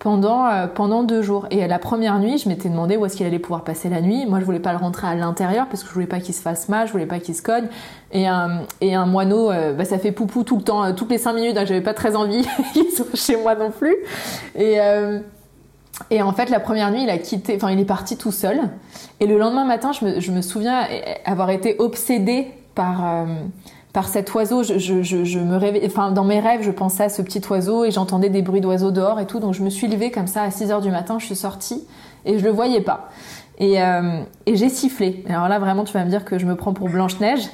pendant, 0.01 0.47
euh, 0.47 0.65
pendant 0.65 1.03
deux 1.03 1.21
jours. 1.21 1.45
Et 1.51 1.65
la 1.67 1.77
première 1.77 2.17
nuit, 2.19 2.39
je 2.39 2.49
m'étais 2.49 2.69
demandé 2.69 2.97
où 2.97 3.05
est-ce 3.05 3.15
qu'il 3.15 3.25
allait 3.25 3.39
pouvoir 3.39 3.63
passer 3.63 3.87
la 3.87 4.01
nuit. 4.01 4.25
Moi, 4.25 4.39
je 4.39 4.45
voulais 4.45 4.59
pas 4.59 4.71
le 4.71 4.79
rentrer 4.79 5.07
à 5.07 5.13
l'intérieur 5.13 5.67
parce 5.67 5.83
que 5.83 5.89
je 5.89 5.93
voulais 5.93 6.07
pas 6.07 6.19
qu'il 6.19 6.33
se 6.33 6.41
fasse 6.41 6.69
mal, 6.69 6.87
je 6.87 6.91
voulais 6.91 7.05
pas 7.05 7.19
qu'il 7.19 7.35
se 7.35 7.43
cogne. 7.43 7.67
Et 8.11 8.27
un, 8.27 8.63
et 8.81 8.95
un 8.95 9.05
moineau, 9.05 9.51
euh, 9.51 9.73
bah, 9.73 9.85
ça 9.85 9.99
fait 9.99 10.11
poupou 10.11 10.43
tout 10.43 10.57
le 10.57 10.63
temps, 10.63 10.83
euh, 10.83 10.93
toutes 10.93 11.11
les 11.11 11.19
cinq 11.19 11.33
minutes, 11.33 11.55
donc 11.55 11.67
j'avais 11.67 11.81
pas 11.81 11.93
très 11.93 12.15
envie 12.15 12.41
qu'il 12.73 12.89
soit 12.89 13.15
chez 13.15 13.37
moi 13.37 13.53
non 13.53 13.69
plus. 13.69 13.95
Et, 14.55 14.77
et 16.09 16.21
en 16.23 16.33
fait, 16.33 16.49
la 16.49 16.59
première 16.59 16.91
nuit, 16.91 17.03
il 17.03 17.09
a 17.11 17.19
quitté, 17.19 17.55
enfin, 17.55 17.69
il 17.69 17.79
est 17.79 17.85
parti 17.85 18.17
tout 18.17 18.31
seul. 18.31 18.59
Et 19.19 19.27
le 19.27 19.37
lendemain 19.37 19.65
matin, 19.65 19.91
je 19.91 20.03
me, 20.03 20.19
je 20.19 20.31
me 20.31 20.41
souviens 20.41 20.83
avoir 21.25 21.51
été 21.51 21.75
obsédée 21.77 22.47
par 22.73 23.27
par 23.93 24.07
cet 24.07 24.33
oiseau. 24.33 24.63
Je, 24.63 24.77
je, 24.77 25.01
je, 25.01 25.39
me 25.39 25.57
réveille, 25.57 25.83
enfin, 25.85 26.11
dans 26.11 26.23
mes 26.23 26.39
rêves, 26.39 26.61
je 26.61 26.71
pensais 26.71 27.03
à 27.03 27.09
ce 27.09 27.21
petit 27.21 27.41
oiseau 27.49 27.85
et 27.85 27.91
j'entendais 27.91 28.29
des 28.29 28.41
bruits 28.41 28.61
d'oiseaux 28.61 28.91
dehors 28.91 29.19
et 29.19 29.27
tout. 29.27 29.39
Donc 29.39 29.53
je 29.53 29.63
me 29.63 29.69
suis 29.69 29.87
levée 29.87 30.11
comme 30.11 30.27
ça 30.27 30.43
à 30.43 30.51
6 30.51 30.71
heures 30.71 30.81
du 30.81 30.91
matin, 30.91 31.19
je 31.19 31.25
suis 31.25 31.35
sortie 31.35 31.85
et 32.25 32.39
je 32.39 32.43
le 32.43 32.51
voyais 32.51 32.81
pas. 32.81 33.09
Et, 33.57 33.81
euh, 33.81 34.21
et 34.45 34.55
j'ai 34.55 34.69
sifflé. 34.69 35.23
Alors 35.29 35.47
là, 35.47 35.59
vraiment, 35.59 35.83
tu 35.83 35.93
vas 35.93 36.03
me 36.03 36.09
dire 36.09 36.25
que 36.25 36.39
je 36.39 36.45
me 36.45 36.55
prends 36.55 36.73
pour 36.73 36.89
Blanche-Neige. 36.89 37.49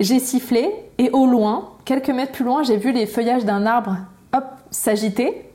J'ai 0.00 0.18
sifflé 0.18 0.70
et 0.98 1.10
au 1.10 1.26
loin, 1.26 1.70
quelques 1.84 2.10
mètres 2.10 2.32
plus 2.32 2.44
loin, 2.44 2.62
j'ai 2.62 2.76
vu 2.76 2.92
les 2.92 3.06
feuillages 3.06 3.44
d'un 3.44 3.66
arbre, 3.66 3.96
hop, 4.34 4.44
s'agiter. 4.70 5.50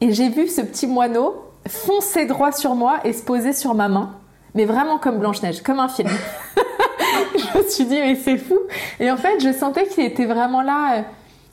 Et 0.00 0.12
j'ai 0.12 0.28
vu 0.28 0.48
ce 0.48 0.60
petit 0.60 0.86
moineau 0.86 1.34
foncer 1.68 2.26
droit 2.26 2.52
sur 2.52 2.74
moi 2.74 2.98
et 3.04 3.12
se 3.12 3.22
poser 3.22 3.52
sur 3.52 3.74
ma 3.74 3.88
main. 3.88 4.10
Mais 4.54 4.64
vraiment 4.64 4.98
comme 4.98 5.18
Blanche-Neige, 5.18 5.62
comme 5.62 5.78
un 5.78 5.88
film. 5.88 6.10
je 7.54 7.58
me 7.58 7.68
suis 7.68 7.84
dit, 7.84 7.94
mais 7.94 8.14
c'est 8.14 8.38
fou. 8.38 8.58
Et 9.00 9.10
en 9.10 9.16
fait, 9.16 9.40
je 9.40 9.52
sentais 9.52 9.86
qu'il 9.86 10.04
était 10.04 10.26
vraiment 10.26 10.62
là. 10.62 10.98
Euh, 10.98 11.02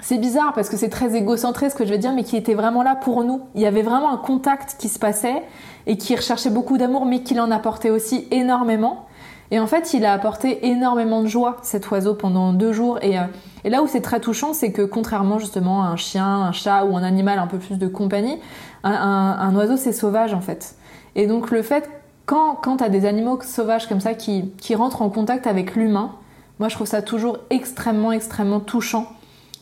c'est 0.01 0.17
bizarre 0.17 0.53
parce 0.53 0.69
que 0.69 0.77
c'est 0.77 0.89
très 0.89 1.15
égocentré 1.15 1.69
ce 1.69 1.75
que 1.75 1.85
je 1.85 1.91
veux 1.91 1.97
dire, 1.97 2.13
mais 2.13 2.23
qu'il 2.23 2.39
était 2.39 2.53
vraiment 2.53 2.83
là 2.83 2.95
pour 2.95 3.23
nous. 3.23 3.41
Il 3.55 3.61
y 3.61 3.65
avait 3.65 3.81
vraiment 3.81 4.11
un 4.11 4.17
contact 4.17 4.77
qui 4.79 4.87
se 4.87 4.97
passait 4.97 5.43
et 5.87 5.97
qui 5.97 6.15
recherchait 6.15 6.49
beaucoup 6.49 6.77
d'amour, 6.77 7.05
mais 7.05 7.21
qu'il 7.21 7.39
en 7.41 7.51
apportait 7.51 7.89
aussi 7.89 8.27
énormément. 8.31 9.07
Et 9.51 9.59
en 9.59 9.67
fait, 9.67 9.93
il 9.93 10.05
a 10.05 10.13
apporté 10.13 10.67
énormément 10.67 11.21
de 11.21 11.27
joie, 11.27 11.57
cet 11.63 11.89
oiseau, 11.89 12.13
pendant 12.13 12.53
deux 12.53 12.71
jours. 12.71 12.99
Et, 13.01 13.17
euh, 13.17 13.23
et 13.63 13.69
là 13.69 13.81
où 13.81 13.87
c'est 13.87 14.01
très 14.01 14.19
touchant, 14.19 14.53
c'est 14.53 14.71
que 14.71 14.83
contrairement 14.83 15.39
justement 15.39 15.83
à 15.83 15.87
un 15.87 15.95
chien, 15.95 16.25
un 16.25 16.51
chat 16.51 16.85
ou 16.85 16.95
un 16.95 17.03
animal 17.03 17.39
un 17.39 17.47
peu 17.47 17.57
plus 17.57 17.77
de 17.77 17.87
compagnie, 17.87 18.39
un, 18.83 18.93
un 18.93 19.55
oiseau 19.55 19.75
c'est 19.75 19.91
sauvage 19.91 20.33
en 20.33 20.41
fait. 20.41 20.75
Et 21.15 21.27
donc 21.27 21.51
le 21.51 21.61
fait 21.63 21.89
quand, 22.29 22.53
quand 22.53 22.77
tu 22.77 22.83
as 22.83 22.89
des 22.89 23.07
animaux 23.07 23.39
sauvages 23.41 23.87
comme 23.87 24.01
ça 24.01 24.13
qui, 24.13 24.51
qui 24.59 24.75
rentrent 24.75 25.01
en 25.01 25.09
contact 25.09 25.47
avec 25.47 25.75
l'humain, 25.75 26.11
moi 26.59 26.69
je 26.69 26.75
trouve 26.75 26.85
ça 26.85 27.01
toujours 27.01 27.39
extrêmement, 27.49 28.11
extrêmement 28.11 28.59
touchant. 28.59 29.07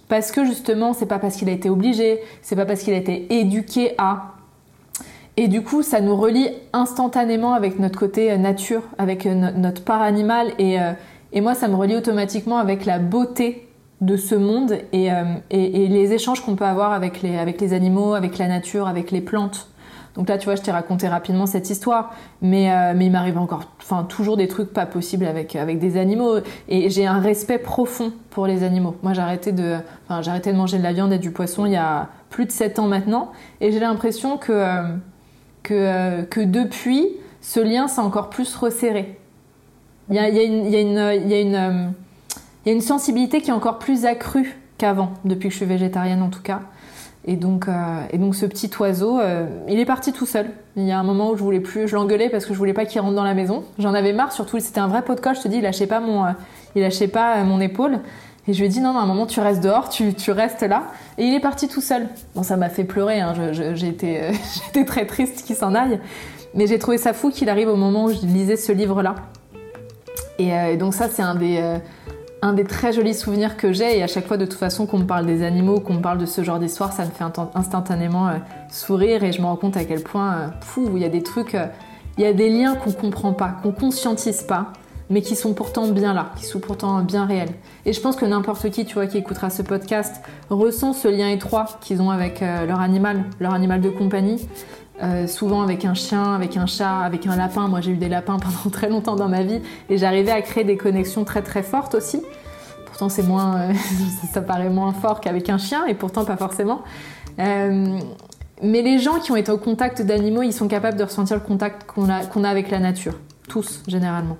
Parce 0.10 0.32
que 0.34 0.44
justement, 0.44 0.92
c'est 0.92 1.06
pas 1.06 1.18
parce 1.18 1.38
qu'il 1.38 1.48
a 1.48 1.54
été 1.54 1.70
obligé, 1.70 2.20
c'est 2.42 2.58
pas 2.58 2.66
parce 2.66 2.82
qu'il 2.82 2.94
a 2.94 2.98
été 2.98 3.40
éduqué 3.40 3.94
à. 3.98 4.34
Et 5.38 5.48
du 5.48 5.64
coup, 5.64 5.82
ça 5.82 6.02
nous 6.02 6.18
relie 6.18 6.50
instantanément 6.74 7.54
avec 7.54 7.80
notre 7.80 7.98
côté 7.98 8.34
euh, 8.34 8.38
nature, 8.38 8.82
avec 8.98 9.26
euh, 9.26 9.34
notre 9.34 9.86
part 9.86 10.02
animale. 10.02 10.52
Et, 10.60 10.78
euh, 10.82 10.92
et 11.32 11.40
moi, 11.40 11.56
ça 11.56 11.70
me 11.70 11.76
relie 11.76 11.96
automatiquement 11.96 12.58
avec 12.58 12.84
la 12.84 13.00
beauté 13.00 13.66
de 14.02 14.18
ce 14.18 14.36
monde 14.36 14.74
et, 14.92 15.08
et, 15.50 15.84
et 15.84 15.88
les 15.88 16.14
échanges 16.14 16.42
qu'on 16.42 16.56
peut 16.56 16.66
avoir 16.66 16.92
avec 16.92 17.22
les, 17.22 17.38
avec 17.38 17.62
les 17.62 17.74
animaux, 17.74 18.14
avec 18.14 18.38
la 18.38 18.48
nature, 18.48 18.88
avec 18.88 19.10
les 19.10 19.22
plantes. 19.22 19.70
Donc 20.18 20.28
là, 20.28 20.38
tu 20.38 20.46
vois, 20.46 20.56
je 20.56 20.62
t'ai 20.62 20.72
raconté 20.72 21.08
rapidement 21.08 21.46
cette 21.46 21.70
histoire, 21.70 22.14
mais, 22.42 22.72
euh, 22.72 22.94
mais 22.96 23.06
il 23.06 23.12
m'arrive 23.12 23.38
encore, 23.38 23.72
enfin, 23.80 24.04
toujours 24.04 24.36
des 24.36 24.48
trucs 24.48 24.74
pas 24.74 24.88
possibles 24.88 25.26
avec, 25.26 25.56
avec 25.56 25.78
des 25.80 25.96
animaux. 25.98 26.40
Et 26.68 26.90
j'ai 26.90 27.06
un 27.06 27.20
respect 27.20 27.60
profond 27.60 28.12
pour 28.32 28.48
les 28.48 28.64
animaux. 28.64 28.96
Moi, 29.04 29.14
j'ai 29.14 29.22
arrêté 29.22 29.52
de, 29.52 29.78
enfin, 30.06 30.22
j'ai 30.22 30.32
arrêté 30.32 30.52
de 30.52 30.58
manger 30.58 30.80
de 30.80 30.84
la 30.84 30.92
viande 30.92 31.14
et 31.14 31.20
du 31.20 31.32
poisson 31.32 31.66
il 31.66 31.74
y 31.74 31.78
a 31.78 32.10
plus 32.30 32.46
de 32.46 32.52
7 32.52 32.80
ans 32.80 32.88
maintenant. 32.88 33.32
Et 33.62 33.72
j'ai 33.72 33.80
l'impression 33.80 34.38
que, 34.38 34.52
euh, 34.52 34.84
que, 35.64 35.74
euh, 35.74 36.24
que 36.24 36.42
depuis, 36.42 37.08
ce 37.42 37.60
lien 37.60 37.88
s'est 37.88 38.02
encore 38.02 38.30
plus 38.30 38.56
resserré. 38.56 39.20
Il 40.10 40.16
une, 40.16 40.98
euh, 40.98 41.16
y 42.66 42.70
a 42.70 42.72
une 42.72 42.82
sensibilité 42.82 43.42
qui 43.42 43.50
est 43.50 43.54
encore 43.54 43.78
plus 43.80 44.06
accrue 44.06 44.58
qu'avant, 44.78 45.12
depuis 45.26 45.50
que 45.50 45.54
je 45.54 45.58
suis 45.58 45.66
végétarienne 45.66 46.22
en 46.22 46.30
tout 46.30 46.42
cas. 46.42 46.62
Et 47.30 47.36
donc, 47.36 47.68
euh, 47.68 47.74
et 48.10 48.18
donc 48.18 48.36
ce 48.36 48.46
petit 48.46 48.72
oiseau, 48.80 49.20
euh, 49.20 49.48
il 49.68 49.80
est 49.80 49.86
parti 49.86 50.14
tout 50.14 50.26
seul. 50.26 50.48
Il 50.78 50.86
y 50.86 50.94
a 50.94 50.98
un 50.98 51.04
moment 51.04 51.32
où 51.32 51.36
je 51.36 51.44
voulais 51.44 51.60
plus, 51.60 51.86
je 51.86 51.94
l'engueulais 51.94 52.30
parce 52.30 52.46
que 52.46 52.54
je 52.54 52.58
voulais 52.58 52.74
pas 52.74 52.86
qu'il 52.86 53.02
rentre 53.02 53.16
dans 53.16 53.26
la 53.26 53.34
maison. 53.34 53.66
J'en 53.78 53.94
avais 53.94 54.14
marre, 54.14 54.32
surtout 54.32 54.58
c'était 54.62 54.80
un 54.80 54.88
vrai 54.88 55.02
pot 55.02 55.14
de 55.14 55.20
colle. 55.20 55.36
Je 55.36 55.42
te 55.42 55.50
dis, 55.50 55.58
il 55.58 55.62
lâchait 55.62 55.88
pas 55.88 56.00
mon, 56.00 56.24
euh, 56.24 56.30
il 56.76 56.84
lâchait 56.84 57.10
pas 57.10 57.44
mon 57.44 57.60
épaule. 57.60 58.00
Et 58.48 58.54
je 58.54 58.60
lui 58.60 58.68
ai 58.68 58.70
dit 58.70 58.80
non, 58.80 58.94
non, 58.94 59.00
à 59.00 59.02
un 59.02 59.06
moment 59.06 59.26
tu 59.26 59.42
restes 59.42 59.62
dehors, 59.62 59.90
tu, 59.90 60.14
tu 60.14 60.32
restes 60.32 60.64
là. 60.64 60.84
Et 61.18 61.26
il 61.26 61.34
est 61.34 61.42
parti 61.42 61.68
tout 61.68 61.82
seul. 61.82 62.08
Bon, 62.34 62.44
ça 62.44 62.56
m'a 62.56 62.70
fait 62.70 62.86
pleurer. 62.86 63.20
Hein. 63.20 63.34
J'étais 63.74 64.32
très 64.86 65.06
triste 65.06 65.46
qu'il 65.46 65.58
s'en 65.58 65.76
aille. 65.76 66.00
Mais 66.54 66.66
j'ai 66.66 66.80
trouvé 66.80 66.98
ça 66.98 67.12
fou 67.12 67.30
qu'il 67.30 67.50
arrive 67.50 67.68
au 67.68 67.76
moment 67.76 68.06
où 68.06 68.10
je 68.10 68.26
lisais 68.26 68.56
ce 68.56 68.72
livre-là. 68.72 69.16
Et, 70.40 70.78
donc 70.78 70.94
ça, 70.94 71.10
c'est 71.10 71.22
un 71.22 71.36
des, 71.36 71.62
un 72.42 72.54
des 72.54 72.64
très 72.64 72.94
jolis 72.94 73.14
souvenirs 73.14 73.58
que 73.58 73.74
j'ai. 73.74 73.98
Et 73.98 74.04
à 74.04 74.08
chaque 74.08 74.28
fois, 74.28 74.38
de 74.38 74.46
toute 74.46 74.60
façon, 74.60 74.86
qu'on 74.86 75.00
me 75.00 75.06
parle 75.06 75.26
des 75.26 75.44
animaux, 75.44 75.80
qu'on 75.80 75.96
me 75.96 76.02
parle 76.02 76.18
de 76.18 76.26
ce 76.26 76.44
genre 76.44 76.60
d'histoire, 76.60 76.94
ça 76.94 77.06
me 77.06 77.12
fait 77.12 77.26
instantanément 77.56 78.28
euh, 78.28 78.38
sourire. 78.72 79.24
Et 79.24 79.32
je 79.32 79.42
me 79.42 79.48
rends 79.48 79.56
compte 79.56 79.78
à 79.78 79.86
quel 79.86 80.04
point, 80.04 80.34
euh, 80.34 80.48
fou, 80.62 80.92
il 80.96 81.02
y 81.02 81.06
a 81.06 81.10
des 81.10 81.24
trucs, 81.24 81.56
euh, 81.56 81.68
il 82.18 82.24
y 82.24 82.28
a 82.28 82.34
des 82.34 82.50
liens 82.50 82.76
qu'on 82.76 82.92
comprend 82.92 83.34
pas, 83.34 83.56
qu'on 83.64 83.72
conscientise 83.72 84.44
pas, 84.44 84.74
mais 85.10 85.22
qui 85.22 85.36
sont 85.36 85.54
pourtant 85.54 85.88
bien 85.88 86.14
là, 86.14 86.32
qui 86.36 86.46
sont 86.46 86.60
pourtant 86.60 87.02
bien 87.02 87.26
réels. 87.26 87.54
Et 87.86 87.94
je 87.94 88.02
pense 88.02 88.16
que 88.16 88.26
n'importe 88.26 88.70
qui, 88.70 88.86
tu 88.86 88.96
vois, 88.96 89.08
qui 89.08 89.18
écoutera 89.18 89.50
ce 89.50 89.62
podcast, 89.62 90.22
ressent 90.50 90.94
ce 90.94 91.08
lien 91.08 91.30
étroit 91.30 91.66
qu'ils 91.82 92.02
ont 92.02 92.10
avec 92.10 92.42
leur 92.42 92.82
animal, 92.82 93.24
leur 93.40 93.54
animal 93.54 93.80
de 93.80 93.90
compagnie. 93.90 94.46
Euh, 95.04 95.28
souvent 95.28 95.62
avec 95.62 95.86
un 95.86 95.94
chien, 95.94 96.34
avec 96.34 96.58
un 96.58 96.66
chat, 96.66 97.02
avec 97.02 97.28
un 97.28 97.36
lapin. 97.36 97.68
Moi 97.68 97.82
j'ai 97.82 97.92
eu 97.92 97.98
des 97.98 98.10
lapins 98.10 98.40
pendant 98.40 98.70
très 98.72 98.90
longtemps 98.90 99.16
dans 99.16 99.30
ma 99.30 99.44
vie 99.44 99.62
et 99.90 99.98
j'arrivais 99.98 100.32
à 100.32 100.42
créer 100.42 100.64
des 100.64 100.78
connexions 100.78 101.24
très 101.24 101.44
très 101.44 101.62
fortes 101.62 101.94
aussi. 101.94 102.22
Pourtant 102.86 103.10
c'est 103.10 103.24
moins, 103.24 103.58
euh, 103.58 103.74
ça 104.34 104.42
paraît 104.42 104.70
moins 104.70 104.94
fort 104.94 105.22
qu'avec 105.22 105.50
un 105.50 105.60
chien 105.60 105.86
et 105.86 105.94
pourtant 105.94 106.26
pas 106.26 106.38
forcément. 106.38 106.82
Euh, 107.38 108.00
mais 108.64 108.82
les 108.82 108.98
gens 108.98 109.20
qui 109.20 109.32
ont 109.32 109.36
été 109.36 109.52
au 109.52 109.60
contact 109.60 110.02
d'animaux, 110.02 110.42
ils 110.42 110.54
sont 110.54 110.68
capables 110.68 110.98
de 110.98 111.04
ressentir 111.04 111.36
le 111.36 111.44
contact 111.44 111.84
qu'on 111.84 112.10
a, 112.10 112.26
qu'on 112.26 112.44
a 112.44 112.50
avec 112.50 112.72
la 112.72 112.80
nature. 112.80 113.14
Tous, 113.48 113.84
généralement. 113.88 114.38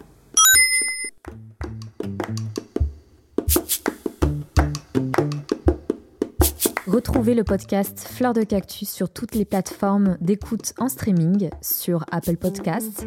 Retrouvez 6.98 7.36
le 7.36 7.44
podcast 7.44 8.08
Fleur 8.12 8.34
de 8.34 8.42
Cactus 8.42 8.90
sur 8.90 9.12
toutes 9.12 9.36
les 9.36 9.46
plateformes 9.46 10.18
d'écoute 10.20 10.74
en 10.80 10.90
streaming, 10.90 11.52
sur 11.62 12.04
Apple 12.12 12.38
Podcasts, 12.38 13.06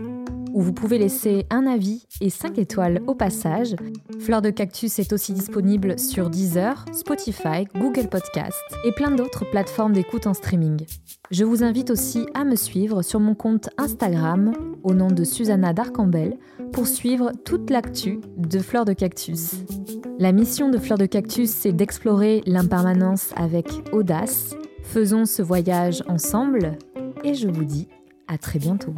où 0.53 0.63
vous 0.63 0.73
pouvez 0.73 0.97
laisser 0.97 1.45
un 1.51 1.67
avis 1.67 2.07
et 2.21 2.31
5 2.31 2.57
étoiles 2.59 3.01
au 3.09 3.17
passage. 3.17 3.75
Fleur 4.21 4.43
de 4.43 4.51
Cactus 4.51 5.01
est 5.01 5.13
aussi 5.13 5.33
disponible 5.33 5.99
sur 5.99 6.31
Deezer, 6.31 6.85
Spotify, 6.93 7.67
Google 7.75 8.07
Podcasts 8.09 8.63
et 8.85 8.93
plein 8.93 9.11
d'autres 9.11 9.45
plateformes 9.51 9.93
d'écoute 9.95 10.29
en 10.29 10.35
streaming. 10.35 10.87
Je 11.31 11.45
vous 11.45 11.63
invite 11.63 11.91
aussi 11.91 12.27
à 12.35 12.45
me 12.45 12.57
suivre 12.57 13.03
sur 13.03 13.21
mon 13.21 13.37
compte 13.37 13.69
Instagram 13.79 14.53
au 14.83 14.95
nom 14.95 15.07
de 15.07 15.23
Susanna 15.23 15.73
Darcambel 15.73 16.37
pour 16.73 16.89
suivre 16.89 17.31
toute 17.45 17.71
l'actu 17.71 18.19
de 18.37 18.59
Fleur 18.59 18.85
de 18.85 18.93
Cactus. 18.93 19.55
La 20.19 20.33
mission 20.33 20.71
de 20.71 20.79
Fleur 20.79 20.99
de 20.99 21.07
Cactus, 21.07 21.49
c'est 21.49 21.73
d'explorer 21.73 22.43
l'impermanence 22.47 23.33
avec 23.37 23.69
audace. 23.93 24.57
Faisons 24.83 25.25
ce 25.25 25.41
voyage 25.41 26.03
ensemble 26.09 26.77
et 27.23 27.35
je 27.35 27.47
vous 27.47 27.65
dis 27.65 27.87
à 28.27 28.37
très 28.37 28.59
bientôt. 28.59 28.95